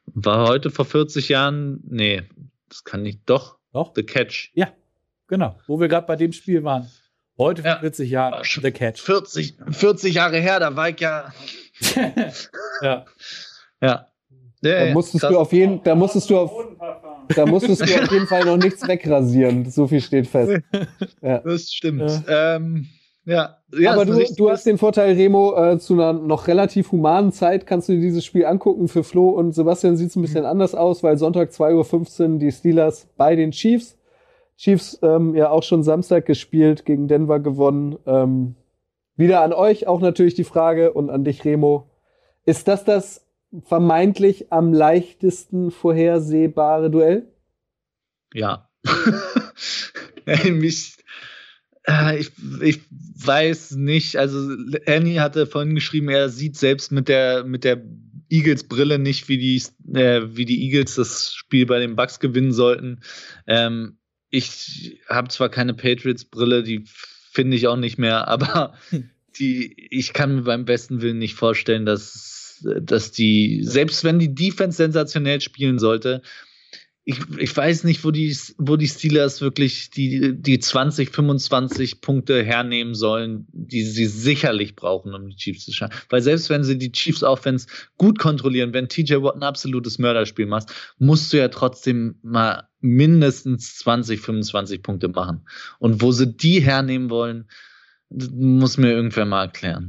[0.06, 1.80] War heute vor 40 Jahren?
[1.86, 2.22] Nee,
[2.70, 3.20] das kann nicht.
[3.26, 3.58] Doch.
[3.74, 3.92] Doch?
[3.94, 4.52] The Catch.
[4.54, 4.72] Ja,
[5.26, 5.58] genau.
[5.66, 6.90] Wo wir gerade bei dem Spiel waren.
[7.36, 7.78] Heute vor ja.
[7.80, 9.02] 40 Jahren The Catch.
[9.02, 11.30] 40, 40 Jahre her, da war ich ja.
[12.82, 13.04] ja.
[13.82, 14.08] Ja.
[14.62, 16.50] Da musstest du auf jeden, da musstest du auf,
[17.36, 19.70] da musstest du auf jeden Fall noch nichts wegrasieren.
[19.70, 20.62] So viel steht fest.
[21.20, 21.40] Ja.
[21.40, 22.10] Das stimmt.
[22.26, 22.56] Ja.
[22.56, 22.88] Ähm,
[23.28, 27.30] ja, ja aber du, du hast den Vorteil, Remo, äh, zu einer noch relativ humanen
[27.30, 28.88] Zeit kannst du dir dieses Spiel angucken.
[28.88, 30.46] Für Flo und Sebastian sieht es ein bisschen mhm.
[30.48, 33.98] anders aus, weil Sonntag 2.15 Uhr die Steelers bei den Chiefs.
[34.56, 37.98] Chiefs ähm, ja auch schon Samstag gespielt, gegen Denver gewonnen.
[38.06, 38.54] Ähm,
[39.14, 41.90] wieder an euch auch natürlich die Frage und an dich, Remo.
[42.46, 43.26] Ist das das
[43.64, 47.28] vermeintlich am leichtesten vorhersehbare Duell?
[48.32, 48.70] Ja.
[50.44, 51.07] mich, äh,
[52.18, 52.30] ich,
[52.60, 54.16] ich weiß nicht.
[54.16, 57.82] Also Annie hatte vorhin geschrieben, er sieht selbst mit der mit der
[58.30, 59.62] Eagles Brille nicht, wie die
[59.96, 63.00] äh, wie die Eagles das Spiel bei den Bucks gewinnen sollten.
[63.46, 63.98] Ähm,
[64.30, 66.84] ich habe zwar keine Patriots Brille, die
[67.32, 68.74] finde ich auch nicht mehr, aber
[69.38, 74.34] die ich kann mir beim besten Willen nicht vorstellen, dass dass die selbst wenn die
[74.34, 76.22] Defense sensationell spielen sollte,
[77.08, 82.44] ich, ich weiß nicht, wo die, wo die Steelers wirklich die, die 20, 25 Punkte
[82.44, 85.98] hernehmen sollen, die sie sicherlich brauchen, um die Chiefs zu schaffen.
[86.10, 90.44] Weil selbst wenn sie die Chiefs Offense gut kontrollieren, wenn TJ Watt ein absolutes Mörderspiel
[90.44, 95.48] macht, musst du ja trotzdem mal mindestens 20, 25 Punkte machen.
[95.78, 97.48] Und wo sie die hernehmen wollen,
[98.10, 99.88] muss mir irgendwer mal erklären.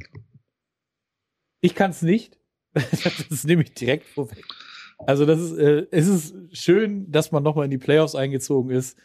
[1.60, 2.38] Ich kann es nicht.
[2.74, 4.46] das nehme ich direkt vorweg.
[5.06, 8.98] Also das ist, äh, es ist schön, dass man nochmal in die Playoffs eingezogen ist.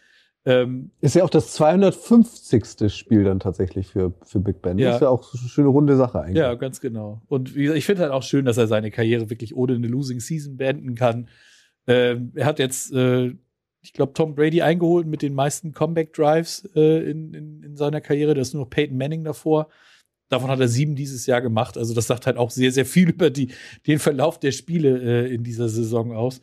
[0.46, 2.92] Ähm, ist ja auch das 250.
[2.94, 4.78] Spiel dann tatsächlich für, für Big Ben.
[4.78, 4.88] Ja.
[4.88, 6.36] Das ist ja auch eine schöne runde Sache eigentlich.
[6.36, 7.22] Ja, ganz genau.
[7.28, 9.86] Und wie gesagt, ich finde halt auch schön, dass er seine Karriere wirklich ohne eine
[9.86, 11.28] Losing Season beenden kann.
[11.86, 13.34] Ähm, er hat jetzt, äh,
[13.80, 18.02] ich glaube, Tom Brady eingeholt mit den meisten Comeback Drives äh, in, in, in seiner
[18.02, 18.34] Karriere.
[18.34, 19.68] Da ist nur noch Peyton Manning davor.
[20.28, 21.76] Davon hat er sieben dieses Jahr gemacht.
[21.76, 23.48] Also das sagt halt auch sehr, sehr viel über die,
[23.86, 26.40] den Verlauf der Spiele äh, in dieser Saison aus.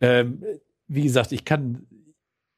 [0.00, 0.42] Ähm,
[0.86, 1.86] wie gesagt, ich kann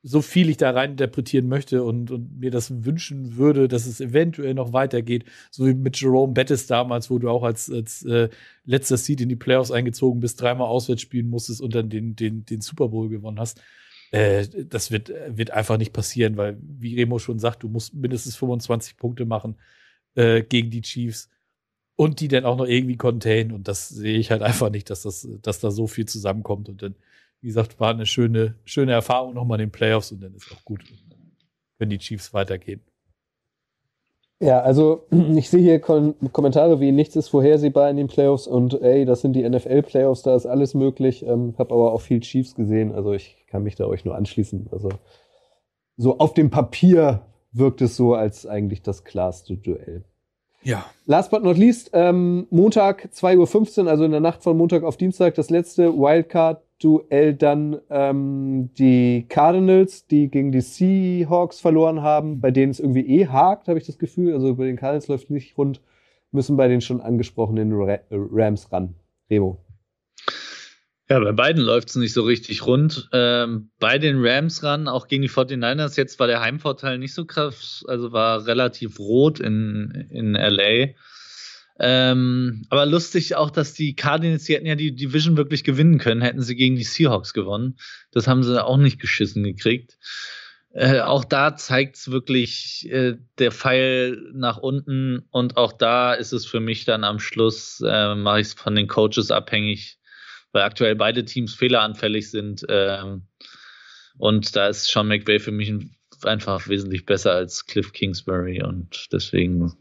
[0.02, 4.00] so viel ich da rein interpretieren möchte und, und mir das wünschen würde, dass es
[4.00, 8.30] eventuell noch weitergeht, so wie mit Jerome Bettis damals, wo du auch als, als äh,
[8.64, 12.46] letzter Seed in die Playoffs eingezogen bist, dreimal auswärts spielen musstest und dann den, den,
[12.46, 13.60] den Super Bowl gewonnen hast.
[14.10, 18.36] Äh, das wird, wird einfach nicht passieren, weil, wie Remo schon sagt, du musst mindestens
[18.36, 19.56] 25 Punkte machen
[20.14, 21.28] äh, gegen die Chiefs
[21.96, 23.52] und die dann auch noch irgendwie contain.
[23.52, 26.68] Und das sehe ich halt einfach nicht, dass, das, dass da so viel zusammenkommt.
[26.68, 26.94] Und dann,
[27.40, 30.64] wie gesagt, war eine schöne, schöne Erfahrung nochmal in den Playoffs und dann ist auch
[30.64, 30.82] gut,
[31.78, 32.80] wenn die Chiefs weitergehen.
[34.42, 35.06] Ja, also
[35.36, 39.20] ich sehe hier Kom Kommentare wie nichts ist vorhersehbar in den Playoffs und ey, das
[39.20, 41.24] sind die NFL-Playoffs, da ist alles möglich.
[41.26, 44.68] Ähm, hab aber auch viel Chiefs gesehen, also ich kann mich da euch nur anschließen.
[44.72, 44.88] Also
[45.98, 50.04] so auf dem Papier wirkt es so als eigentlich das klarste Duell.
[50.62, 50.84] Ja.
[51.06, 54.96] Last but not least, ähm, Montag 2.15 Uhr, also in der Nacht von Montag auf
[54.96, 62.50] Dienstag, das letzte Wildcard-Duell dann ähm, die Cardinals, die gegen die Seahawks verloren haben, bei
[62.50, 64.34] denen es irgendwie eh hakt, habe ich das Gefühl.
[64.34, 65.80] Also bei den Cardinals läuft nicht rund,
[66.30, 67.72] müssen bei den schon angesprochenen
[68.10, 68.94] Rams ran.
[69.30, 69.58] Remo.
[71.10, 73.08] Ja, bei beiden läuft es nicht so richtig rund.
[73.12, 77.24] Ähm, bei den Rams ran, auch gegen die 49ers, jetzt war der Heimvorteil nicht so
[77.24, 80.90] krass, also war relativ rot in, in LA.
[81.80, 86.20] Ähm, aber lustig auch, dass die Cardinals, die hätten ja die Division wirklich gewinnen können,
[86.20, 87.76] hätten sie gegen die Seahawks gewonnen.
[88.12, 89.98] Das haben sie auch nicht geschissen gekriegt.
[90.72, 96.32] Äh, auch da zeigt es wirklich äh, der Pfeil nach unten und auch da ist
[96.32, 99.99] es für mich dann am Schluss, äh, mache ich es von den Coaches abhängig,
[100.52, 102.64] weil aktuell beide Teams fehleranfällig sind.
[102.68, 103.22] Ähm,
[104.18, 105.72] und da ist Sean McVay für mich
[106.24, 108.62] einfach wesentlich besser als Cliff Kingsbury.
[108.62, 109.72] Und deswegen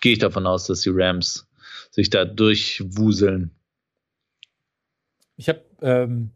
[0.00, 1.48] gehe ich davon aus, dass die Rams
[1.90, 3.52] sich da durchwuseln.
[5.36, 6.30] Ich habe ähm,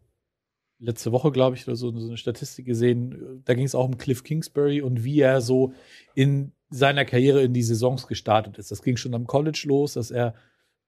[0.79, 3.41] letzte Woche, glaube ich, oder so, so eine Statistik gesehen.
[3.45, 5.73] Da ging es auch um Cliff Kingsbury und wie er so
[6.15, 8.71] in seiner Karriere in die Saisons gestartet ist.
[8.71, 10.35] Das ging schon am College los, dass er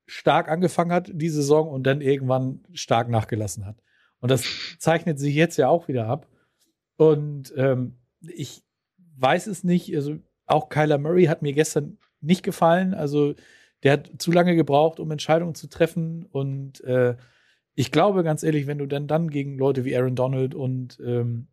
[0.09, 3.77] stark angefangen hat, die Saison, und dann irgendwann stark nachgelassen hat.
[4.19, 4.43] Und das
[4.79, 6.27] zeichnet sich jetzt ja auch wieder ab.
[6.97, 8.63] Und ähm, ich
[9.17, 9.95] weiß es nicht.
[9.95, 12.93] Also auch Kyler Murray hat mir gestern nicht gefallen.
[12.93, 13.35] Also
[13.83, 16.25] der hat zu lange gebraucht, um Entscheidungen zu treffen.
[16.25, 17.15] Und äh,
[17.75, 21.47] ich glaube ganz ehrlich, wenn du dann dann gegen Leute wie Aaron Donald und ähm,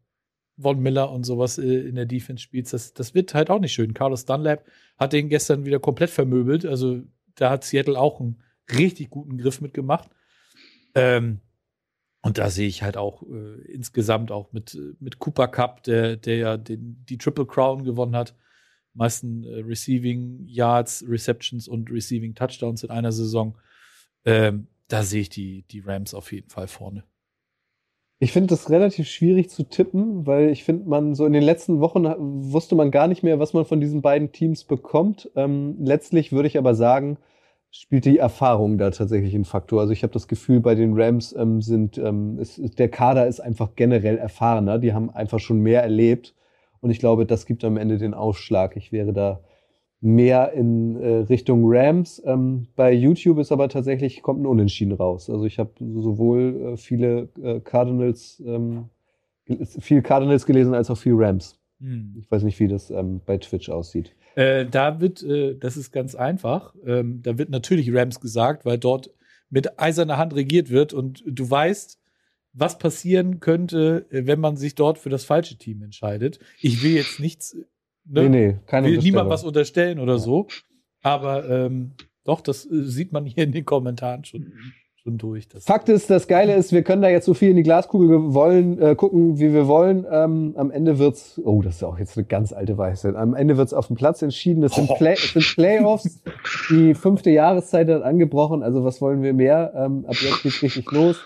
[0.59, 3.75] Von Miller und sowas äh, in der Defense spielst, das, das wird halt auch nicht
[3.75, 3.95] schön.
[3.95, 4.65] Carlos Dunlap
[4.97, 6.65] hat den gestern wieder komplett vermöbelt.
[6.65, 7.03] Also
[7.37, 8.43] da hat Seattle auch einen
[8.73, 10.11] richtig guten Griff mitgemacht.
[10.95, 11.41] Ähm,
[12.23, 16.37] und da sehe ich halt auch äh, insgesamt auch mit, mit Cooper Cup, der, der
[16.37, 18.35] ja den, die Triple Crown gewonnen hat.
[18.95, 23.57] Meisten äh, Receiving Yards, Receptions und Receiving Touchdowns in einer Saison.
[24.25, 27.05] Ähm, da sehe ich die, die Rams auf jeden Fall vorne.
[28.19, 31.81] Ich finde das relativ schwierig zu tippen, weil ich finde, man so in den letzten
[31.81, 32.07] Wochen
[32.51, 35.31] wusste man gar nicht mehr, was man von diesen beiden Teams bekommt.
[35.37, 37.19] Ähm, letztlich würde ich aber sagen,
[37.81, 39.81] spielt die Erfahrung da tatsächlich ein Faktor.
[39.81, 43.41] Also ich habe das Gefühl, bei den Rams ähm, sind ähm, ist, der Kader ist
[43.41, 44.79] einfach generell erfahrener.
[44.79, 46.35] Die haben einfach schon mehr erlebt
[46.81, 48.77] und ich glaube, das gibt am Ende den Ausschlag.
[48.77, 49.41] Ich wäre da
[50.01, 52.23] mehr in äh, Richtung Rams.
[52.25, 55.31] Ähm, bei YouTube ist aber tatsächlich kommt ein Unentschieden raus.
[55.31, 58.91] Also ich habe sowohl äh, viele äh, Cardinals ähm,
[59.79, 61.59] viel Cardinals gelesen als auch viel Rams.
[61.81, 62.17] Hm.
[62.19, 64.13] Ich weiß nicht, wie das ähm, bei Twitch aussieht.
[64.37, 68.77] Äh, da wird, äh, das ist ganz einfach, ähm, da wird natürlich Rams gesagt, weil
[68.77, 69.11] dort
[69.49, 71.99] mit eiserner Hand regiert wird und du weißt,
[72.53, 76.39] was passieren könnte, äh, wenn man sich dort für das falsche Team entscheidet.
[76.61, 77.57] Ich will jetzt nichts,
[78.05, 80.19] ne, nee, nee, keine will niemand was unterstellen oder ja.
[80.19, 80.49] so,
[81.01, 81.93] aber ähm,
[82.25, 84.53] doch, das äh, sieht man hier in den Kommentaren schon
[85.07, 85.47] schon durch.
[85.61, 88.81] Fakt ist, das Geile ist, wir können da jetzt so viel in die Glaskugel wollen,
[88.83, 90.05] äh, gucken, wie wir wollen.
[90.11, 93.15] Ähm, am Ende wird's, oh, das ist auch jetzt eine ganz alte Weisheit.
[93.15, 94.65] Am Ende wird's auf dem Platz entschieden.
[94.65, 96.23] Es sind, Play, es sind Playoffs.
[96.71, 98.63] die fünfte Jahreszeit hat angebrochen.
[98.63, 99.73] Also was wollen wir mehr?
[99.77, 101.17] Ähm, ab jetzt geht's richtig los.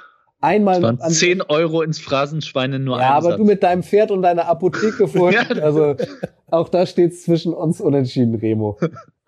[0.43, 4.23] Einmal das waren 10 Euro ins Phrasenschweine nur Ja, aber du mit deinem Pferd und
[4.23, 5.59] deiner Apotheke vorhin.
[5.63, 5.97] also
[6.51, 8.79] auch da steht's zwischen uns unentschieden, Remo.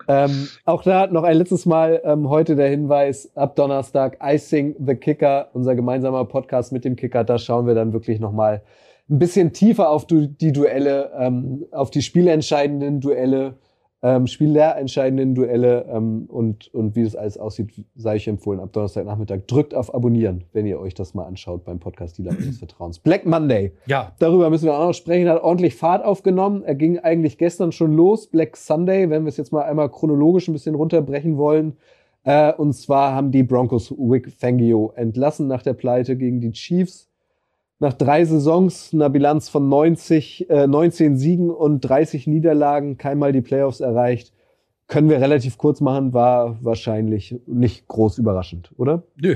[0.07, 4.95] Ähm, auch da noch ein letztes Mal ähm, heute der Hinweis, ab Donnerstag Icing the
[4.95, 8.61] Kicker, unser gemeinsamer Podcast mit dem Kicker, da schauen wir dann wirklich nochmal
[9.09, 13.55] ein bisschen tiefer auf die Duelle, ähm, auf die spielentscheidenden Duelle
[14.03, 19.47] ähm, spielentscheidenden Duelle ähm, und, und wie das alles aussieht, sei ich empfohlen ab Donnerstagnachmittag.
[19.47, 22.99] Drückt auf Abonnieren, wenn ihr euch das mal anschaut beim Podcast Dealer eures Vertrauens.
[22.99, 23.71] Black Monday.
[23.85, 24.11] Ja.
[24.19, 25.29] Darüber müssen wir auch noch sprechen.
[25.29, 26.63] Hat ordentlich Fahrt aufgenommen.
[26.63, 28.27] Er ging eigentlich gestern schon los.
[28.27, 31.77] Black Sunday, wenn wir es jetzt mal einmal chronologisch ein bisschen runterbrechen wollen.
[32.25, 37.09] Äh, und zwar haben die Broncos Wick Fangio entlassen nach der Pleite gegen die Chiefs
[37.83, 43.41] nach drei Saisons, einer Bilanz von 90, äh, 19 Siegen und 30 Niederlagen, keinmal die
[43.41, 44.31] Playoffs erreicht.
[44.87, 49.03] Können wir relativ kurz machen, war wahrscheinlich nicht groß überraschend, oder?
[49.17, 49.35] Nö.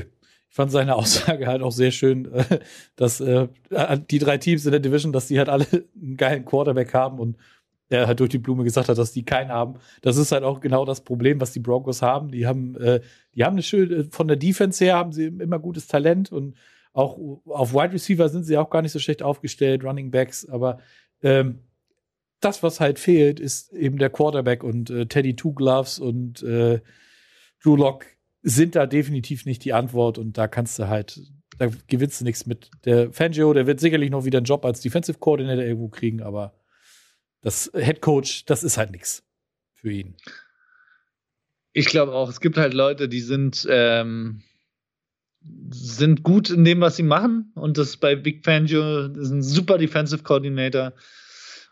[0.50, 2.60] Ich fand seine Aussage halt auch sehr schön, äh,
[2.96, 3.50] dass äh,
[4.10, 5.66] die drei Teams in der Division, dass die halt alle
[6.02, 7.36] einen geilen Quarterback haben und
[7.92, 9.76] der halt durch die Blume gesagt hat, dass die keinen haben.
[10.02, 12.32] Das ist halt auch genau das Problem, was die Broncos haben.
[12.32, 13.02] Die haben, äh,
[13.36, 16.56] die haben eine schöne, von der Defense her haben sie immer gutes Talent und
[16.98, 20.80] auch auf Wide Receiver sind sie auch gar nicht so schlecht aufgestellt, Running Backs, aber
[21.22, 21.60] ähm,
[22.40, 26.82] das, was halt fehlt, ist eben der Quarterback und äh, Teddy Two Gloves und äh,
[27.62, 28.06] Drew Lock
[28.42, 31.22] sind da definitiv nicht die Antwort und da kannst du halt,
[31.60, 32.72] da gewinnst du nichts mit.
[32.86, 36.56] Der Fangio, der wird sicherlich noch wieder einen Job als Defensive Coordinator irgendwo kriegen, aber
[37.42, 39.24] das Head Coach, das ist halt nichts
[39.74, 40.18] für ihn.
[41.74, 44.42] Ich glaube auch, es gibt halt Leute, die sind, ähm,
[45.70, 47.52] sind gut in dem, was sie machen.
[47.56, 50.94] Und das bei Big Fangio ist ein super Defensive Coordinator,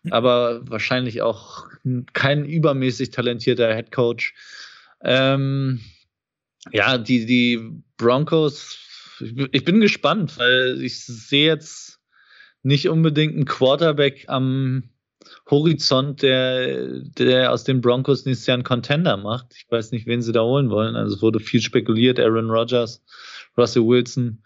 [0.09, 1.65] aber wahrscheinlich auch
[2.13, 4.33] kein übermäßig talentierter Head Coach.
[5.03, 5.81] Ähm,
[6.71, 8.77] ja, die, die Broncos,
[9.51, 11.99] ich bin gespannt, weil ich sehe jetzt
[12.63, 14.89] nicht unbedingt einen Quarterback am
[15.49, 19.53] Horizont, der, der aus den Broncos nächstes Jahr einen Contender macht.
[19.55, 20.95] Ich weiß nicht, wen sie da holen wollen.
[20.95, 23.03] Also es wurde viel spekuliert, Aaron Rodgers,
[23.57, 24.43] Russell Wilson.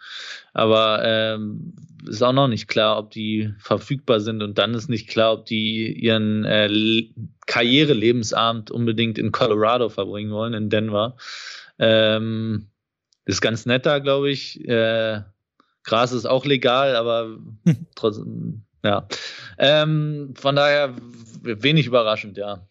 [0.54, 1.74] Aber ähm,
[2.08, 4.42] ist auch noch nicht klar, ob die verfügbar sind.
[4.42, 7.08] Und dann ist nicht klar, ob die ihren äh,
[7.46, 11.18] Karrierelebensabend unbedingt in Colorado verbringen wollen, in Denver.
[11.78, 12.68] Ähm,
[13.26, 14.68] ist ganz nett da, glaube ich.
[14.68, 15.22] Äh,
[15.84, 17.38] Gras ist auch legal, aber
[17.96, 19.08] trotzdem ja.
[19.58, 20.96] Ähm, von daher
[21.42, 22.68] wenig überraschend, ja.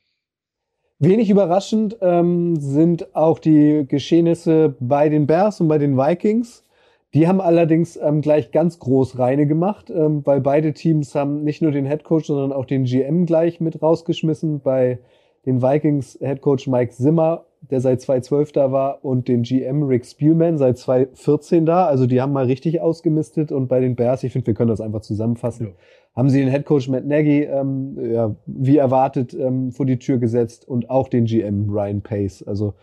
[1.01, 6.65] Wenig überraschend ähm, sind auch die Geschehnisse bei den Bears und bei den Vikings.
[7.15, 11.63] Die haben allerdings ähm, gleich ganz groß reine gemacht, ähm, weil beide Teams haben nicht
[11.63, 14.61] nur den Headcoach, sondern auch den GM gleich mit rausgeschmissen.
[14.61, 14.99] Bei
[15.47, 20.59] den Vikings Headcoach Mike Zimmer, der seit 2012 da war, und den GM Rick Spielman
[20.59, 21.87] seit 2014 da.
[21.87, 23.53] Also die haben mal richtig ausgemistet.
[23.53, 25.69] Und bei den Bears, ich finde, wir können das einfach zusammenfassen.
[25.69, 25.73] Ja
[26.19, 30.67] haben sie den Headcoach Matt Nagy ähm, ja, wie erwartet ähm, vor die Tür gesetzt
[30.67, 32.43] und auch den GM Ryan Pace.
[32.43, 32.75] Also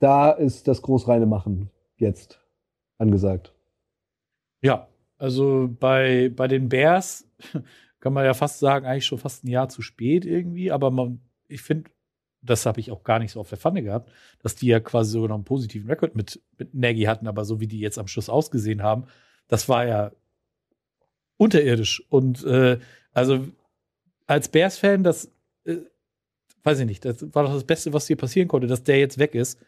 [0.00, 2.40] da ist das großreine Machen jetzt
[2.98, 3.54] angesagt.
[4.60, 4.88] Ja,
[5.18, 7.28] also bei, bei den Bears
[8.00, 11.20] kann man ja fast sagen, eigentlich schon fast ein Jahr zu spät irgendwie, aber man,
[11.48, 11.90] ich finde,
[12.42, 14.12] das habe ich auch gar nicht so auf der Pfanne gehabt,
[14.42, 17.60] dass die ja quasi sogar noch einen positiven Rekord mit, mit Nagy hatten, aber so
[17.60, 19.04] wie die jetzt am Schluss ausgesehen haben,
[19.48, 20.12] das war ja
[21.36, 22.04] unterirdisch.
[22.10, 22.78] Und äh,
[23.12, 23.46] also
[24.26, 25.32] als Bears-Fan, das
[25.64, 25.78] äh,
[26.62, 29.18] weiß ich nicht, das war doch das Beste, was dir passieren konnte, dass der jetzt
[29.18, 29.58] weg ist.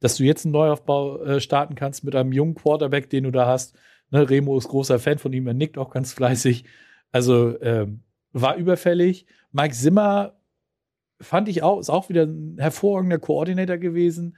[0.00, 3.46] Dass du jetzt einen Neuaufbau äh, starten kannst mit einem jungen Quarterback, den du da
[3.46, 3.76] hast.
[4.10, 6.64] Ne, Remo ist großer Fan von ihm, er nickt auch ganz fleißig.
[7.12, 9.26] Also ähm, war überfällig.
[9.52, 10.36] Mike Zimmer
[11.20, 14.36] fand ich auch, ist auch wieder ein hervorragender Koordinator gewesen,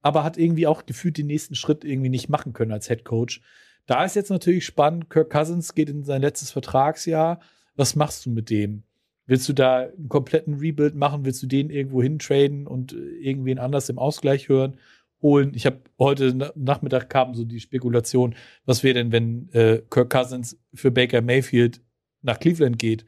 [0.00, 3.40] aber hat irgendwie auch gefühlt den nächsten Schritt irgendwie nicht machen können als Head Coach.
[3.86, 7.40] Da ist jetzt natürlich spannend, Kirk Cousins geht in sein letztes Vertragsjahr.
[7.74, 8.84] Was machst du mit dem?
[9.26, 11.24] Willst du da einen kompletten Rebuild machen?
[11.24, 14.76] Willst du den irgendwo hintraden und äh, irgendwen anders im Ausgleich hören?
[15.22, 15.52] holen.
[15.54, 18.34] Ich habe heute Nachmittag kam so die Spekulation,
[18.66, 21.80] was wäre denn, wenn äh, Kirk Cousins für Baker Mayfield
[22.22, 23.06] nach Cleveland geht?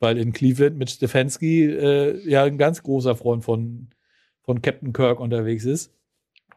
[0.00, 3.88] Weil in Cleveland mit Stefanski äh, ja ein ganz großer Freund von,
[4.42, 5.92] von Captain Kirk unterwegs ist.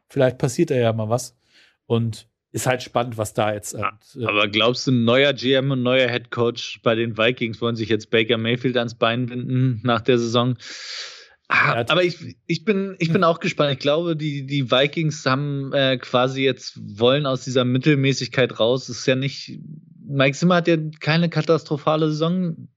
[0.10, 1.38] Vielleicht passiert da ja mal was.
[1.86, 3.74] Und ist halt spannend, was da jetzt.
[3.74, 7.62] Ja, äh, aber glaubst du, ein neuer GM und neuer Head Coach bei den Vikings
[7.62, 10.58] wollen sich jetzt Baker Mayfield ans Bein binden nach der Saison?
[11.48, 13.74] Ah, aber ich, ich, bin, ich bin auch gespannt.
[13.74, 18.88] Ich glaube, die, die Vikings haben äh, quasi jetzt wollen aus dieser Mittelmäßigkeit raus.
[18.88, 19.60] Ist ja nicht.
[20.08, 22.70] Mike Zimmer hat ja keine katastrophale Saison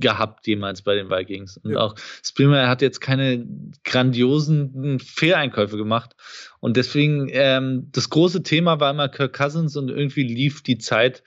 [0.00, 1.56] gehabt jemals bei den Vikings.
[1.58, 1.78] Und ja.
[1.78, 1.94] auch
[2.24, 3.46] Spielman hat jetzt keine
[3.84, 6.14] grandiosen Fehleinkäufe gemacht.
[6.60, 11.22] Und deswegen, ähm, das große Thema war immer Kirk Cousins und irgendwie lief die Zeit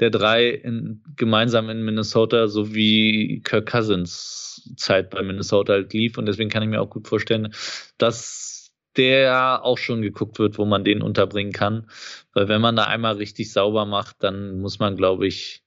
[0.00, 6.18] der drei in, gemeinsam in Minnesota, so wie Kirk Cousins Zeit bei Minnesota halt lief.
[6.18, 7.52] Und deswegen kann ich mir auch gut vorstellen,
[7.96, 11.90] dass der auch schon geguckt wird, wo man den unterbringen kann.
[12.32, 15.62] Weil wenn man da einmal richtig sauber macht, dann muss man, glaube ich,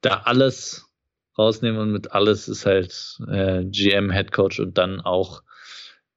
[0.00, 0.89] da alles
[1.40, 5.42] rausnehmen und mit alles ist halt äh, GM, Head Coach und dann auch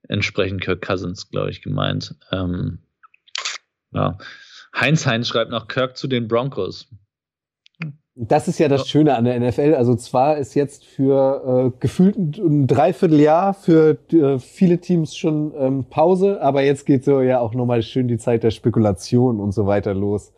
[0.08, 2.16] entsprechend Kirk Cousins, glaube ich, gemeint.
[2.32, 2.80] Ähm,
[3.91, 4.18] ja.
[4.76, 6.88] Heinz Heinz schreibt noch Kirk zu den Broncos.
[8.16, 9.74] Das ist ja das Schöne an der NFL.
[9.74, 15.86] Also zwar ist jetzt für äh, gefühlt ein, Dreivierteljahr für äh, viele Teams schon ähm,
[15.90, 19.66] Pause, aber jetzt geht so ja auch nochmal schön die Zeit der Spekulation und so
[19.66, 20.32] weiter los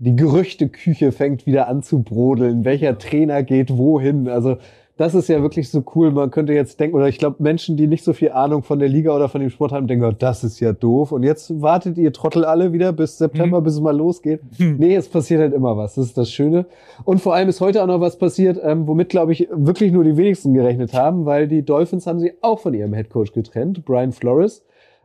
[0.00, 2.64] die Gerüchteküche fängt wieder an zu brodeln.
[2.64, 4.28] Welcher Trainer geht wohin?
[4.28, 4.56] Also
[4.96, 6.10] das ist ja wirklich so cool.
[6.10, 8.88] Man könnte jetzt denken, oder ich glaube, Menschen, die nicht so viel Ahnung von der
[8.88, 11.12] Liga oder von dem Sport haben, denken, oh, das ist ja doof.
[11.12, 13.64] Und jetzt wartet ihr Trottel alle wieder bis September, mhm.
[13.64, 14.40] bis es mal losgeht.
[14.58, 14.76] Mhm.
[14.78, 15.94] Nee, es passiert halt immer was.
[15.94, 16.64] Das ist das Schöne.
[17.04, 20.04] Und vor allem ist heute auch noch was passiert, ähm, womit, glaube ich, wirklich nur
[20.04, 24.12] die wenigsten gerechnet haben, weil die Dolphins haben sie auch von ihrem Headcoach getrennt, Brian
[24.12, 24.64] Flores.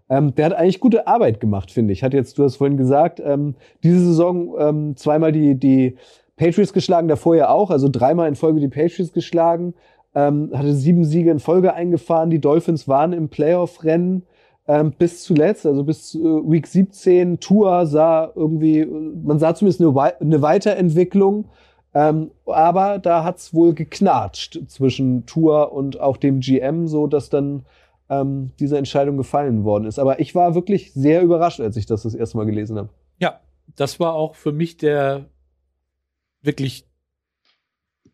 [0.10, 2.03] Ähm, der hat eigentlich gute Arbeit gemacht, finde ich.
[2.03, 5.98] Hat jetzt, du hast vorhin gesagt, ähm, diese Saison ähm, zweimal die, die
[6.38, 9.73] Patriots geschlagen, davor ja auch, also dreimal in Folge die Patriots geschlagen,
[10.14, 12.30] ähm, hatte sieben Siege in Folge eingefahren.
[12.30, 14.23] Die Dolphins waren im Playoff-Rennen
[14.68, 17.40] ähm, bis zuletzt, also bis äh, Week 17.
[17.40, 21.45] Tour sah irgendwie, man sah zumindest eine, eine Weiterentwicklung.
[21.94, 27.64] Ähm, aber da hat's wohl geknatscht zwischen Tour und auch dem GM, so dass dann
[28.10, 29.99] ähm, diese Entscheidung gefallen worden ist.
[29.99, 32.90] Aber ich war wirklich sehr überrascht, als ich das das erste Mal gelesen habe.
[33.19, 33.41] Ja,
[33.76, 35.30] das war auch für mich der
[36.41, 36.88] wirklich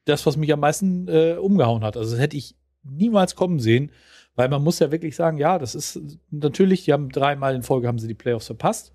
[0.05, 1.97] das, was mich am meisten äh, umgehauen hat.
[1.97, 3.91] Also das hätte ich niemals kommen sehen,
[4.35, 5.99] weil man muss ja wirklich sagen, ja, das ist
[6.31, 8.93] natürlich, die haben dreimal in Folge haben sie die Playoffs verpasst,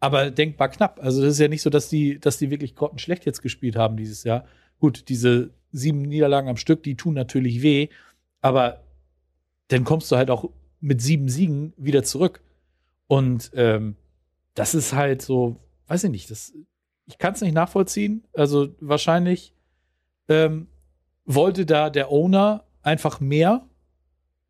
[0.00, 0.98] aber denkbar knapp.
[1.02, 3.96] Also das ist ja nicht so, dass die, dass die wirklich grottenschlecht jetzt gespielt haben
[3.96, 4.44] dieses Jahr.
[4.80, 7.88] Gut, diese sieben Niederlagen am Stück, die tun natürlich weh,
[8.40, 8.82] aber
[9.68, 10.50] dann kommst du halt auch
[10.80, 12.42] mit sieben Siegen wieder zurück.
[13.06, 13.96] Und ähm,
[14.54, 16.52] das ist halt so, weiß ich nicht, das,
[17.06, 18.24] ich kann es nicht nachvollziehen.
[18.32, 19.54] Also wahrscheinlich
[20.28, 20.68] ähm,
[21.24, 23.66] wollte da der Owner einfach mehr.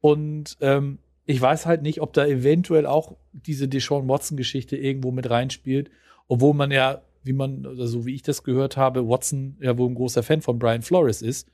[0.00, 5.28] Und ähm, ich weiß halt nicht, ob da eventuell auch diese Deshaun Watson-Geschichte irgendwo mit
[5.28, 5.90] reinspielt,
[6.26, 9.94] obwohl man ja, wie man, so wie ich das gehört habe, Watson ja wohl ein
[9.94, 11.50] großer Fan von Brian Flores ist.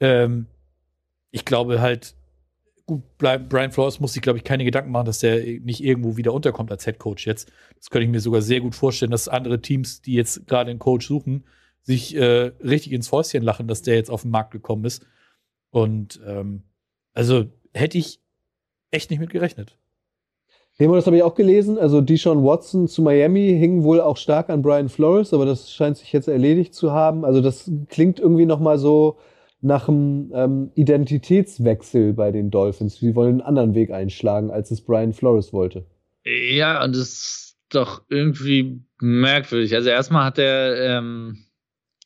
[0.00, 0.46] Ähm,
[1.30, 2.14] ich glaube halt,
[2.86, 6.32] gut, Brian Flores muss sich, glaube ich, keine Gedanken machen, dass der nicht irgendwo wieder
[6.32, 7.52] unterkommt als Head Coach jetzt.
[7.76, 10.78] Das könnte ich mir sogar sehr gut vorstellen, dass andere Teams, die jetzt gerade einen
[10.78, 11.44] Coach suchen,
[11.82, 15.04] sich äh, richtig ins Fäustchen lachen, dass der jetzt auf den Markt gekommen ist.
[15.70, 16.62] Und ähm,
[17.12, 18.20] also hätte ich
[18.90, 19.76] echt nicht mit gerechnet.
[20.78, 21.78] Remo, das habe ich auch gelesen.
[21.78, 25.96] Also Deshaun Watson zu Miami hing wohl auch stark an Brian Flores, aber das scheint
[25.96, 27.24] sich jetzt erledigt zu haben.
[27.24, 29.16] Also das klingt irgendwie noch mal so,
[29.66, 32.98] nach einem ähm, Identitätswechsel bei den Dolphins.
[32.98, 35.84] Sie wollen einen anderen Weg einschlagen, als es Brian Flores wollte.
[36.24, 39.74] Ja, und das ist doch irgendwie merkwürdig.
[39.74, 41.46] Also erstmal hat er ähm,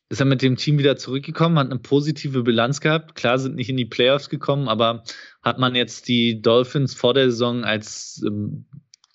[0.09, 3.15] ist er mit dem Team wieder zurückgekommen, hat eine positive Bilanz gehabt.
[3.15, 5.05] Klar sind nicht in die Playoffs gekommen, aber
[5.43, 8.65] hat man jetzt die Dolphins vor der Saison als ähm,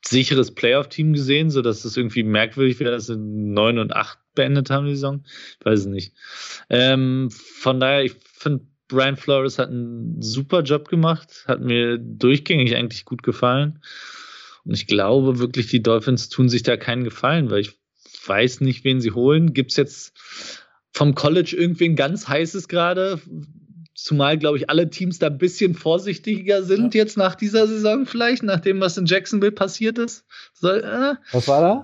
[0.05, 4.69] sicheres Playoff-Team gesehen, so dass es irgendwie merkwürdig wäre, dass sie neun und acht beendet
[4.69, 5.25] haben die Saison.
[5.59, 6.13] Ich weiß es nicht.
[6.69, 12.75] Ähm, von daher, ich finde, Brian Flores hat einen super Job gemacht, hat mir durchgängig
[12.75, 13.79] eigentlich gut gefallen.
[14.63, 17.79] Und ich glaube wirklich, die Dolphins tun sich da keinen Gefallen, weil ich
[18.25, 19.53] weiß nicht, wen sie holen.
[19.53, 20.13] Gibt es jetzt
[20.91, 23.19] vom College irgendwie ein ganz heißes gerade?
[23.93, 27.01] Zumal, glaube ich, alle Teams da ein bisschen vorsichtiger sind ja.
[27.01, 30.25] jetzt nach dieser Saison vielleicht, nach dem, was in Jacksonville passiert ist.
[30.53, 31.15] So, äh.
[31.31, 31.83] Was war da?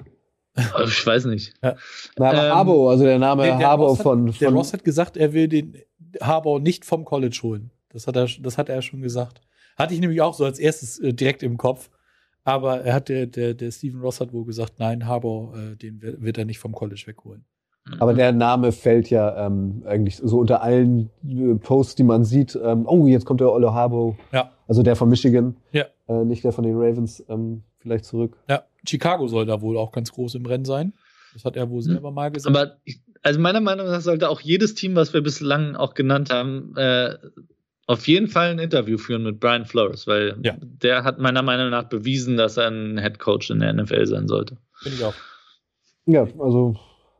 [0.85, 1.53] Ich weiß nicht.
[1.63, 1.77] Ja.
[2.17, 4.39] Na, ähm, Harbo, also der Name der, der Harbo von, von.
[4.39, 5.77] Der Ross hat gesagt, er will den
[6.19, 7.71] Harbo nicht vom College holen.
[7.89, 9.41] Das hat er, das hat er schon gesagt.
[9.77, 11.89] Hatte ich nämlich auch so als erstes äh, direkt im Kopf.
[12.43, 16.01] Aber er hat der, der, der Steven Ross hat wohl gesagt, nein, Harbour, äh, den
[16.01, 17.45] wird er nicht vom College wegholen.
[17.99, 22.57] Aber der Name fällt ja ähm, eigentlich so unter allen äh, Posts, die man sieht.
[22.61, 24.17] Ähm, oh, jetzt kommt der Olle Harbo.
[24.31, 24.51] Ja.
[24.67, 25.57] Also der von Michigan.
[25.71, 25.85] Ja.
[26.07, 27.23] Äh, nicht der von den Ravens.
[27.27, 28.37] Ähm, vielleicht zurück.
[28.47, 28.63] Ja.
[28.87, 30.93] Chicago soll da wohl auch ganz groß im Rennen sein.
[31.33, 32.15] Das hat er wohl selber hm.
[32.15, 32.55] mal gesagt.
[32.55, 36.31] Aber ich, also meiner Meinung nach sollte auch jedes Team, was wir bislang auch genannt
[36.31, 37.15] haben, äh,
[37.87, 40.55] auf jeden Fall ein Interview führen mit Brian Flores, weil ja.
[40.61, 44.27] der hat meiner Meinung nach bewiesen, dass er ein Head Coach in der NFL sein
[44.27, 44.57] sollte.
[44.81, 45.13] Finde ich auch.
[46.05, 46.75] Ja, also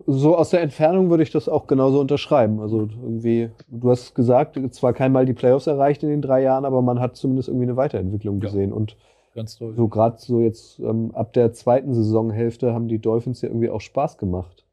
[0.08, 2.60] so aus der Entfernung würde ich das auch genauso unterschreiben.
[2.60, 6.82] Also irgendwie, du hast gesagt, zwar keinmal die Playoffs erreicht in den drei Jahren, aber
[6.82, 8.70] man hat zumindest irgendwie eine Weiterentwicklung gesehen.
[8.70, 8.76] Ja.
[8.76, 8.96] Und
[9.34, 9.74] Ganz toll.
[9.76, 13.80] So gerade so jetzt ähm, ab der zweiten Saisonhälfte haben die Dolphins ja irgendwie auch
[13.80, 14.66] Spaß gemacht.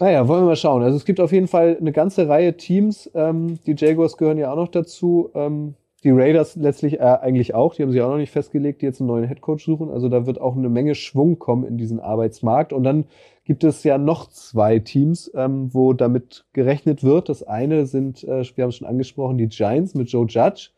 [0.00, 0.82] Naja, wollen wir mal schauen.
[0.82, 3.10] Also es gibt auf jeden Fall eine ganze Reihe Teams.
[3.14, 5.30] Ähm, die Jaguars gehören ja auch noch dazu.
[5.34, 7.74] Ähm, die Raiders letztlich äh, eigentlich auch.
[7.74, 9.90] Die haben sich auch noch nicht festgelegt, die jetzt einen neuen Headcoach suchen.
[9.90, 12.72] Also da wird auch eine Menge Schwung kommen in diesen Arbeitsmarkt.
[12.72, 13.06] Und dann
[13.44, 17.28] gibt es ja noch zwei Teams, ähm, wo damit gerechnet wird.
[17.28, 20.70] Das eine sind, äh, wir haben es schon angesprochen, die Giants mit Joe Judge,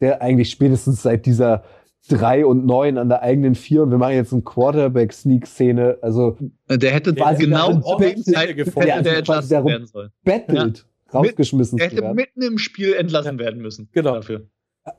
[0.00, 1.62] der eigentlich spätestens seit dieser
[2.08, 5.98] drei und neun an der eigenen vier und wir machen jetzt eine Quarterback-Sneak-Szene.
[6.02, 6.36] Also
[6.68, 10.10] der hätte der genau auf der Zeit gefunden, der, der entlassen werden soll.
[10.24, 11.18] Bettelt, ja.
[11.18, 11.78] rausgeschmissen.
[11.78, 12.16] Der hätte werden.
[12.16, 13.88] mitten im Spiel entlassen werden müssen.
[13.92, 14.14] Genau.
[14.14, 14.48] Dafür.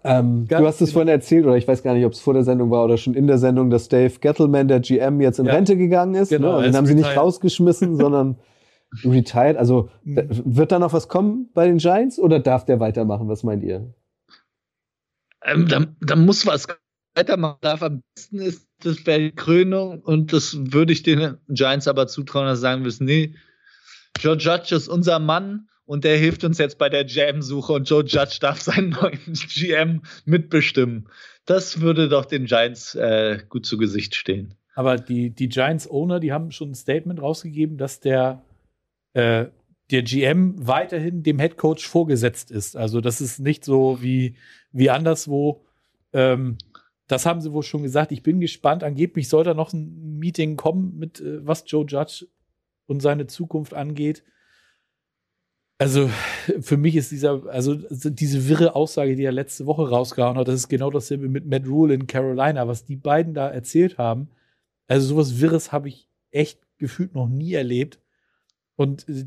[0.04, 2.44] Ähm, du hast es vorhin erzählt, oder ich weiß gar nicht, ob es vor der
[2.44, 5.54] Sendung war oder schon in der Sendung, dass Dave Gettleman, der GM, jetzt in ja.
[5.54, 6.30] Rente gegangen ist.
[6.30, 6.66] Genau, ne?
[6.66, 8.38] Den haben sie nicht rausgeschmissen, sondern
[9.04, 9.58] retired.
[9.58, 10.28] Also mhm.
[10.30, 13.28] wird da noch was kommen bei den Giants oder darf der weitermachen?
[13.30, 13.94] Was meint ihr?
[15.44, 16.68] Ähm, da, da, muss was
[17.18, 17.82] weitermachen darf.
[17.82, 22.60] Am besten ist, das die Krönung und das würde ich den Giants aber zutrauen, dass
[22.60, 23.34] sie sagen müssen, nee,
[24.20, 28.04] Joe Judge ist unser Mann und der hilft uns jetzt bei der GM-Suche und Joe
[28.04, 31.10] Judge darf seinen neuen GM mitbestimmen.
[31.46, 34.54] Das würde doch den Giants äh, gut zu Gesicht stehen.
[34.76, 38.44] Aber die, die Giants-Owner, die haben schon ein Statement rausgegeben, dass der,
[39.14, 39.46] äh,
[39.90, 42.76] der GM weiterhin dem Head Coach vorgesetzt ist.
[42.76, 44.36] Also das ist nicht so wie,
[44.72, 45.64] wie anderswo.
[46.14, 46.58] Ähm,
[47.08, 48.12] das haben sie wohl schon gesagt.
[48.12, 48.84] Ich bin gespannt.
[48.84, 52.28] Angeblich soll da noch ein Meeting kommen, mit äh, was Joe Judge
[52.86, 54.24] und seine Zukunft angeht.
[55.80, 56.10] Also
[56.60, 60.56] für mich ist dieser, also diese wirre Aussage, die er letzte Woche rausgehauen hat, das
[60.56, 64.30] ist genau dasselbe mit Matt Rule in Carolina, was die beiden da erzählt haben.
[64.88, 68.00] Also sowas Wirres habe ich echt gefühlt noch nie erlebt.
[68.76, 69.26] Und äh,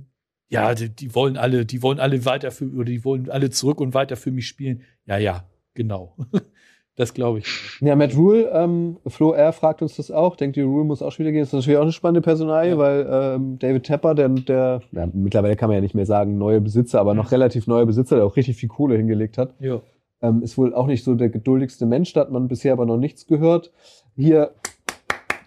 [0.48, 3.80] ja, die, die, wollen alle, die wollen alle weiter für, oder die wollen alle zurück
[3.80, 4.82] und weiter für mich spielen.
[5.06, 6.16] Ja, ja, genau.
[7.00, 7.46] das glaube ich.
[7.80, 9.52] Ja, Matt Rule, ähm, Flo R.
[9.52, 10.36] fragt uns das auch.
[10.36, 11.40] Denkt, die Rule muss auch schon wieder gehen.
[11.40, 12.78] Das ist natürlich auch eine spannende Personalie, ja.
[12.78, 16.60] weil ähm, David Tepper, der, der ja, mittlerweile kann man ja nicht mehr sagen, neue
[16.60, 19.54] Besitzer, aber noch relativ neue Besitzer, der auch richtig viel Kohle hingelegt hat.
[19.58, 19.80] Ja.
[20.22, 22.98] Ähm, ist wohl auch nicht so der geduldigste Mensch, da hat man bisher aber noch
[22.98, 23.72] nichts gehört.
[24.16, 24.50] Hier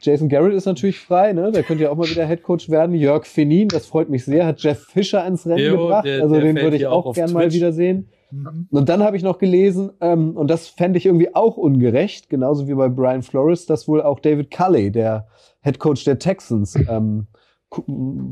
[0.04, 1.52] Jason Garrett ist natürlich frei, ne?
[1.52, 2.94] Der könnte ja auch mal wieder Headcoach werden.
[2.94, 6.06] Jörg Fenin, das freut mich sehr, hat Jeff Fischer ins Rennen jo, gebracht.
[6.06, 7.34] Der, also der den würde ich auch, auch gern Twitch.
[7.34, 8.10] mal wiedersehen.
[8.34, 8.68] Mhm.
[8.72, 12.68] Und dann habe ich noch gelesen, ähm, und das fände ich irgendwie auch ungerecht, genauso
[12.68, 15.28] wie bei Brian Flores, dass wohl auch David Culley, der
[15.62, 17.28] Headcoach der Texans, ähm,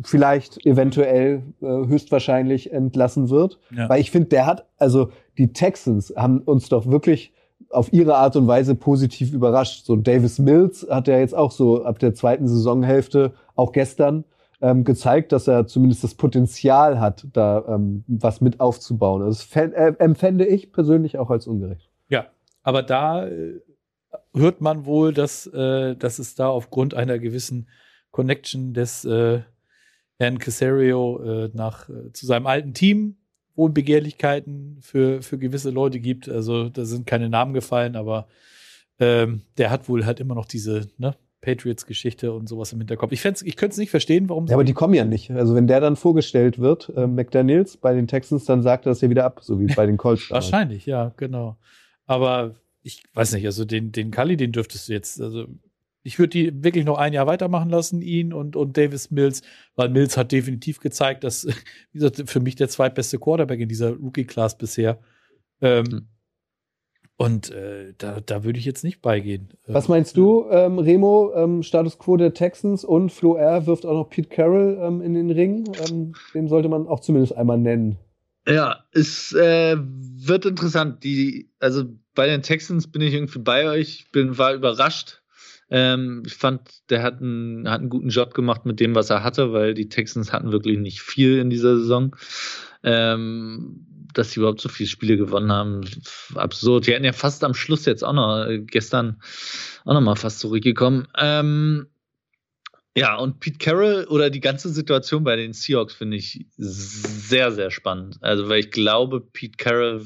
[0.04, 3.60] vielleicht eventuell äh, höchstwahrscheinlich entlassen wird.
[3.76, 3.90] Ja.
[3.90, 7.34] Weil ich finde, der hat, also die Texans haben uns doch wirklich
[7.70, 9.86] auf ihre Art und Weise positiv überrascht.
[9.86, 14.26] So Davis Mills hat ja jetzt auch so ab der zweiten Saisonhälfte, auch gestern,
[14.62, 19.26] ähm, gezeigt, dass er zumindest das Potenzial hat, da ähm, was mit aufzubauen.
[19.26, 21.90] Das äh, empfände ich persönlich auch als ungerecht.
[22.10, 22.28] Ja,
[22.64, 23.60] aber da äh,
[24.34, 27.68] hört man wohl, dass, äh, dass es da aufgrund einer gewissen
[28.12, 29.42] Connection des äh,
[30.18, 33.18] Herrn Casario äh, nach, äh, zu seinem alten Team
[33.56, 36.30] Wohlbegehrlichkeiten für, für gewisse Leute gibt.
[36.30, 38.28] Also da sind keine Namen gefallen, aber
[39.00, 43.12] ähm, der hat wohl halt immer noch diese ne, Patriots-Geschichte und sowas im Hinterkopf.
[43.12, 44.46] Ich, ich könnte es nicht verstehen, warum.
[44.46, 45.32] Ja, aber die kommen ja nicht.
[45.32, 49.02] Also wenn der dann vorgestellt wird, äh, McDaniels bei den Texans, dann sagt er das
[49.02, 50.30] ja wieder ab, so wie bei den Colts.
[50.30, 51.58] Wahrscheinlich, ja, genau.
[52.06, 55.48] Aber ich weiß nicht, also den, den Kali, den dürftest du jetzt, also
[56.04, 59.42] ich würde die wirklich noch ein Jahr weitermachen lassen, ihn und, und Davis Mills,
[59.76, 61.46] weil Mills hat definitiv gezeigt, dass,
[61.92, 65.00] wie gesagt, für mich der zweitbeste Quarterback in dieser Rookie-Class bisher.
[65.62, 66.08] Ähm, mhm.
[67.22, 69.50] Und äh, da, da würde ich jetzt nicht beigehen.
[69.68, 73.86] Äh, Was meinst du, ähm, Remo, ähm, Status quo der Texans und Flo R wirft
[73.86, 75.72] auch noch Pete Carroll ähm, in den Ring?
[75.88, 78.00] Ähm, den sollte man auch zumindest einmal nennen.
[78.48, 81.04] Ja, es äh, wird interessant.
[81.04, 81.84] Die, also
[82.16, 85.22] bei den Texans bin ich irgendwie bei euch, bin, war überrascht,
[85.70, 89.24] ähm, ich fand, der hat einen, hat einen guten Job gemacht mit dem, was er
[89.24, 92.16] hatte, weil die Texans hatten wirklich nicht viel in dieser Saison.
[92.84, 95.82] Ähm, dass sie überhaupt so viele Spiele gewonnen haben,
[96.36, 96.88] absurd.
[96.88, 99.22] Die hätten ja fast am Schluss jetzt auch noch äh, gestern
[99.86, 101.08] auch noch mal fast zurückgekommen.
[101.18, 101.88] Ähm,
[102.96, 107.72] ja, und Pete Carroll oder die ganze Situation bei den Seahawks finde ich sehr, sehr
[107.72, 108.18] spannend.
[108.22, 110.06] Also, weil ich glaube, Pete Carroll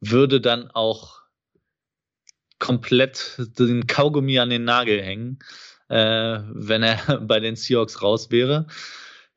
[0.00, 1.22] würde dann auch
[2.58, 5.40] komplett den Kaugummi an den Nagel hängen,
[5.88, 8.66] äh, wenn er bei den Seahawks raus wäre.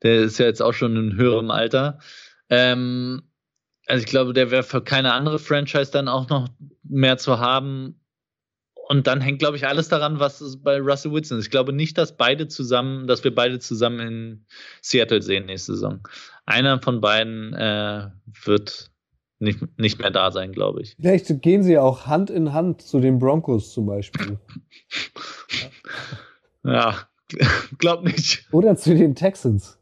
[0.02, 1.98] Der ist ja jetzt auch schon in höherem Alter.
[2.48, 3.22] Ähm,
[3.90, 6.48] also ich glaube, der wäre für keine andere Franchise dann auch noch
[6.84, 7.96] mehr zu haben.
[8.88, 11.46] Und dann hängt, glaube ich, alles daran, was bei Russell Wilson ist.
[11.46, 14.46] Ich glaube nicht, dass beide zusammen, dass wir beide zusammen in
[14.80, 16.00] Seattle sehen nächste Saison.
[16.46, 18.08] Einer von beiden äh,
[18.44, 18.90] wird
[19.40, 20.96] nicht, nicht mehr da sein, glaube ich.
[21.00, 24.38] Vielleicht gehen sie auch Hand in Hand zu den Broncos zum Beispiel.
[26.64, 26.96] ja,
[27.78, 28.46] glaub nicht.
[28.52, 29.79] Oder zu den Texans.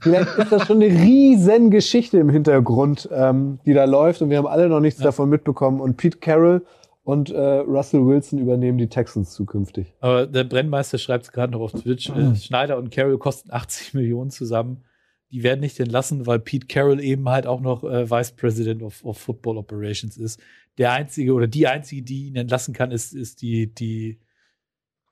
[0.00, 4.38] Vielleicht ist das schon eine riesen Geschichte im Hintergrund, ähm, die da läuft und wir
[4.38, 5.06] haben alle noch nichts ja.
[5.06, 5.80] davon mitbekommen.
[5.80, 6.64] Und Pete Carroll
[7.04, 9.94] und äh, Russell Wilson übernehmen die Texans zukünftig.
[10.00, 12.10] Aber der Brennmeister schreibt es gerade noch auf Twitch.
[12.10, 14.84] Äh, Schneider und Carroll kosten 80 Millionen zusammen
[15.30, 19.04] die werden nicht entlassen, weil Pete Carroll eben halt auch noch äh, Vice President of,
[19.04, 20.40] of, Football Operations ist.
[20.78, 24.20] Der einzige oder die einzige, die ihn entlassen kann, ist, ist die, die,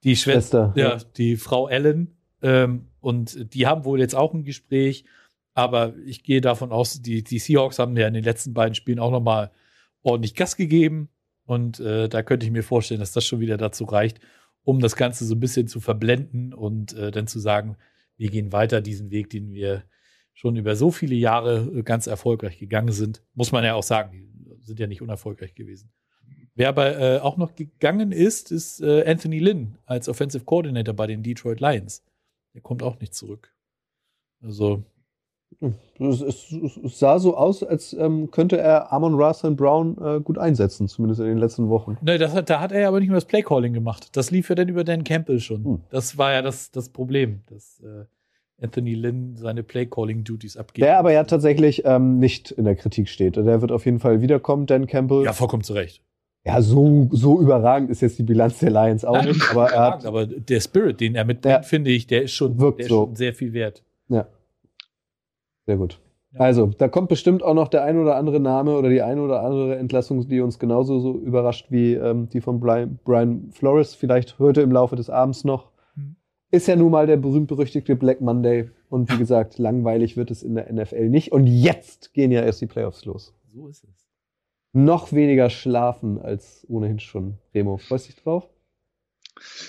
[0.05, 2.16] die Schwester, ja, ja, die Frau Ellen.
[2.43, 5.05] Ähm, und die haben wohl jetzt auch ein Gespräch,
[5.55, 8.99] aber ich gehe davon aus, die, die Seahawks haben ja in den letzten beiden Spielen
[8.99, 9.53] auch nochmal
[10.03, 11.09] ordentlich Gas gegeben.
[11.45, 14.19] Und äh, da könnte ich mir vorstellen, dass das schon wieder dazu reicht,
[14.65, 17.77] um das Ganze so ein bisschen zu verblenden und äh, dann zu sagen,
[18.16, 19.85] wir gehen weiter diesen Weg, den wir
[20.35, 23.23] schon über so viele Jahre äh, ganz erfolgreich gegangen sind.
[23.35, 25.93] Muss man ja auch sagen, die sind ja nicht unerfolgreich gewesen.
[26.57, 31.07] Wer aber äh, auch noch gegangen ist, ist äh, Anthony Lynn als Offensive Coordinator bei
[31.07, 32.03] den Detroit Lions.
[32.57, 33.55] Der kommt auch nicht zurück.
[34.43, 34.83] Also.
[35.99, 36.53] Es, es,
[36.85, 41.20] es sah so aus, als ähm, könnte er Amon Russell Brown äh, gut einsetzen, zumindest
[41.20, 41.99] in den letzten Wochen.
[42.01, 44.16] Ne, das hat, da hat er ja aber nicht mehr das Playcalling gemacht.
[44.16, 45.65] Das lief ja dann über Dan Campbell schon.
[45.65, 45.81] Hm.
[45.91, 48.07] Das war ja das, das Problem, dass äh,
[48.62, 50.83] Anthony Lynn seine Playcalling-Duties abgibt.
[50.85, 53.37] Der aber ja tatsächlich ähm, nicht in der Kritik steht.
[53.37, 55.24] Der wird auf jeden Fall wiederkommen, Dan Campbell.
[55.24, 56.03] Ja, vollkommen zu Recht.
[56.47, 59.43] Ja, so, so überragend ist jetzt die Bilanz der Lions auch Nein, nicht.
[59.51, 62.60] Aber, er hat, aber der Spirit, den er mitbringt, ja, finde ich, der ist schon,
[62.60, 63.06] wirkt der so.
[63.06, 63.82] schon sehr viel wert.
[64.09, 64.28] Ja.
[65.66, 65.98] Sehr gut.
[66.32, 66.40] Ja.
[66.40, 69.43] Also, da kommt bestimmt auch noch der ein oder andere Name oder die eine oder
[69.43, 73.97] andere Entlassung, die uns genauso so überrascht wie ähm, die von Brian, Brian Flores.
[73.97, 75.73] Vielleicht heute im Laufe des Abends noch.
[75.97, 76.14] Mhm.
[76.52, 78.70] Ist ja nun mal der berühmt-berüchtigte Black Monday.
[78.89, 81.32] Und wie gesagt, langweilig wird es in der NFL nicht.
[81.32, 83.35] Und jetzt gehen ja erst die Playoffs los.
[83.52, 84.06] So ist es
[84.77, 87.39] noch weniger schlafen als ohnehin schon.
[87.55, 88.48] Remo, freust du dich drauf?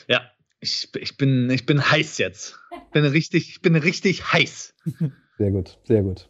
[0.07, 0.21] Ja,
[0.59, 2.59] ich, ich, bin, ich bin heiß jetzt.
[2.91, 4.75] Bin richtig, ich bin richtig heiß.
[5.37, 6.27] Sehr gut, sehr gut.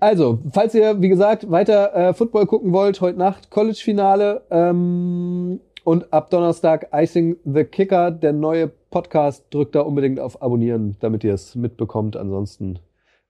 [0.00, 6.12] Also, falls ihr, wie gesagt, weiter äh, Football gucken wollt, heute Nacht College-Finale ähm, und
[6.12, 9.44] ab Donnerstag Icing the Kicker, der neue Podcast.
[9.50, 12.16] Drückt da unbedingt auf Abonnieren, damit ihr es mitbekommt.
[12.16, 12.80] Ansonsten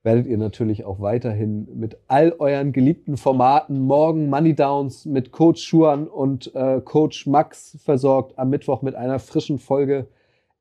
[0.05, 5.63] werdet ihr natürlich auch weiterhin mit all euren geliebten Formaten morgen Money Downs mit Coach
[5.63, 10.07] Schuan und äh, Coach Max versorgt, am Mittwoch mit einer frischen Folge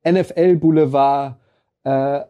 [0.08, 1.36] NFL Boulevard
[1.84, 2.22] äh,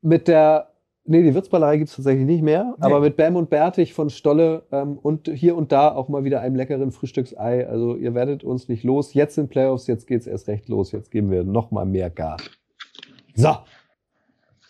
[0.00, 0.70] mit der
[1.08, 2.84] Nee, die Wirtsballerei gibt's tatsächlich nicht mehr, nee.
[2.84, 6.40] aber mit Bam und Bertig von Stolle ähm, und hier und da auch mal wieder
[6.40, 7.64] einem leckeren Frühstücksei.
[7.68, 9.14] Also ihr werdet uns nicht los.
[9.14, 10.90] Jetzt sind Playoffs, jetzt geht's erst recht los.
[10.90, 12.50] Jetzt geben wir noch mal mehr Gas.
[13.36, 13.50] So,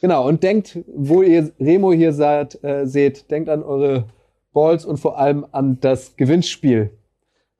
[0.00, 4.04] Genau, und denkt, wo ihr Remo hier seid, äh, seht, denkt an eure
[4.52, 6.90] Balls und vor allem an das Gewinnspiel.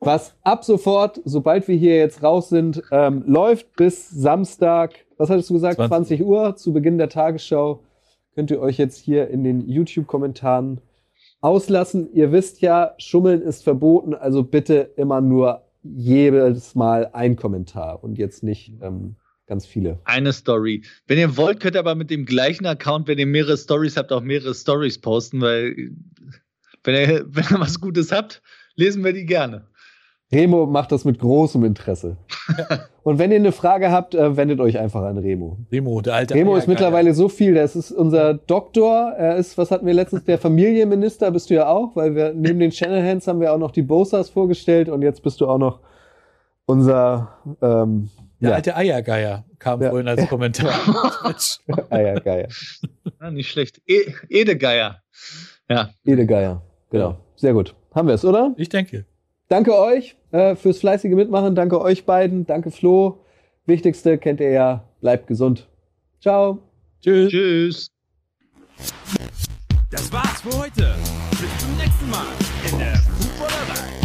[0.00, 5.48] Was ab sofort, sobald wir hier jetzt raus sind, ähm, läuft bis Samstag, was hattest
[5.48, 6.18] du gesagt, 20.
[6.18, 7.80] 20 Uhr zu Beginn der Tagesschau.
[8.34, 10.82] Könnt ihr euch jetzt hier in den YouTube-Kommentaren
[11.40, 12.12] auslassen.
[12.12, 18.18] Ihr wisst ja, Schummeln ist verboten, also bitte immer nur jedes Mal ein Kommentar und
[18.18, 20.00] jetzt nicht ähm, Ganz viele.
[20.04, 20.82] Eine Story.
[21.06, 24.12] Wenn ihr wollt, könnt ihr aber mit dem gleichen Account, wenn ihr mehrere Stories habt,
[24.12, 25.92] auch mehrere Stories posten, weil
[26.82, 28.42] wenn ihr, wenn ihr was Gutes habt,
[28.74, 29.68] lesen wir die gerne.
[30.32, 32.16] Remo macht das mit großem Interesse.
[33.04, 35.58] Und wenn ihr eine Frage habt, äh, wendet euch einfach an Remo.
[35.70, 36.34] Remo, der alte.
[36.34, 37.54] Remo ist mittlerweile so viel.
[37.54, 39.12] Das ist unser Doktor.
[39.12, 42.58] Er ist, was hatten wir letztens, der Familienminister bist du ja auch, weil wir neben
[42.58, 45.78] den Shanahan's haben wir auch noch die Bosas vorgestellt und jetzt bist du auch noch
[46.64, 47.28] unser
[47.62, 48.10] ähm,
[48.40, 48.56] der ja.
[48.56, 49.90] alte Eiergeier kam ja.
[49.90, 50.74] vorhin als Kommentar.
[51.90, 52.48] Eiergeier.
[53.20, 53.80] Ja, nicht schlecht.
[53.86, 55.02] E Edegeier.
[55.68, 55.90] Ja.
[56.04, 57.18] Edegeier, genau.
[57.36, 57.74] Sehr gut.
[57.94, 58.54] Haben wir es, oder?
[58.56, 59.06] Ich denke.
[59.48, 61.54] Danke euch äh, fürs fleißige Mitmachen.
[61.54, 62.46] Danke euch beiden.
[62.46, 63.24] Danke Flo.
[63.64, 64.84] Wichtigste kennt ihr ja.
[65.00, 65.68] Bleibt gesund.
[66.20, 66.58] Ciao.
[67.02, 67.30] Tschüss.
[67.30, 67.90] Tschüss.
[69.90, 70.94] Das war's für heute.
[71.30, 72.26] Bis zum nächsten Mal
[72.70, 73.95] in der